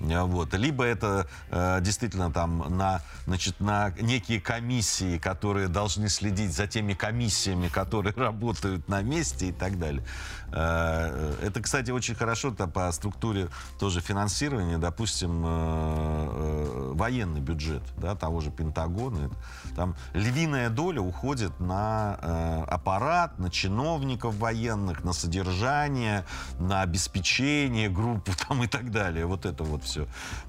Вот. 0.00 0.54
Либо 0.54 0.84
это 0.84 1.26
э, 1.50 1.80
действительно 1.80 2.30
там 2.30 2.76
на, 2.76 3.00
значит, 3.26 3.60
на 3.60 3.90
некие 4.00 4.40
комиссии, 4.40 5.18
которые 5.18 5.68
должны 5.68 6.08
следить 6.08 6.52
за 6.52 6.66
теми 6.66 6.94
комиссиями, 6.94 7.68
которые 7.68 8.14
работают 8.16 8.88
на 8.88 9.02
месте 9.02 9.48
и 9.48 9.52
так 9.52 9.78
далее. 9.78 10.04
Э, 10.52 11.36
это, 11.42 11.62
кстати, 11.62 11.90
очень 11.90 12.14
хорошо 12.14 12.48
-то 12.48 12.66
по 12.66 12.92
структуре 12.92 13.48
тоже 13.78 14.00
финансирования, 14.00 14.78
допустим, 14.78 15.42
э, 15.44 15.48
э, 15.48 16.92
военный 16.94 17.40
бюджет 17.40 17.82
да, 17.96 18.14
того 18.14 18.40
же 18.40 18.50
Пентагона. 18.50 19.30
Там 19.74 19.96
львиная 20.14 20.70
доля 20.70 21.00
уходит 21.00 21.58
на 21.60 22.18
э, 22.20 22.64
аппарат, 22.68 23.38
на 23.38 23.50
чиновников 23.50 24.36
военных, 24.36 25.04
на 25.04 25.12
содержание, 25.12 26.24
на 26.58 26.82
обеспечение 26.82 27.88
группы 27.88 28.32
там, 28.48 28.62
и 28.62 28.66
так 28.66 28.90
далее. 28.90 29.26
Вот 29.26 29.46
это 29.46 29.64
вот 29.64 29.85
все. 29.86 30.06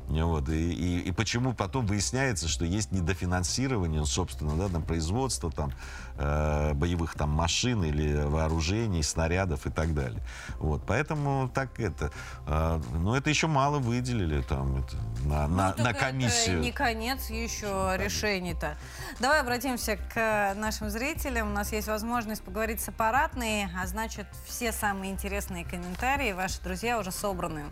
Вот. 0.07 0.49
И, 0.49 0.73
и, 0.73 0.99
и 0.99 1.11
почему 1.11 1.53
потом 1.53 1.85
выясняется, 1.85 2.47
что 2.47 2.65
есть 2.65 2.91
недофинансирование, 2.91 4.05
собственно, 4.05 4.55
да, 4.57 4.67
на 4.67 4.81
производство 4.81 5.51
там, 5.51 5.71
э, 6.17 6.73
боевых 6.73 7.13
там, 7.13 7.29
машин 7.29 7.83
или 7.83 8.23
вооружений, 8.23 9.03
снарядов 9.03 9.65
и 9.65 9.69
так 9.69 9.93
далее. 9.93 10.21
Вот. 10.59 10.83
Поэтому 10.85 11.49
так 11.53 11.79
это... 11.79 12.11
Э, 12.45 12.81
но 12.93 13.15
это 13.15 13.29
еще 13.29 13.47
мало 13.47 13.79
выделили 13.79 14.41
там, 14.41 14.77
это, 14.77 14.97
на, 15.25 15.47
ну, 15.47 15.55
на, 15.55 15.75
на 15.75 15.93
комиссию. 15.93 16.57
Это 16.57 16.65
не 16.65 16.71
конец 16.71 17.29
еще 17.29 17.95
решений-то. 17.97 18.77
Давай 19.19 19.41
обратимся 19.41 19.97
к 20.13 20.53
нашим 20.55 20.89
зрителям. 20.89 21.49
У 21.49 21.53
нас 21.53 21.71
есть 21.71 21.87
возможность 21.87 22.43
поговорить 22.43 22.81
с 22.81 22.89
аппаратной, 22.89 23.67
а 23.79 23.85
значит, 23.87 24.27
все 24.45 24.71
самые 24.71 25.11
интересные 25.11 25.65
комментарии 25.65 26.31
ваши 26.33 26.61
друзья 26.61 26.99
уже 26.99 27.11
собраны. 27.11 27.65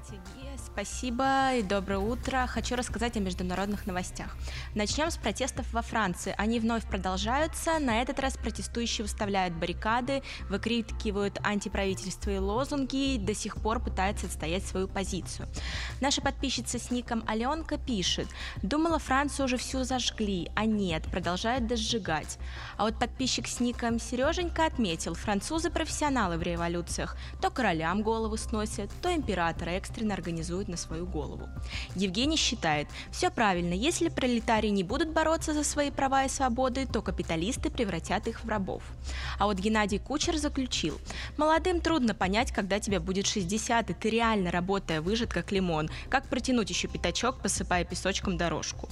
Катя 0.00 0.16
Гия, 0.34 0.49
спасибо 0.80 1.56
и 1.56 1.62
доброе 1.62 1.98
утро. 1.98 2.46
Хочу 2.46 2.74
рассказать 2.74 3.14
о 3.18 3.20
международных 3.20 3.86
новостях. 3.86 4.34
Начнем 4.74 5.10
с 5.10 5.18
протестов 5.18 5.70
во 5.74 5.82
Франции. 5.82 6.34
Они 6.38 6.58
вновь 6.58 6.86
продолжаются. 6.86 7.78
На 7.78 8.00
этот 8.00 8.18
раз 8.18 8.38
протестующие 8.38 9.04
выставляют 9.04 9.52
баррикады, 9.52 10.22
выкрикивают 10.48 11.38
антиправительственные 11.44 12.40
лозунги 12.40 13.16
и 13.16 13.18
до 13.18 13.34
сих 13.34 13.56
пор 13.56 13.80
пытаются 13.80 14.24
отстоять 14.24 14.64
свою 14.64 14.88
позицию. 14.88 15.48
Наша 16.00 16.22
подписчица 16.22 16.78
с 16.78 16.90
ником 16.90 17.24
Аленка 17.26 17.76
пишет, 17.76 18.28
думала, 18.62 18.98
Францию 18.98 19.44
уже 19.44 19.58
всю 19.58 19.84
зажгли, 19.84 20.50
а 20.56 20.64
нет, 20.64 21.02
продолжают 21.10 21.66
дожигать. 21.66 22.38
А 22.78 22.84
вот 22.84 22.98
подписчик 22.98 23.46
с 23.48 23.60
ником 23.60 24.00
Сереженька 24.00 24.64
отметил, 24.64 25.12
французы 25.12 25.68
профессионалы 25.68 26.38
в 26.38 26.42
революциях. 26.42 27.18
То 27.42 27.50
королям 27.50 28.00
голову 28.02 28.38
сносят, 28.38 28.90
то 29.02 29.14
императора 29.14 29.72
экстренно 29.72 30.14
организуют 30.14 30.69
на 30.70 30.76
свою 30.76 31.06
голову. 31.06 31.48
Евгений 31.94 32.36
считает, 32.36 32.88
все 33.10 33.30
правильно, 33.30 33.74
если 33.74 34.08
пролетарии 34.08 34.68
не 34.68 34.84
будут 34.84 35.10
бороться 35.10 35.52
за 35.52 35.64
свои 35.64 35.90
права 35.90 36.24
и 36.24 36.28
свободы, 36.28 36.86
то 36.86 37.02
капиталисты 37.02 37.70
превратят 37.70 38.26
их 38.26 38.44
в 38.44 38.48
рабов. 38.48 38.82
А 39.38 39.46
вот 39.46 39.58
Геннадий 39.58 39.98
Кучер 39.98 40.36
заключил, 40.36 40.98
молодым 41.36 41.80
трудно 41.80 42.14
понять, 42.14 42.52
когда 42.52 42.80
тебе 42.80 43.00
будет 43.00 43.26
60, 43.26 43.90
и 43.90 43.94
ты 43.94 44.10
реально 44.10 44.50
работая 44.50 45.00
выжат 45.00 45.32
как 45.32 45.52
лимон, 45.52 45.90
как 46.08 46.26
протянуть 46.28 46.70
еще 46.70 46.88
пятачок, 46.88 47.40
посыпая 47.40 47.84
песочком 47.84 48.36
дорожку. 48.36 48.88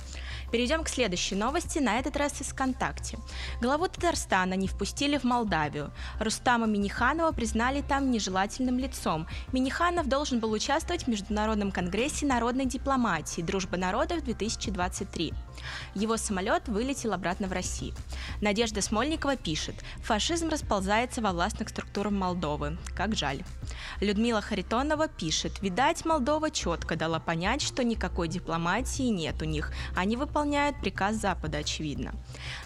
Перейдем 0.51 0.83
к 0.83 0.89
следующей 0.89 1.35
новости, 1.35 1.79
на 1.79 1.99
этот 1.99 2.17
раз 2.17 2.41
из 2.41 2.47
ВКонтакте. 2.49 3.19
Главу 3.61 3.87
Татарстана 3.87 4.55
не 4.55 4.67
впустили 4.67 5.19
в 5.19 5.25
Молдавию. 5.25 5.93
Рустама 6.19 6.67
Миниханова 6.67 7.33
признали 7.33 7.83
там 7.83 8.11
нежелательным 8.11 8.79
лицом. 8.79 9.27
Миниханов 9.53 10.09
должен 10.09 10.41
был 10.41 10.53
участвовать 10.53 11.05
в 11.05 11.09
Международном 11.09 11.71
конгрессе 11.71 12.25
народной 12.25 12.65
дипломатии 12.65 13.43
«Дружба 13.43 13.77
народов-2023». 13.77 15.35
Его 15.95 16.17
самолет 16.17 16.69
вылетел 16.69 17.13
обратно 17.13 17.47
в 17.49 17.53
Россию. 17.53 17.95
Надежда 18.41 18.81
Смольникова 18.81 19.37
пишет, 19.37 19.75
фашизм 20.03 20.49
расползается 20.49 21.21
во 21.21 21.33
властных 21.33 21.69
структурах 21.69 22.13
Молдовы. 22.13 22.79
Как 22.97 23.15
жаль. 23.15 23.43
Людмила 24.01 24.41
Харитонова 24.41 25.09
пишет, 25.09 25.61
видать, 25.61 26.05
Молдова 26.05 26.51
четко 26.51 26.97
дала 26.97 27.19
понять, 27.19 27.61
что 27.61 27.85
никакой 27.85 28.29
дипломатии 28.29 29.03
нет 29.03 29.43
у 29.43 29.45
них. 29.45 29.73
Они 29.95 30.17
выполняют 30.17 30.38
приказ 30.83 31.17
Запада, 31.17 31.59
очевидно. 31.59 32.13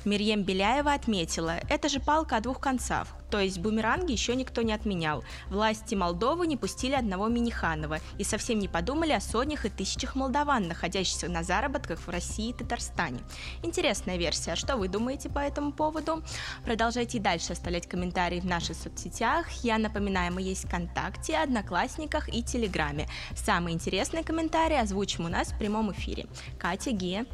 Мирьем 0.05 0.43
Беляева 0.43 0.93
отметила, 0.93 1.59
это 1.68 1.89
же 1.89 2.01
палка 2.01 2.37
о 2.37 2.41
двух 2.41 2.61
концах. 2.61 3.09
То 3.33 3.41
есть 3.41 3.61
бумеранги 3.61 4.12
еще 4.12 4.37
никто 4.37 4.61
не 4.61 4.75
отменял. 4.75 5.25
Власти 5.49 5.95
Молдовы 5.95 6.47
не 6.47 6.59
пустили 6.59 6.93
одного 6.93 7.29
Миниханова 7.29 7.99
и 8.18 8.25
совсем 8.25 8.59
не 8.59 8.68
подумали 8.68 9.12
о 9.12 9.20
сотнях 9.20 9.64
и 9.64 9.70
тысячах 9.70 10.16
молдаван, 10.16 10.68
находящихся 10.68 11.29
на 11.29 11.43
заработках 11.43 11.99
в 12.01 12.09
России 12.11 12.51
и 12.51 12.53
Татарстане. 12.53 13.20
Интересная 13.62 14.18
версия. 14.18 14.53
А 14.53 14.57
что 14.57 14.77
вы 14.77 14.89
думаете 14.89 15.31
по 15.31 15.39
этому 15.39 15.73
поводу? 15.73 16.23
Продолжайте 16.62 17.16
и 17.16 17.20
дальше 17.23 17.55
оставлять 17.55 17.89
комментарии 17.89 18.41
в 18.41 18.45
наших 18.45 18.77
соцсетях. 18.77 19.51
Я 19.62 19.79
напоминаю, 19.79 20.35
мы 20.35 20.43
есть 20.43 20.66
ВКонтакте, 20.66 21.39
Одноклассниках 21.39 22.29
и 22.29 22.43
Телеграме. 22.43 23.09
Самые 23.35 23.75
интересные 23.75 24.25
комментарии 24.25 24.77
озвучим 24.77 25.25
у 25.25 25.29
нас 25.29 25.53
в 25.53 25.59
прямом 25.59 25.91
эфире. 25.93 26.27
Катя 26.59 26.91
Гия. 26.91 27.25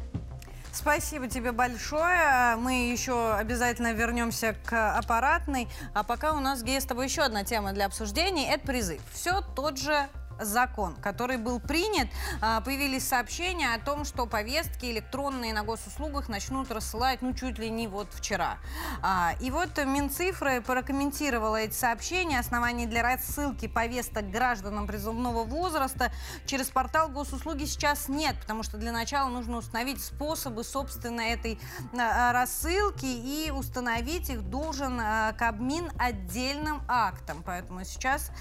Спасибо 0.71 1.27
тебе 1.27 1.51
большое. 1.51 2.55
Мы 2.57 2.89
еще 2.91 3.33
обязательно 3.33 3.93
вернемся 3.93 4.55
к 4.65 4.97
аппаратной. 4.97 5.67
А 5.93 6.03
пока 6.03 6.33
у 6.33 6.39
нас, 6.39 6.63
Гея, 6.63 6.79
с 6.79 6.85
тобой 6.85 7.05
еще 7.05 7.23
одна 7.23 7.43
тема 7.43 7.73
для 7.73 7.85
обсуждения. 7.85 8.53
Это 8.53 8.67
призыв. 8.67 9.01
Все 9.11 9.41
тот 9.55 9.77
же 9.77 10.07
закон, 10.39 10.95
который 10.95 11.37
был 11.37 11.59
принят, 11.59 12.07
а, 12.41 12.61
появились 12.61 13.07
сообщения 13.07 13.73
о 13.73 13.79
том, 13.79 14.05
что 14.05 14.25
повестки 14.25 14.85
электронные 14.85 15.53
на 15.53 15.63
госуслугах 15.63 16.29
начнут 16.29 16.71
рассылать, 16.71 17.21
ну, 17.21 17.33
чуть 17.33 17.59
ли 17.59 17.69
не 17.69 17.87
вот 17.87 18.13
вчера. 18.13 18.57
А, 19.01 19.33
и 19.39 19.51
вот 19.51 19.77
Минцифры 19.77 20.61
прокомментировала 20.61 21.57
эти 21.57 21.73
сообщения. 21.73 22.39
Оснований 22.39 22.85
для 22.85 23.03
рассылки 23.03 23.67
повесток 23.67 24.29
гражданам 24.29 24.87
призывного 24.87 25.43
возраста 25.43 26.11
через 26.45 26.67
портал 26.67 27.09
госуслуги 27.09 27.65
сейчас 27.65 28.07
нет, 28.07 28.35
потому 28.41 28.63
что 28.63 28.77
для 28.77 28.91
начала 28.91 29.29
нужно 29.29 29.57
установить 29.57 30.03
способы, 30.03 30.63
собственно, 30.63 31.21
этой 31.21 31.59
а, 31.97 32.31
рассылки 32.33 33.05
и 33.05 33.51
установить 33.51 34.29
их 34.29 34.49
должен 34.49 35.01
Кабмин 35.37 35.91
отдельным 35.97 36.81
актом. 36.87 37.43
Поэтому 37.45 37.83
сейчас 37.83 38.31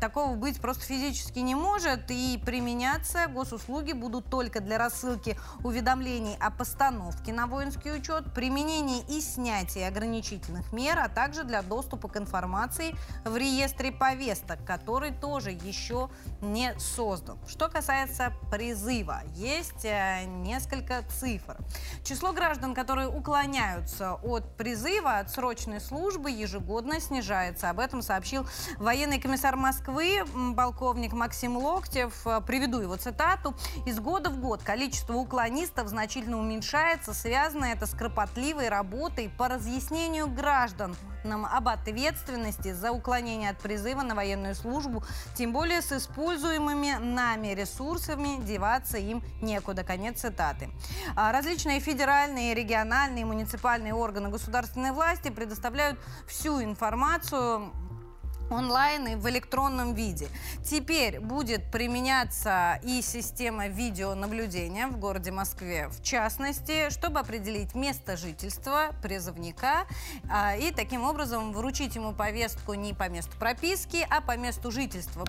такого 0.00 0.34
быть 0.34 0.60
просто 0.60 0.84
физически 0.84 1.25
практически 1.26 1.38
не 1.40 1.54
может, 1.54 2.10
и 2.10 2.40
применяться 2.44 3.26
госуслуги 3.28 3.92
будут 3.92 4.26
только 4.26 4.60
для 4.60 4.78
рассылки 4.78 5.36
уведомлений 5.64 6.36
о 6.40 6.50
постановке 6.50 7.32
на 7.32 7.46
воинский 7.46 7.92
учет, 7.92 8.32
применения 8.32 9.02
и 9.08 9.20
снятия 9.20 9.88
ограничительных 9.88 10.72
мер, 10.72 10.98
а 10.98 11.08
также 11.08 11.44
для 11.44 11.62
доступа 11.62 12.08
к 12.08 12.16
информации 12.16 12.94
в 13.24 13.36
реестре 13.36 13.92
повесток, 13.92 14.64
который 14.64 15.12
тоже 15.12 15.50
еще 15.50 16.08
не 16.40 16.78
создан. 16.78 17.38
Что 17.48 17.68
касается 17.68 18.32
призыва, 18.50 19.22
есть 19.34 19.84
э, 19.84 20.24
несколько 20.26 21.02
цифр. 21.18 21.56
Число 22.04 22.32
граждан, 22.32 22.74
которые 22.74 23.08
уклоняются 23.08 24.14
от 24.14 24.56
призыва, 24.56 25.18
от 25.18 25.30
срочной 25.30 25.80
службы, 25.80 26.30
ежегодно 26.30 27.00
снижается. 27.00 27.70
Об 27.70 27.80
этом 27.80 28.02
сообщил 28.02 28.46
военный 28.78 29.20
комиссар 29.20 29.56
Москвы, 29.56 30.24
полковник 30.56 31.15
Максим 31.16 31.56
Локтев. 31.56 32.12
Э, 32.26 32.40
приведу 32.46 32.80
его 32.80 32.96
цитату. 32.96 33.54
«Из 33.86 33.98
года 33.98 34.30
в 34.30 34.38
год 34.38 34.62
количество 34.62 35.14
уклонистов 35.14 35.88
значительно 35.88 36.38
уменьшается. 36.38 37.14
Связано 37.14 37.64
это 37.64 37.86
с 37.86 37.90
кропотливой 37.90 38.68
работой 38.68 39.28
по 39.28 39.48
разъяснению 39.48 40.28
граждан 40.28 40.94
об 41.24 41.68
ответственности 41.68 42.72
за 42.72 42.92
уклонение 42.92 43.50
от 43.50 43.58
призыва 43.58 44.02
на 44.02 44.14
военную 44.14 44.54
службу, 44.54 45.02
тем 45.34 45.52
более 45.52 45.82
с 45.82 45.90
используемыми 45.90 46.98
нами 47.00 47.48
ресурсами 47.48 48.40
деваться 48.44 48.98
им 48.98 49.24
некуда. 49.42 49.82
Конец 49.82 50.20
цитаты. 50.20 50.70
А 51.16 51.32
различные 51.32 51.80
федеральные, 51.80 52.54
региональные, 52.54 53.24
муниципальные 53.24 53.94
органы 53.94 54.28
государственной 54.28 54.92
власти 54.92 55.30
предоставляют 55.30 55.98
всю 56.28 56.62
информацию 56.62 57.72
онлайн 58.50 59.06
и 59.08 59.14
в 59.16 59.28
электронном 59.28 59.94
виде. 59.94 60.28
Теперь 60.64 61.20
будет 61.20 61.70
применяться 61.70 62.80
и 62.82 63.02
система 63.02 63.68
видеонаблюдения 63.68 64.88
в 64.88 64.98
городе 64.98 65.30
Москве, 65.30 65.88
в 65.88 66.02
частности, 66.02 66.90
чтобы 66.90 67.20
определить 67.20 67.74
место 67.74 68.16
жительства 68.16 68.90
призывника 69.02 69.86
а, 70.30 70.56
и 70.56 70.72
таким 70.72 71.04
образом 71.04 71.52
вручить 71.52 71.94
ему 71.96 72.12
повестку 72.12 72.74
не 72.74 72.94
по 72.94 73.08
месту 73.08 73.36
прописки, 73.38 74.06
а 74.10 74.20
по 74.20 74.36
месту 74.36 74.70
жительства 74.70 75.24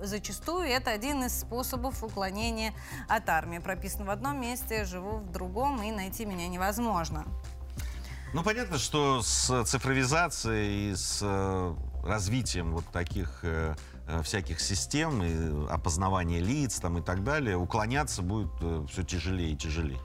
зачастую 0.00 0.66
это 0.66 0.90
один 0.90 1.24
из 1.24 1.40
способов 1.40 2.02
уклонения 2.02 2.74
от 3.08 3.28
армии. 3.28 3.58
Прописан 3.58 4.04
в 4.04 4.10
одном 4.10 4.40
месте, 4.40 4.84
живу 4.84 5.18
в 5.18 5.30
другом, 5.30 5.82
и 5.82 5.90
найти 5.92 6.24
меня 6.24 6.48
невозможно. 6.48 7.24
Ну, 8.32 8.42
понятно, 8.42 8.78
что 8.78 9.22
с 9.22 9.64
цифровизацией 9.64 10.90
и 10.90 10.96
с 10.96 11.20
э, 11.22 11.74
развитием 12.04 12.72
вот 12.72 12.84
таких 12.92 13.40
э, 13.42 13.74
э, 14.06 14.22
всяких 14.22 14.60
систем, 14.60 15.22
и 15.22 15.70
опознавания 15.70 16.40
лиц 16.40 16.78
там, 16.80 16.98
и 16.98 17.02
так 17.02 17.24
далее, 17.24 17.56
уклоняться 17.56 18.22
будет 18.22 18.52
э, 18.60 18.86
все 18.90 19.02
тяжелее 19.02 19.52
и 19.52 19.56
тяжелее 19.56 20.00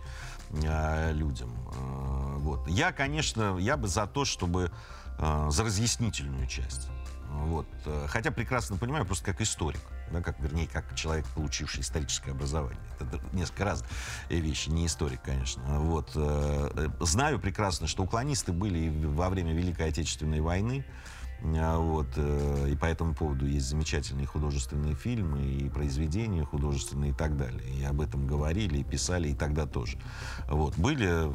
э, 0.52 1.12
людям. 1.14 1.52
Э, 1.74 2.38
вот. 2.40 2.68
Я, 2.68 2.92
конечно, 2.92 3.58
я 3.58 3.78
бы 3.78 3.88
за 3.88 4.08
то, 4.08 4.26
чтобы 4.26 4.72
э, 5.18 5.48
за 5.50 5.64
разъяснительную 5.64 6.48
часть. 6.48 6.90
Вот. 7.32 7.68
Э, 7.86 8.06
хотя 8.08 8.32
прекрасно 8.32 8.78
понимаю, 8.78 9.06
просто 9.06 9.26
как 9.26 9.42
историк, 9.42 9.82
да, 10.12 10.22
как, 10.22 10.40
вернее, 10.40 10.68
как 10.68 10.96
человек, 10.96 11.26
получивший 11.36 11.82
историческое 11.82 12.32
образование. 12.32 12.82
Это 13.00 13.22
несколько 13.34 13.66
разных 13.66 13.90
вещи, 14.30 14.70
не 14.70 14.88
историк, 14.88 15.22
конечно. 15.22 15.62
Вот. 15.80 16.12
Э, 16.16 16.90
знаю 17.00 17.40
прекрасно, 17.40 17.88
что 17.88 18.04
уклонисты 18.04 18.52
были 18.52 19.06
во 19.06 19.30
время 19.30 19.54
Великой 19.54 19.90
Отечественной 19.90 20.42
войны, 20.42 20.84
вот, 21.42 22.08
э, 22.18 22.70
и 22.72 22.76
по 22.76 22.86
этому 22.86 23.14
поводу 23.14 23.46
есть 23.46 23.68
замечательные 23.68 24.28
художественные 24.28 24.96
фильмы 24.96 25.42
и 25.42 25.70
произведения 25.70 26.44
художественные 26.44 27.12
и 27.12 27.14
так 27.14 27.38
далее. 27.38 27.64
И 27.76 27.84
об 27.84 28.02
этом 28.02 28.28
говорили, 28.28 28.80
и 28.80 28.84
писали, 28.84 29.30
и 29.30 29.34
тогда 29.34 29.66
тоже. 29.66 29.98
Вот. 30.50 30.78
Были, 30.78 31.34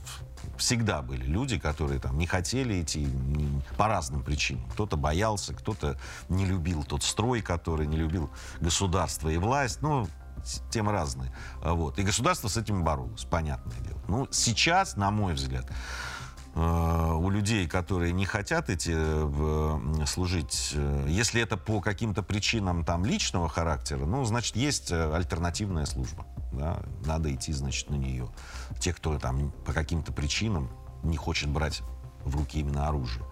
всегда 0.59 1.03
были 1.03 1.25
люди, 1.25 1.59
которые 1.59 2.01
там 2.01 2.19
не 2.19 2.27
хотели 2.27 2.83
идти 2.83 3.09
по 3.77 3.89
разным 3.89 4.23
причинам. 4.23 4.69
Кто-то 4.71 4.97
боялся, 4.97 5.55
кто-то 5.55 5.99
не 6.29 6.45
любил 6.45 6.85
тот 6.85 7.03
строй, 7.03 7.41
который 7.41 7.87
не 7.87 7.97
любил 7.97 8.31
государство 8.61 9.31
и 9.31 9.39
власть. 9.39 9.81
Ну, 9.81 10.07
темы 10.71 10.93
разные. 10.93 11.33
Вот. 11.63 11.99
И 11.99 12.03
государство 12.03 12.49
с 12.49 12.57
этим 12.57 12.85
боролось, 12.85 13.25
понятное 13.25 13.79
дело. 13.81 14.01
Ну, 14.09 14.29
сейчас, 14.31 14.97
на 14.97 15.11
мой 15.11 15.35
взгляд, 15.35 15.71
у 16.55 17.31
людей, 17.31 17.67
которые 17.67 18.13
не 18.13 18.27
хотят 18.27 18.71
идти 18.71 18.95
в, 18.95 20.07
служить, 20.07 20.71
э, 20.75 21.07
если 21.09 21.43
это 21.43 21.57
по 21.57 21.81
каким-то 21.81 22.23
причинам 22.23 22.85
там 22.85 23.05
личного 23.05 23.49
характера, 23.49 24.07
ну, 24.07 24.25
значит, 24.25 24.55
есть 24.55 24.93
э, 24.93 25.15
альтернативная 25.15 25.85
служба. 25.85 26.25
Да? 26.53 26.81
Надо 27.05 27.35
идти, 27.35 27.53
значит, 27.53 27.91
на 27.91 27.97
нее. 27.97 28.29
Те, 28.79 28.93
кто 28.93 29.19
там 29.19 29.51
по 29.67 29.73
каким-то 29.73 30.13
причинам 30.13 30.71
не 31.03 31.17
хочет 31.17 31.49
брать 31.51 31.83
в 32.25 32.37
руки 32.37 32.61
именно 32.61 32.87
оружие. 32.89 33.25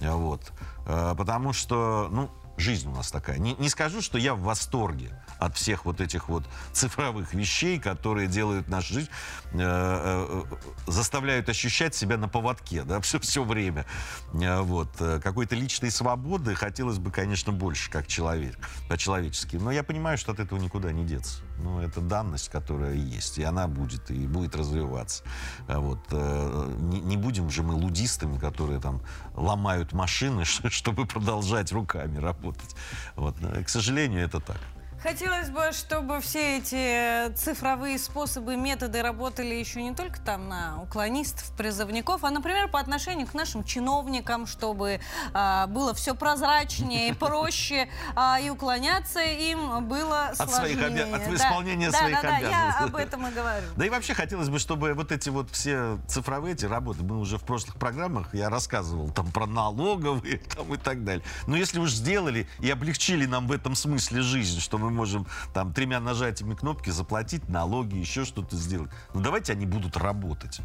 Вот. 0.00 0.52
Потому 0.86 1.52
что, 1.52 2.08
ну, 2.10 2.30
жизнь 2.58 2.88
у 2.88 2.94
нас 2.94 3.10
такая. 3.10 3.38
Не, 3.38 3.54
не 3.54 3.68
скажу, 3.68 4.02
что 4.02 4.18
я 4.18 4.34
в 4.34 4.40
восторге 4.40 5.10
от 5.38 5.56
всех 5.56 5.84
вот 5.84 6.00
этих 6.00 6.28
вот 6.28 6.44
цифровых 6.72 7.32
вещей, 7.34 7.78
которые 7.78 8.26
делают 8.28 8.68
нашу 8.68 8.94
жизнь, 8.94 9.10
э, 9.52 9.58
э, 9.58 10.42
заставляют 10.86 11.48
ощущать 11.48 11.94
себя 11.94 12.16
на 12.16 12.28
поводке, 12.28 12.82
да, 12.82 13.00
все, 13.02 13.18
все 13.20 13.44
время. 13.44 13.86
Э, 14.32 14.60
вот. 14.60 14.88
Э, 15.00 15.20
какой-то 15.22 15.54
личной 15.54 15.90
свободы 15.90 16.54
хотелось 16.54 16.98
бы, 16.98 17.10
конечно, 17.10 17.52
больше, 17.52 17.90
как 17.90 18.06
человек, 18.06 18.58
по-человечески. 18.88 19.56
Но 19.56 19.70
я 19.70 19.82
понимаю, 19.82 20.18
что 20.18 20.32
от 20.32 20.40
этого 20.40 20.58
никуда 20.58 20.92
не 20.92 21.04
деться. 21.04 21.42
Ну, 21.62 21.80
это 21.80 22.00
данность, 22.00 22.48
которая 22.48 22.94
есть, 22.94 23.38
и 23.38 23.42
она 23.42 23.66
будет, 23.66 24.10
и 24.10 24.26
будет 24.26 24.54
развиваться. 24.54 25.24
А 25.66 25.80
вот. 25.80 26.00
Э, 26.10 26.74
не, 26.78 27.00
не 27.00 27.16
будем 27.16 27.50
же 27.50 27.62
мы 27.62 27.74
лудистами, 27.74 28.38
которые 28.38 28.80
там 28.80 29.00
ломают 29.34 29.92
машины, 29.92 30.44
чтобы 30.44 31.06
продолжать 31.06 31.72
руками 31.72 32.18
работать. 32.18 32.76
Вот. 33.16 33.36
К 33.38 33.68
сожалению, 33.68 34.24
это 34.24 34.40
так. 34.40 34.58
Хотелось 35.02 35.48
бы, 35.50 35.70
чтобы 35.72 36.20
все 36.20 36.58
эти 36.58 37.32
цифровые 37.34 37.98
способы, 38.00 38.56
методы 38.56 39.00
работали 39.00 39.54
еще 39.54 39.80
не 39.80 39.94
только 39.94 40.20
там 40.20 40.48
на 40.48 40.82
уклонистов, 40.82 41.52
призывников, 41.56 42.24
а, 42.24 42.30
например, 42.30 42.68
по 42.68 42.80
отношению 42.80 43.28
к 43.28 43.34
нашим 43.34 43.62
чиновникам, 43.62 44.48
чтобы 44.48 45.00
а, 45.32 45.68
было 45.68 45.94
все 45.94 46.16
прозрачнее, 46.16 47.14
проще, 47.18 47.88
а, 48.16 48.40
и 48.40 48.50
уклоняться 48.50 49.20
им 49.20 49.86
было 49.88 50.30
от 50.30 50.36
сложнее. 50.36 50.76
Своих 50.76 50.82
обя... 50.82 51.16
От 51.16 51.32
исполнения 51.32 51.90
да, 51.90 51.98
своих 51.98 52.16
да, 52.16 52.22
да, 52.22 52.36
обязанностей. 52.36 52.80
я 52.80 52.84
об 52.84 52.96
этом 52.96 53.26
и 53.28 53.30
говорю. 53.30 53.66
Да 53.76 53.86
и 53.86 53.90
вообще 53.90 54.14
хотелось 54.14 54.48
бы, 54.48 54.58
чтобы 54.58 54.94
вот 54.94 55.12
эти 55.12 55.28
вот 55.28 55.50
все 55.52 55.98
цифровые 56.08 56.54
эти 56.54 56.66
работы, 56.66 57.04
мы 57.04 57.20
уже 57.20 57.38
в 57.38 57.44
прошлых 57.44 57.76
программах, 57.76 58.34
я 58.34 58.50
рассказывал 58.50 59.10
там 59.10 59.30
про 59.30 59.46
налоговые 59.46 60.38
там, 60.56 60.74
и 60.74 60.76
так 60.76 61.04
далее. 61.04 61.24
Но 61.46 61.56
если 61.56 61.78
уж 61.78 61.92
сделали 61.92 62.48
и 62.58 62.68
облегчили 62.68 63.26
нам 63.26 63.46
в 63.46 63.52
этом 63.52 63.76
смысле 63.76 64.22
жизнь, 64.22 64.58
что 64.58 64.76
мы 64.78 64.87
мы 64.88 64.94
можем 64.94 65.26
там 65.52 65.72
тремя 65.72 66.00
нажатиями 66.00 66.54
кнопки 66.54 66.90
заплатить 66.90 67.48
налоги, 67.48 67.96
еще 67.96 68.24
что-то 68.24 68.56
сделать. 68.56 68.90
Ну 69.14 69.20
давайте 69.20 69.52
они 69.52 69.66
будут 69.66 69.96
работать. 69.96 70.60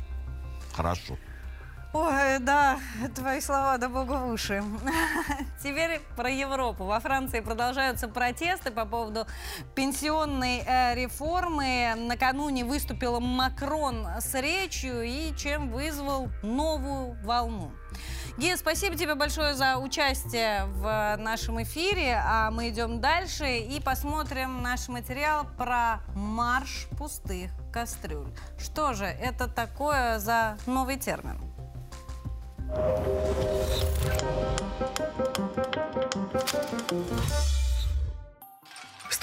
Хорошо. 0.74 1.18
Ой, 1.96 2.40
да, 2.40 2.80
твои 3.14 3.40
слова, 3.40 3.78
да 3.78 3.88
богу 3.88 4.16
в 4.16 4.28
уши. 4.30 4.64
Теперь 5.64 6.02
про 6.16 6.28
Европу. 6.28 6.86
Во 6.86 7.00
Франции 7.00 7.40
продолжаются 7.40 8.08
протесты 8.08 8.72
по 8.72 8.86
поводу 8.86 9.28
пенсионной 9.76 10.64
э, 10.66 10.96
реформы. 10.96 11.94
Накануне 11.96 12.66
выступил 12.66 13.20
Макрон 13.20 14.08
с 14.20 14.34
речью 14.34 15.04
и 15.04 15.36
чем 15.38 15.70
вызвал 15.70 16.30
новую 16.42 17.16
волну. 17.24 17.72
Ген, 18.40 18.58
спасибо 18.58 18.96
тебе 18.96 19.14
большое 19.14 19.54
за 19.54 19.78
участие 19.78 20.66
в 20.66 21.16
нашем 21.20 21.62
эфире. 21.62 22.20
А 22.26 22.50
мы 22.50 22.70
идем 22.70 23.02
дальше 23.02 23.60
и 23.60 23.80
посмотрим 23.80 24.64
наш 24.64 24.88
материал 24.88 25.46
про 25.60 26.00
марш 26.16 26.88
пустых 26.98 27.52
кастрюль. 27.72 28.34
Что 28.58 28.94
же 28.94 29.06
это 29.06 29.48
такое 29.48 30.18
за 30.18 30.58
новый 30.66 30.98
термин? 30.98 31.53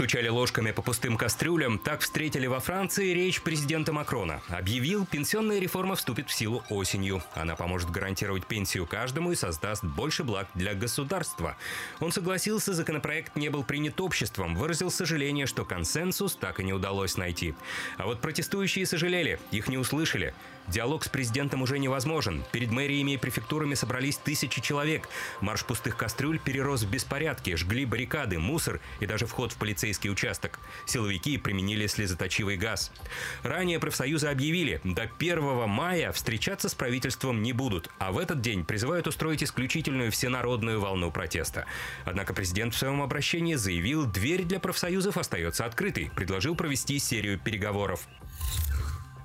Стучали 0.01 0.29
ложками 0.29 0.71
по 0.71 0.81
пустым 0.81 1.19
кастрюлям. 1.19 1.79
Так 1.79 2.01
встретили 2.01 2.47
во 2.47 2.59
Франции 2.59 3.13
речь 3.13 3.43
президента 3.43 3.93
Макрона. 3.93 4.41
Объявил, 4.49 5.05
пенсионная 5.05 5.59
реформа 5.59 5.95
вступит 5.95 6.31
в 6.31 6.33
силу 6.33 6.65
осенью. 6.71 7.23
Она 7.35 7.55
поможет 7.55 7.91
гарантировать 7.91 8.47
пенсию 8.47 8.87
каждому 8.87 9.31
и 9.31 9.35
создаст 9.35 9.85
больше 9.85 10.25
благ 10.25 10.49
для 10.55 10.73
государства. 10.73 11.59
Он 12.01 12.13
согласился, 12.13 12.73
законопроект 12.73 13.37
не 13.37 13.51
был 13.51 13.63
принят 13.63 14.01
обществом. 14.01 14.57
Выразил 14.57 14.91
сожаление, 14.91 15.45
что 15.45 15.67
консенсус 15.67 16.35
так 16.35 16.61
и 16.61 16.65
не 16.65 16.73
удалось 16.73 17.19
найти. 17.19 17.55
А 17.99 18.07
вот 18.07 18.23
протестующие 18.23 18.87
сожалели, 18.87 19.39
их 19.51 19.69
не 19.69 19.77
услышали. 19.77 20.33
Диалог 20.69 21.05
с 21.05 21.09
президентом 21.09 21.63
уже 21.63 21.79
невозможен. 21.79 22.45
Перед 22.53 22.71
мэриями 22.71 23.13
и 23.13 23.17
префектурами 23.17 23.75
собрались 23.75 24.17
тысячи 24.17 24.61
человек. 24.61 25.09
Марш 25.41 25.65
пустых 25.65 25.97
кастрюль 25.97 26.39
перерос 26.39 26.83
в 26.83 26.91
беспорядки, 26.91 27.57
жгли 27.57 27.85
баррикады, 27.85 28.39
мусор 28.39 28.81
и 29.01 29.07
даже 29.07 29.27
вход 29.27 29.53
в 29.53 29.57
полицейский 29.57 30.11
участок. 30.11 30.61
Силовики 30.87 31.39
применили 31.39 31.87
слезоточивый 31.87 32.57
газ. 32.57 32.93
Ранее 33.43 33.81
профсоюзы 33.81 34.29
объявили, 34.29 34.81
до 34.85 35.11
1 35.19 35.69
мая 35.69 36.13
встречаться 36.13 36.69
с 36.69 36.75
правительством 36.75 37.43
не 37.43 37.53
будут, 37.53 37.91
а 37.99 38.13
в 38.13 38.19
этот 38.19 38.41
день 38.41 38.65
призывают 38.65 39.07
устроить 39.07 39.43
исключительную 39.43 40.13
всенародную 40.13 40.81
волну 40.81 41.11
протеста. 41.11 41.67
Однако 42.05 42.33
президент 42.33 42.75
в 42.75 42.79
своем 42.79 43.03
обращении 43.03 43.55
заявил, 43.57 44.07
дверь 44.07 44.45
для 44.45 44.61
профсоюзов 44.61 45.17
остается 45.17 45.65
открытой, 45.65 46.11
предложил 46.15 46.55
провести 46.55 46.99
серию 46.99 47.39
переговоров. 47.39 48.07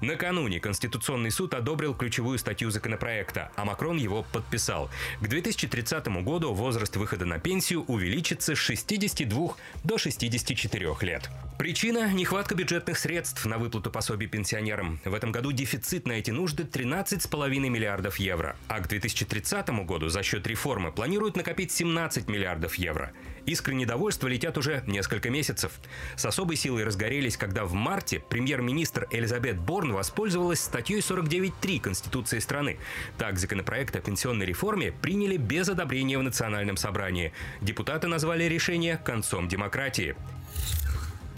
Накануне 0.01 0.59
Конституционный 0.59 1.31
суд 1.31 1.53
одобрил 1.53 1.93
ключевую 1.93 2.37
статью 2.37 2.69
законопроекта, 2.71 3.51
а 3.55 3.65
Макрон 3.65 3.97
его 3.97 4.25
подписал. 4.33 4.89
К 5.21 5.27
2030 5.27 6.07
году 6.23 6.53
возраст 6.53 6.95
выхода 6.95 7.25
на 7.25 7.39
пенсию 7.39 7.83
увеличится 7.83 8.55
с 8.55 8.57
62 8.57 9.55
до 9.83 9.97
64 9.97 10.95
лет. 11.01 11.29
Причина– 11.57 12.11
нехватка 12.13 12.53
бюджетных 12.55 12.97
средств 12.97 13.45
на 13.45 13.57
выплату 13.57 13.89
пособий 13.89 14.27
пенсионерам. 14.27 14.99
В 15.05 15.13
этом 15.13 15.31
году 15.31 15.51
дефицит 15.51 16.05
на 16.05 16.13
эти 16.13 16.31
нужды 16.31 16.63
13,5 16.63 17.49
миллиардов 17.69 18.17
евро, 18.17 18.55
а 18.67 18.79
к 18.79 18.87
2030 18.87 19.69
году 19.85 20.09
за 20.09 20.21
счет 20.21 20.45
реформы 20.47 20.91
планируют 20.91 21.37
накопить 21.37 21.71
17 21.71 22.27
миллиардов 22.27 22.75
евро. 22.75 23.11
Искры 23.45 23.75
недовольства 23.75 24.27
летят 24.27 24.57
уже 24.57 24.83
несколько 24.87 25.29
месяцев. 25.29 25.71
С 26.15 26.25
особой 26.25 26.55
силой 26.55 26.83
разгорелись, 26.83 27.37
когда 27.37 27.65
в 27.65 27.73
марте 27.73 28.19
премьер-министр 28.19 29.07
Элизабет 29.11 29.59
Борн 29.59 29.93
воспользовалась 29.93 30.59
статьей 30.59 30.99
49.3 30.99 31.79
Конституции 31.79 32.39
страны. 32.39 32.77
Так, 33.17 33.37
законопроект 33.37 33.95
о 33.95 34.01
пенсионной 34.01 34.45
реформе 34.45 34.91
приняли 34.91 35.37
без 35.37 35.69
одобрения 35.69 36.17
в 36.17 36.23
Национальном 36.23 36.77
собрании. 36.77 37.33
Депутаты 37.61 38.07
назвали 38.07 38.45
решение 38.45 38.97
концом 38.97 39.47
демократии. 39.47 40.15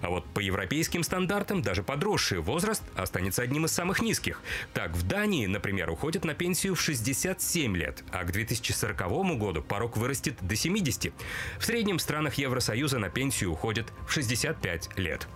А 0.01 0.09
вот 0.09 0.25
по 0.33 0.39
европейским 0.39 1.03
стандартам 1.03 1.61
даже 1.61 1.83
подросший 1.83 2.39
возраст 2.39 2.83
останется 2.95 3.41
одним 3.41 3.65
из 3.65 3.71
самых 3.71 4.01
низких. 4.01 4.41
Так, 4.73 4.91
в 4.91 5.07
Дании, 5.07 5.45
например, 5.45 5.89
уходят 5.89 6.23
на 6.23 6.33
пенсию 6.33 6.75
в 6.75 6.81
67 6.81 7.75
лет, 7.75 8.03
а 8.11 8.23
к 8.23 8.31
2040 8.31 9.37
году 9.37 9.61
порог 9.61 9.97
вырастет 9.97 10.35
до 10.41 10.55
70. 10.55 11.13
В 11.59 11.65
среднем 11.65 11.97
в 11.97 12.01
странах 12.01 12.35
Евросоюза 12.35 12.99
на 12.99 13.09
пенсию 13.09 13.51
уходят 13.51 13.87
в 14.07 14.11
65 14.11 14.97
лет. 14.97 15.27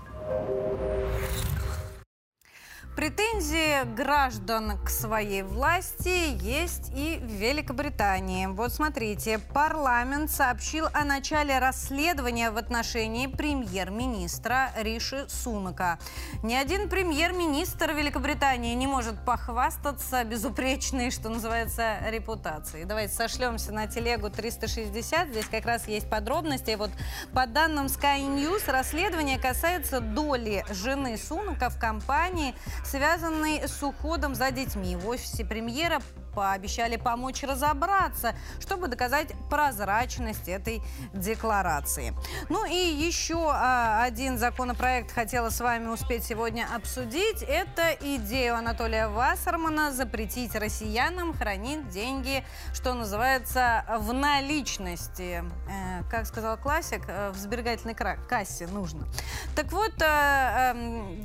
Претензии 2.95 3.85
граждан 3.95 4.77
к 4.83 4.89
своей 4.89 5.43
власти 5.43 6.35
есть 6.43 6.91
и 6.93 7.19
в 7.21 7.25
Великобритании. 7.25 8.47
Вот 8.47 8.73
смотрите, 8.73 9.39
парламент 9.39 10.29
сообщил 10.29 10.87
о 10.93 11.05
начале 11.05 11.57
расследования 11.57 12.51
в 12.51 12.57
отношении 12.57 13.27
премьер-министра 13.27 14.71
Риши 14.77 15.25
Сунака. 15.29 15.99
Ни 16.43 16.53
один 16.53 16.89
премьер-министр 16.89 17.93
Великобритании 17.93 18.75
не 18.75 18.87
может 18.87 19.23
похвастаться 19.25 20.25
безупречной, 20.25 21.11
что 21.11 21.29
называется, 21.29 21.97
репутацией. 22.09 22.83
Давайте 22.83 23.13
сошлемся 23.13 23.71
на 23.71 23.87
телегу 23.87 24.29
360. 24.29 25.29
Здесь 25.29 25.45
как 25.45 25.65
раз 25.65 25.87
есть 25.87 26.09
подробности. 26.09 26.75
Вот 26.75 26.91
по 27.33 27.47
данным 27.47 27.85
Sky 27.85 28.19
News, 28.19 28.69
расследование 28.69 29.39
касается 29.39 30.01
доли 30.01 30.65
жены 30.69 31.17
Сунака 31.17 31.69
в 31.69 31.79
компании, 31.79 32.53
связанный 32.83 33.67
с 33.67 33.81
уходом 33.83 34.35
за 34.35 34.51
детьми. 34.51 34.95
В 34.95 35.07
офисе 35.07 35.45
премьера 35.45 36.01
пообещали 36.33 36.95
помочь 36.95 37.43
разобраться, 37.43 38.35
чтобы 38.59 38.87
доказать 38.87 39.33
прозрачность 39.49 40.47
этой 40.47 40.81
декларации. 41.13 42.13
Ну 42.49 42.65
и 42.65 42.75
еще 42.75 43.49
а, 43.51 44.03
один 44.03 44.37
законопроект 44.37 45.11
хотела 45.11 45.49
с 45.49 45.59
вами 45.59 45.87
успеть 45.87 46.23
сегодня 46.23 46.67
обсудить. 46.73 47.43
Это 47.43 47.93
идею 48.01 48.55
Анатолия 48.55 49.07
Вассермана 49.07 49.91
запретить 49.91 50.55
россиянам 50.55 51.33
хранить 51.33 51.89
деньги, 51.89 52.43
что 52.73 52.93
называется, 52.93 53.85
в 53.99 54.13
наличности. 54.13 55.43
Э, 55.69 56.03
как 56.09 56.25
сказал 56.25 56.57
классик, 56.57 57.03
э, 57.07 57.31
в 57.31 57.37
сберегательной 57.37 57.95
кассе 57.95 58.67
нужно. 58.67 59.07
Так 59.55 59.71
вот, 59.71 59.93
э, 60.01 60.05
э, 60.05 60.73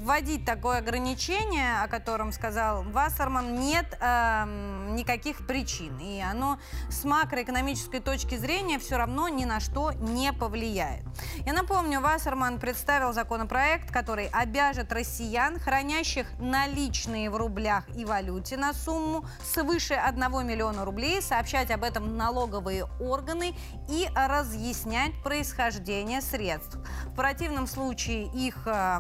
вводить 0.02 0.44
такое 0.44 0.78
ограничение, 0.78 1.82
о 1.82 1.88
котором 1.88 2.32
сказал 2.32 2.82
Вассерман, 2.82 3.54
нет 3.60 3.86
э, 4.00 4.95
никаких 4.96 5.46
причин. 5.46 5.98
И 5.98 6.20
оно 6.20 6.58
с 6.90 7.04
макроэкономической 7.04 8.00
точки 8.00 8.36
зрения 8.36 8.78
все 8.78 8.96
равно 8.96 9.28
ни 9.28 9.44
на 9.44 9.60
что 9.60 9.92
не 9.92 10.32
повлияет. 10.32 11.04
Я 11.44 11.52
напомню, 11.52 12.00
Вассерман 12.00 12.58
представил 12.58 13.12
законопроект, 13.12 13.92
который 13.92 14.26
обяжет 14.32 14.92
россиян, 14.92 15.60
хранящих 15.60 16.26
наличные 16.40 17.30
в 17.30 17.36
рублях 17.36 17.84
и 17.96 18.04
валюте 18.04 18.56
на 18.56 18.72
сумму 18.72 19.24
свыше 19.44 19.94
1 19.94 20.46
миллиона 20.46 20.84
рублей, 20.84 21.22
сообщать 21.22 21.70
об 21.70 21.84
этом 21.84 22.16
налоговые 22.16 22.86
органы 22.98 23.54
и 23.88 24.08
разъяснять 24.14 25.12
происхождение 25.22 26.20
средств. 26.20 26.78
В 27.04 27.14
противном 27.14 27.66
случае 27.66 28.26
их 28.34 28.66
э, 28.66 28.98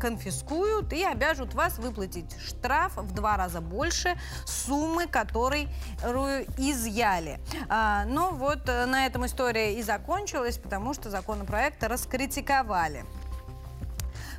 конфискуют 0.00 0.92
и 0.92 1.04
обяжут 1.04 1.54
вас 1.54 1.78
выплатить 1.78 2.36
штраф 2.40 2.96
в 2.96 3.12
два 3.12 3.36
раза 3.36 3.60
больше 3.60 4.18
суммы, 4.46 5.06
которая 5.06 5.27
который 5.28 5.68
изъяли. 6.56 7.38
А, 7.68 8.04
но 8.06 8.30
вот 8.30 8.68
э, 8.68 8.86
на 8.86 9.06
этом 9.06 9.26
история 9.26 9.78
и 9.78 9.82
закончилась, 9.82 10.58
потому 10.58 10.94
что 10.94 11.10
законопроект 11.10 11.82
раскритиковали. 11.82 13.04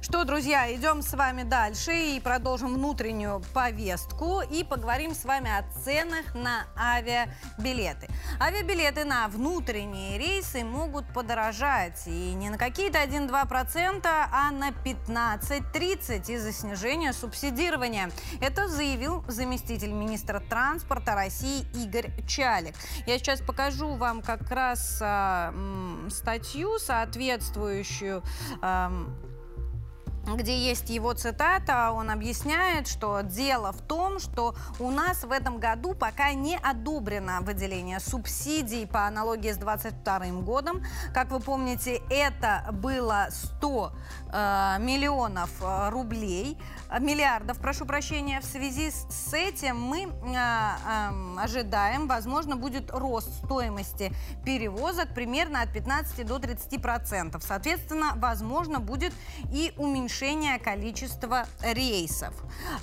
Что, 0.10 0.24
друзья, 0.26 0.74
идем 0.74 1.03
с 1.03 1.14
вами 1.14 1.43
дальше 1.43 1.91
и 1.93 2.20
продолжим 2.20 2.74
внутреннюю 2.74 3.43
повестку 3.53 4.41
и 4.41 4.64
поговорим 4.64 5.14
с 5.14 5.24
вами 5.24 5.51
о 5.51 5.64
ценах 5.84 6.34
на 6.34 6.66
авиабилеты. 6.76 8.07
Авиабилеты 8.39 9.05
на 9.05 9.28
внутренние 9.28 10.18
рейсы 10.18 10.64
могут 10.64 11.05
подорожать 11.14 12.07
и 12.07 12.34
не 12.34 12.49
на 12.49 12.57
какие-то 12.57 12.97
1-2%, 12.97 14.01
а 14.03 14.49
на 14.49 14.72
15-30% 14.72 16.32
из-за 16.34 16.53
снижения 16.53 17.14
субсидирования. 17.14 18.10
Это 18.41 18.68
заявил 18.68 19.24
заместитель 19.28 19.91
министра 19.91 20.39
транспорта 20.39 21.14
России 21.14 21.68
Игорь 21.76 22.10
Чалик. 22.28 22.74
Я 23.05 23.20
сейчас 23.20 23.41
покажу 23.41 23.93
вам 23.93 24.24
как 24.24 24.49
раз 24.49 24.97
э, 25.01 26.10
статью 26.10 26.80
соответствующую 26.80 28.24
э, 28.60 28.89
где 30.26 30.57
есть 30.57 30.89
его 30.89 31.13
цитата, 31.13 31.91
он 31.91 32.09
объясняет, 32.09 32.88
что 32.88 33.22
дело 33.22 33.72
в 33.72 33.82
том, 33.82 34.20
что 34.20 34.55
у 34.80 34.91
нас 34.91 35.24
в 35.24 35.32
этом 35.32 35.59
году 35.59 35.93
пока 35.93 36.34
не 36.34 36.57
одобрено 36.57 37.39
выделение 37.41 37.99
субсидий 37.99 38.86
по 38.86 39.05
аналогии 39.05 39.51
с 39.51 39.57
2022 39.57 40.41
годом. 40.41 40.84
Как 41.13 41.32
вы 41.32 41.39
помните, 41.39 42.01
это 42.09 42.65
было 42.72 43.28
100 43.32 43.91
э, 44.28 44.28
миллионов 44.32 45.49
э, 45.61 45.89
рублей, 45.89 46.57
э, 46.89 46.99
миллиардов, 46.99 47.57
прошу 47.59 47.86
прощения. 47.86 48.39
В 48.41 48.45
связи 48.45 48.91
с 48.91 49.34
этим 49.34 49.80
мы 49.80 50.03
э, 50.03 50.07
э, 50.07 51.39
ожидаем, 51.39 52.07
возможно, 52.07 52.55
будет 52.55 52.91
рост 52.91 53.45
стоимости 53.45 54.11
перевозок 54.45 55.13
примерно 55.13 55.61
от 55.61 55.73
15 55.73 56.25
до 56.25 56.39
30 56.39 56.82
процентов. 56.82 57.43
Соответственно, 57.43 58.13
возможно, 58.15 58.80
будет 58.80 59.13
и 59.51 59.73
уменьшение 59.77 60.59
количества 60.59 61.45
рейсов. 61.61 62.34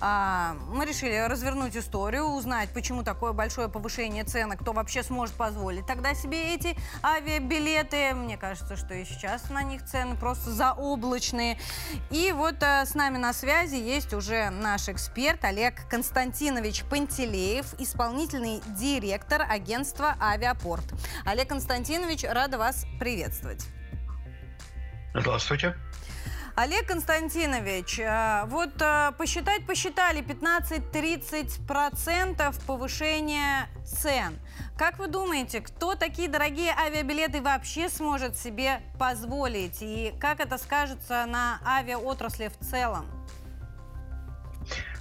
Мы 0.01 0.85
решили 0.85 1.27
развернуть 1.27 1.77
историю, 1.77 2.25
узнать, 2.25 2.71
почему 2.71 3.03
такое 3.03 3.33
большое 3.33 3.69
повышение 3.69 4.25
цен, 4.25 4.51
кто 4.53 4.73
вообще 4.73 5.03
сможет 5.03 5.35
позволить 5.37 5.87
тогда 5.87 6.15
себе 6.15 6.55
эти 6.55 6.77
авиабилеты. 7.03 8.15
Мне 8.15 8.37
кажется, 8.37 8.77
что 8.77 8.95
и 8.95 9.05
сейчас 9.05 9.51
на 9.51 9.63
них 9.63 9.85
цены 9.85 10.17
просто 10.17 10.51
заоблачные. 10.51 11.36
И 12.11 12.33
вот 12.33 12.63
а, 12.63 12.85
с 12.85 12.95
нами 12.95 13.19
на 13.19 13.33
связи 13.33 13.77
есть 13.77 14.15
уже 14.15 14.51
наш 14.51 14.89
эксперт 14.89 15.45
Олег 15.45 15.89
Константинович 15.89 16.85
Пантелеев, 16.85 17.75
исполнительный 17.79 18.63
директор 18.79 19.43
агентства 19.49 20.17
«Авиапорт». 20.21 20.85
Олег 21.25 21.49
Константинович, 21.49 22.25
рада 22.25 22.59
вас 22.59 22.85
приветствовать. 22.99 23.67
Здравствуйте. 25.15 25.75
Олег 26.57 26.87
Константинович, 26.87 27.99
э, 27.99 28.45
вот 28.47 28.71
э, 28.81 29.13
посчитать 29.19 29.67
посчитали 29.67 30.23
15-30% 30.23 32.67
повышения 32.67 33.69
цен. 33.85 34.39
Как 34.79 34.99
вы 34.99 35.09
думаете, 35.09 35.61
кто 35.61 35.97
такие 35.97 36.29
дорогие 36.29 36.73
авиабилеты 36.73 37.43
вообще 37.43 37.91
сможет 37.91 38.39
себе 38.39 38.81
позволить? 38.99 39.83
И 39.83 40.15
как 40.19 40.41
это 40.41 40.57
скажется 40.57 41.27
на 41.27 41.61
авиаотрасли 41.63 42.49
в 42.49 42.57
целом? 42.65 43.05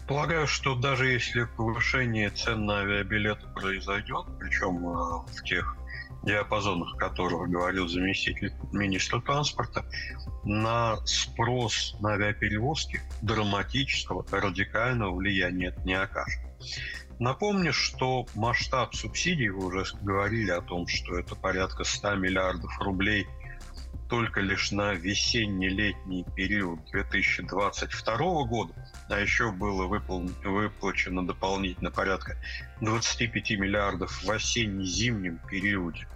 Полагаю, 0.10 0.48
что 0.48 0.76
даже 0.76 1.08
если 1.08 1.46
повышение 1.46 2.32
цен 2.32 2.66
на 2.66 2.82
авиабилеты 2.82 3.48
произойдет, 3.56 4.26
причем 4.40 4.90
э, 4.90 5.22
в 5.32 5.42
тех 5.46 5.78
диапазонах, 6.26 6.98
которых 6.98 7.50
говорил 7.50 7.88
заместитель 7.88 8.54
министра 8.72 9.22
транспорта, 9.22 9.86
на 10.44 10.98
спрос 11.06 11.96
на 12.00 12.14
авиаперевозки 12.14 13.02
драматического, 13.22 14.26
радикального 14.32 15.16
влияния 15.16 15.68
это 15.68 15.82
не 15.82 15.94
окажет. 15.94 16.42
Напомню, 17.20 17.72
что 17.72 18.26
масштаб 18.36 18.94
субсидий, 18.94 19.50
вы 19.50 19.68
уже 19.68 19.86
говорили 20.02 20.52
о 20.52 20.62
том, 20.62 20.88
что 20.88 21.18
это 21.18 21.36
порядка 21.36 21.84
100 21.84 22.16
миллиардов 22.16 22.78
рублей 22.80 23.26
только 24.10 24.42
лишь 24.42 24.72
на 24.72 24.94
весенне-летний 24.94 26.26
период 26.36 26.80
2022 26.92 28.18
года, 28.46 28.74
а 29.10 29.20
еще 29.20 29.52
было 29.52 29.86
выплачено 29.86 31.26
дополнительно 31.26 31.92
порядка 31.92 32.38
25 32.82 33.52
миллиардов 33.52 34.24
в 34.24 34.30
осенне-зимнем 34.30 35.40
периоде 35.50 36.08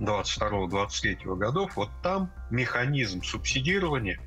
22-23 0.00 1.36
годов, 1.36 1.76
вот 1.76 1.90
там 2.02 2.32
механизм 2.50 3.22
субсидирования 3.22 4.18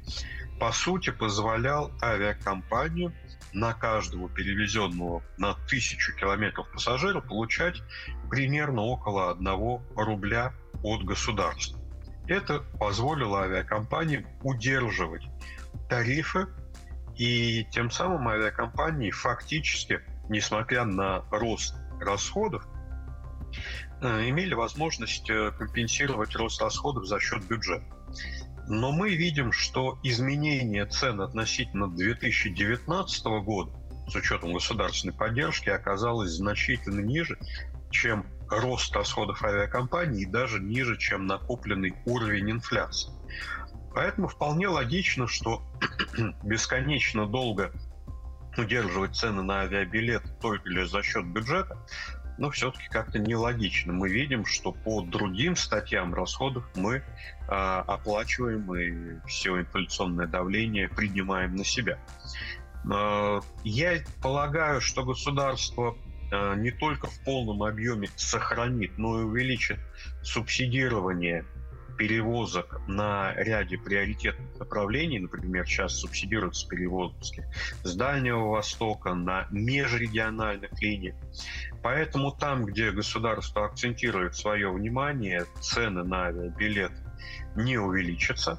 по 0.59 0.72
сути 0.72 1.09
позволял 1.09 1.91
авиакомпанию 2.01 3.13
на 3.53 3.74
каждого 3.74 4.30
перевезенного 4.30 5.24
на 5.38 5.55
тысячу 5.67 6.15
километров 6.15 6.72
пассажира 6.72 7.19
получать 7.19 7.82
примерно 8.30 8.84
около 8.84 9.32
1 9.32 9.82
рубля 9.95 10.53
от 10.84 11.03
государства. 11.03 11.80
Это 12.28 12.59
позволило 12.80 13.41
авиакомпаниям 13.41 14.26
удерживать 14.43 15.24
тарифы 15.89 16.47
и 17.22 17.67
тем 17.69 17.91
самым 17.91 18.28
авиакомпании 18.30 19.11
фактически, 19.11 19.99
несмотря 20.28 20.86
на 20.86 21.24
рост 21.30 21.76
расходов, 21.99 22.67
э, 24.01 24.30
имели 24.30 24.55
возможность 24.55 25.30
э, 25.30 25.51
компенсировать 25.51 26.36
рост 26.36 26.59
расходов 26.59 27.05
за 27.05 27.19
счет 27.19 27.47
бюджета. 27.47 27.86
Но 28.67 28.91
мы 28.91 29.13
видим, 29.13 29.51
что 29.51 29.99
изменение 30.01 30.88
цен 30.88 31.22
относительно 31.22 31.91
2019 31.91 33.24
года 33.43 33.72
с 34.07 34.15
учетом 34.15 34.53
государственной 34.53 35.13
поддержки 35.13 35.69
оказалось 35.69 36.32
значительно 36.32 37.01
ниже, 37.01 37.38
чем 37.91 38.26
рост 38.49 38.95
расходов 38.95 39.43
авиакомпаний 39.43 40.24
и 40.24 40.26
даже 40.26 40.59
ниже, 40.59 40.97
чем 40.97 41.28
накопленный 41.28 41.93
уровень 42.05 42.49
инфляции. 42.49 43.11
Поэтому 43.94 44.28
вполне 44.28 44.68
логично, 44.68 45.28
что 45.28 45.64
бесконечно 46.44 47.28
долго 47.28 47.72
удерживать 48.58 49.16
цены 49.16 49.44
на 49.44 49.62
авиабилет 49.62 50.24
только 50.39 50.70
лишь 50.70 50.89
за 50.89 51.04
счет 51.04 51.26
бюджета, 51.26 51.78
но 52.38 52.50
все-таки 52.50 52.88
как-то 52.89 53.20
нелогично. 53.20 53.94
Мы 53.94 54.10
видим, 54.10 54.46
что 54.46 54.72
по 54.72 55.02
другим 55.02 55.56
статьям 55.56 56.14
расходов 56.14 56.66
мы 56.76 56.96
э, 56.96 57.04
оплачиваем 57.48 58.74
и 58.76 59.28
все 59.28 59.60
инфляционное 59.60 60.28
давление 60.28 60.89
принимаем 60.89 61.56
на 61.56 61.64
себя. 61.64 62.00
Э, 62.92 63.42
я 63.64 64.00
полагаю, 64.22 64.82
что 64.82 65.04
государство 65.04 65.96
э, 66.32 66.56
не 66.56 66.72
только 66.72 67.08
в 67.08 67.24
полном 67.24 67.64
объеме 67.64 68.10
сохранит, 68.16 68.98
но 68.98 69.20
и 69.20 69.24
увеличит 69.24 69.80
субсидирование 70.24 71.46
перевозок 72.02 72.82
на 72.88 73.32
ряде 73.36 73.78
приоритетных 73.78 74.58
направлений, 74.58 75.20
например, 75.20 75.68
сейчас 75.68 75.99
субсидируются 75.99 76.68
перевозки 76.68 77.45
с 77.84 77.93
Дальнего 77.93 78.49
Востока 78.49 79.14
на 79.14 79.45
межрегиональных 79.52 80.82
линиях. 80.82 81.16
Поэтому 81.84 82.32
там, 82.32 82.66
где 82.66 82.89
государство 82.89 83.68
акцентирует 83.68 84.36
свое 84.36 84.72
внимание, 84.72 85.45
цены 85.60 86.04
на 86.04 86.26
авиабилет 86.26 86.91
не 87.56 87.78
увеличатся. 87.78 88.58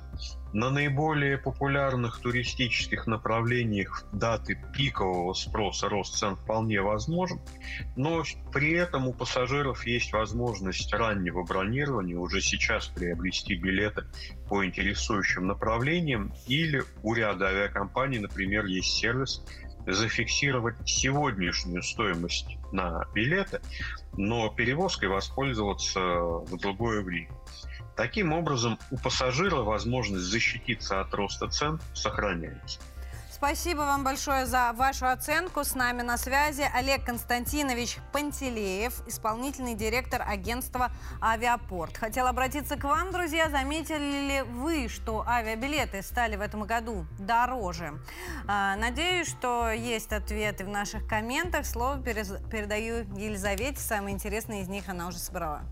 На 0.52 0.68
наиболее 0.68 1.38
популярных 1.38 2.18
туристических 2.18 3.06
направлениях 3.06 4.04
даты 4.12 4.62
пикового 4.76 5.32
спроса 5.32 5.88
рост 5.88 6.16
цен 6.16 6.36
вполне 6.36 6.82
возможен, 6.82 7.40
но 7.96 8.22
при 8.52 8.72
этом 8.72 9.08
у 9.08 9.14
пассажиров 9.14 9.86
есть 9.86 10.12
возможность 10.12 10.92
раннего 10.92 11.42
бронирования, 11.42 12.18
уже 12.18 12.42
сейчас 12.42 12.86
приобрести 12.88 13.54
билеты 13.54 14.04
по 14.46 14.62
интересующим 14.62 15.46
направлениям, 15.46 16.34
или 16.46 16.84
у 17.02 17.14
ряда 17.14 17.46
авиакомпаний, 17.46 18.18
например, 18.18 18.66
есть 18.66 18.92
сервис, 18.92 19.42
зафиксировать 19.86 20.76
сегодняшнюю 20.84 21.82
стоимость 21.82 22.58
на 22.72 23.06
билеты, 23.14 23.60
но 24.16 24.48
перевозкой 24.50 25.08
воспользоваться 25.08 26.00
в 26.00 26.56
другое 26.58 27.02
время. 27.02 27.30
Таким 27.96 28.32
образом, 28.32 28.78
у 28.90 28.98
пассажира 28.98 29.56
возможность 29.56 30.24
защититься 30.24 31.00
от 31.00 31.12
роста 31.14 31.48
цен 31.48 31.80
сохраняется. 31.94 32.80
Спасибо 33.42 33.80
вам 33.80 34.04
большое 34.04 34.46
за 34.46 34.72
вашу 34.72 35.08
оценку. 35.08 35.64
С 35.64 35.74
нами 35.74 36.02
на 36.02 36.16
связи 36.16 36.64
Олег 36.72 37.04
Константинович 37.04 37.98
Пантелеев, 38.12 39.02
исполнительный 39.08 39.74
директор 39.74 40.22
агентства 40.24 40.92
«Авиапорт». 41.20 41.96
Хотел 41.96 42.28
обратиться 42.28 42.76
к 42.76 42.84
вам, 42.84 43.10
друзья. 43.10 43.50
Заметили 43.50 44.28
ли 44.28 44.42
вы, 44.42 44.88
что 44.88 45.24
авиабилеты 45.26 46.02
стали 46.02 46.36
в 46.36 46.40
этом 46.40 46.62
году 46.62 47.04
дороже? 47.18 47.98
А, 48.46 48.76
надеюсь, 48.76 49.28
что 49.28 49.72
есть 49.72 50.12
ответы 50.12 50.64
в 50.64 50.68
наших 50.68 51.08
комментах. 51.08 51.66
Слово 51.66 52.00
передаю 52.00 52.98
Елизавете. 53.18 53.80
Самые 53.80 54.14
интересные 54.14 54.62
из 54.62 54.68
них 54.68 54.88
она 54.88 55.08
уже 55.08 55.18
собрала. 55.18 55.62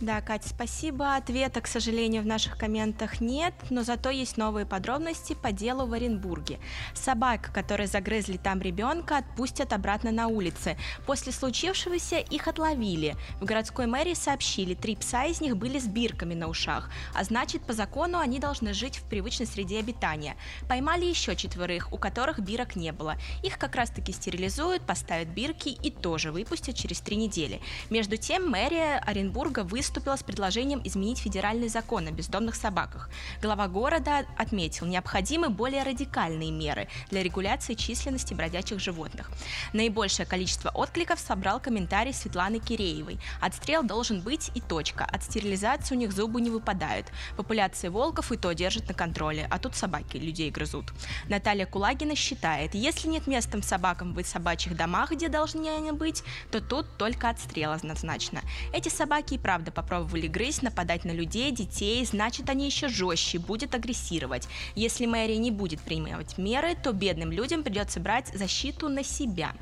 Да, 0.00 0.22
Катя, 0.22 0.48
спасибо. 0.48 1.16
Ответа, 1.16 1.60
к 1.60 1.66
сожалению, 1.66 2.22
в 2.22 2.26
наших 2.26 2.56
комментах 2.56 3.20
нет, 3.20 3.52
но 3.68 3.82
зато 3.82 4.08
есть 4.08 4.38
новые 4.38 4.64
подробности 4.64 5.34
по 5.34 5.52
делу 5.52 5.84
в 5.84 5.92
Оренбурге. 5.92 6.58
Собак, 6.94 7.50
которые 7.52 7.86
загрызли 7.86 8.38
там 8.38 8.62
ребенка, 8.62 9.18
отпустят 9.18 9.74
обратно 9.74 10.10
на 10.10 10.28
улицы. 10.28 10.78
После 11.04 11.32
случившегося 11.32 12.16
их 12.16 12.48
отловили. 12.48 13.14
В 13.42 13.44
городской 13.44 13.84
мэрии 13.84 14.14
сообщили, 14.14 14.74
три 14.74 14.96
пса 14.96 15.26
из 15.26 15.42
них 15.42 15.58
были 15.58 15.78
с 15.78 15.86
бирками 15.86 16.32
на 16.32 16.48
ушах, 16.48 16.88
а 17.14 17.22
значит, 17.22 17.60
по 17.66 17.74
закону 17.74 18.20
они 18.20 18.38
должны 18.38 18.72
жить 18.72 18.96
в 18.96 19.02
привычной 19.02 19.46
среде 19.46 19.80
обитания. 19.80 20.34
Поймали 20.66 21.04
еще 21.04 21.36
четверых, 21.36 21.92
у 21.92 21.98
которых 21.98 22.38
бирок 22.40 22.74
не 22.74 22.92
было. 22.92 23.16
Их 23.42 23.58
как 23.58 23.76
раз-таки 23.76 24.12
стерилизуют, 24.12 24.86
поставят 24.86 25.28
бирки 25.28 25.68
и 25.68 25.90
тоже 25.90 26.32
выпустят 26.32 26.74
через 26.74 27.00
три 27.00 27.16
недели. 27.16 27.60
Между 27.90 28.16
тем, 28.16 28.48
мэрия 28.48 28.96
Оренбурга 29.04 29.62
выступила 29.62 29.89
выступила 29.90 30.14
с 30.14 30.22
предложением 30.22 30.80
изменить 30.84 31.18
федеральный 31.18 31.68
закон 31.68 32.06
о 32.06 32.12
бездомных 32.12 32.54
собаках. 32.54 33.10
Глава 33.42 33.66
города 33.66 34.24
отметил, 34.38 34.86
необходимы 34.86 35.48
более 35.48 35.82
радикальные 35.82 36.52
меры 36.52 36.86
для 37.10 37.24
регуляции 37.24 37.74
численности 37.74 38.32
бродячих 38.32 38.78
животных. 38.78 39.32
Наибольшее 39.72 40.26
количество 40.26 40.68
откликов 40.68 41.18
собрал 41.18 41.58
комментарий 41.58 42.14
Светланы 42.14 42.60
Киреевой. 42.60 43.18
Отстрел 43.40 43.82
должен 43.82 44.20
быть 44.20 44.52
и 44.54 44.60
точка. 44.60 45.04
От 45.04 45.24
стерилизации 45.24 45.96
у 45.96 45.98
них 45.98 46.12
зубы 46.12 46.40
не 46.40 46.50
выпадают. 46.50 47.08
Популяция 47.36 47.90
волков 47.90 48.30
и 48.30 48.36
то 48.36 48.52
держит 48.52 48.86
на 48.86 48.94
контроле, 48.94 49.48
а 49.50 49.58
тут 49.58 49.74
собаки 49.74 50.18
людей 50.18 50.52
грызут. 50.52 50.92
Наталья 51.28 51.66
Кулагина 51.66 52.14
считает, 52.14 52.76
если 52.76 53.08
нет 53.08 53.26
места 53.26 53.60
собакам 53.60 54.14
в 54.14 54.22
собачьих 54.22 54.76
домах, 54.76 55.10
где 55.10 55.28
должны 55.28 55.66
они 55.68 55.90
быть, 55.90 56.22
то 56.52 56.60
тут 56.60 56.86
только 56.96 57.28
отстрел 57.28 57.72
однозначно. 57.72 58.40
Эти 58.72 58.88
собаки 58.88 59.34
и 59.34 59.38
правда 59.38 59.72
попробовали 59.80 60.26
грызть, 60.26 60.62
нападать 60.62 61.04
на 61.06 61.10
людей, 61.10 61.50
детей, 61.52 62.04
значит 62.04 62.50
они 62.50 62.66
еще 62.66 62.88
жестче, 62.88 63.38
будет 63.38 63.74
агрессировать. 63.74 64.46
Если 64.74 65.06
мэрия 65.06 65.38
не 65.38 65.50
будет 65.50 65.80
принимать 65.80 66.36
меры, 66.36 66.74
то 66.74 66.92
бедным 66.92 67.32
людям 67.32 67.62
придется 67.62 67.98
брать 67.98 68.28
защиту 68.34 68.90
на 68.90 69.02
себя. 69.02 69.52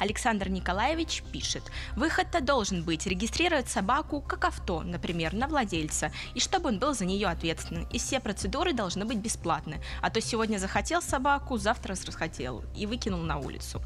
Александр 0.00 0.48
Николаевич 0.48 1.22
пишет, 1.32 1.62
выход-то 1.94 2.40
должен 2.40 2.82
быть 2.82 3.06
регистрировать 3.06 3.68
собаку 3.68 4.20
как 4.20 4.44
авто, 4.44 4.82
например, 4.82 5.32
на 5.32 5.46
владельца, 5.46 6.10
и 6.34 6.40
чтобы 6.40 6.70
он 6.70 6.80
был 6.80 6.92
за 6.92 7.04
нее 7.04 7.28
ответственен. 7.28 7.86
И 7.92 7.98
все 7.98 8.18
процедуры 8.18 8.72
должны 8.72 9.04
быть 9.04 9.18
бесплатны. 9.18 9.80
А 10.02 10.10
то 10.10 10.20
сегодня 10.20 10.58
захотел 10.58 11.00
собаку, 11.02 11.56
завтра 11.56 11.94
расхотел 12.04 12.64
и 12.76 12.86
выкинул 12.86 13.20
на 13.20 13.38
улицу. 13.38 13.80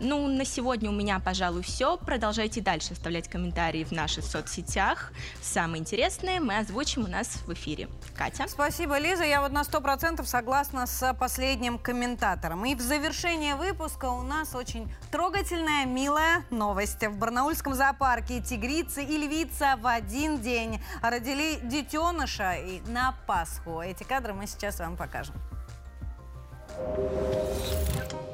Ну, 0.00 0.28
на 0.28 0.44
сегодня 0.44 0.90
у 0.90 0.92
меня, 0.92 1.18
пожалуй, 1.18 1.62
все. 1.62 1.96
Продолжайте 1.96 2.60
дальше 2.60 2.92
оставлять 2.92 3.28
комментарии 3.28 3.82
в 3.84 3.90
наших 3.90 4.24
соцсетях. 4.24 5.12
Самые 5.42 5.80
интересные 5.80 6.40
мы 6.40 6.58
озвучим 6.58 7.04
у 7.04 7.08
нас 7.08 7.28
в 7.46 7.52
эфире. 7.52 7.88
Катя? 8.16 8.46
Спасибо, 8.46 8.98
Лиза. 8.98 9.24
Я 9.24 9.40
вот 9.40 9.50
на 9.50 9.64
сто 9.64 9.80
процентов 9.80 10.28
согласна 10.28 10.86
с 10.86 11.14
последним 11.14 11.78
комментатором. 11.78 12.64
И 12.64 12.74
в 12.76 12.80
завершение 12.80 13.56
выпуска 13.56 14.06
у 14.06 14.22
нас 14.22 14.54
очень 14.54 14.88
трогательная, 15.10 15.84
милая 15.84 16.44
новость. 16.50 17.04
В 17.04 17.18
Барнаульском 17.18 17.74
зоопарке 17.74 18.40
тигрица 18.40 19.00
и 19.00 19.16
львица 19.16 19.76
в 19.80 19.86
один 19.86 20.40
день 20.40 20.80
родили 21.02 21.58
детеныша 21.62 22.54
и 22.54 22.80
на 22.88 23.14
Пасху. 23.26 23.80
Эти 23.80 24.04
кадры 24.04 24.32
мы 24.32 24.46
сейчас 24.46 24.78
вам 24.78 24.96
покажем. 24.96 25.34
Thank 26.78 28.27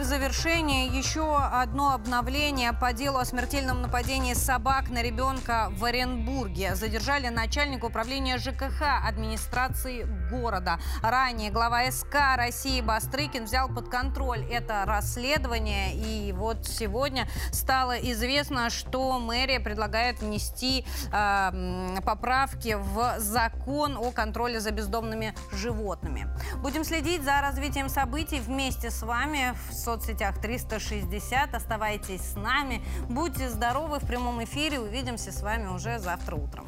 в 0.00 0.04
завершение 0.04 0.86
еще 0.86 1.36
одно 1.36 1.92
обновление 1.92 2.72
по 2.72 2.94
делу 2.94 3.18
о 3.18 3.24
смертельном 3.26 3.82
нападении 3.82 4.32
собак 4.32 4.88
на 4.88 5.02
ребенка 5.02 5.68
в 5.76 5.84
Оренбурге. 5.84 6.74
Задержали 6.74 7.28
начальника 7.28 7.84
управления 7.84 8.38
ЖКХ 8.38 9.04
администрации 9.06 10.06
города. 10.30 10.78
Ранее 11.02 11.50
глава 11.50 11.90
СК 11.90 12.36
России 12.36 12.80
Бастрыкин 12.80 13.44
взял 13.44 13.68
под 13.68 13.90
контроль 13.90 14.42
это 14.50 14.84
расследование. 14.86 15.94
И 15.94 16.32
вот 16.32 16.66
сегодня 16.66 17.28
стало 17.52 17.98
известно, 17.98 18.70
что 18.70 19.18
мэрия 19.18 19.60
предлагает 19.60 20.20
внести 20.20 20.86
э, 21.12 22.00
поправки 22.06 22.78
в 22.78 23.18
закон 23.18 23.98
о 23.98 24.12
контроле 24.12 24.60
за 24.60 24.70
бездомными 24.70 25.34
животными. 25.52 26.26
Будем 26.58 26.84
следить 26.84 27.22
за 27.22 27.40
развитием 27.40 27.88
событий 27.88 28.40
вместе 28.40 28.90
с 28.90 29.02
вами 29.02 29.54
в 29.68 29.74
соцсетях 29.74 30.40
360. 30.40 31.54
Оставайтесь 31.54 32.32
с 32.32 32.36
нами. 32.36 32.82
Будьте 33.08 33.48
здоровы 33.48 33.98
в 33.98 34.06
прямом 34.06 34.42
эфире. 34.44 34.80
Увидимся 34.80 35.32
с 35.32 35.42
вами 35.42 35.66
уже 35.66 35.98
завтра 35.98 36.36
утром. 36.36 36.66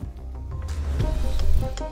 Thank 1.62 1.80
you. 1.80 1.91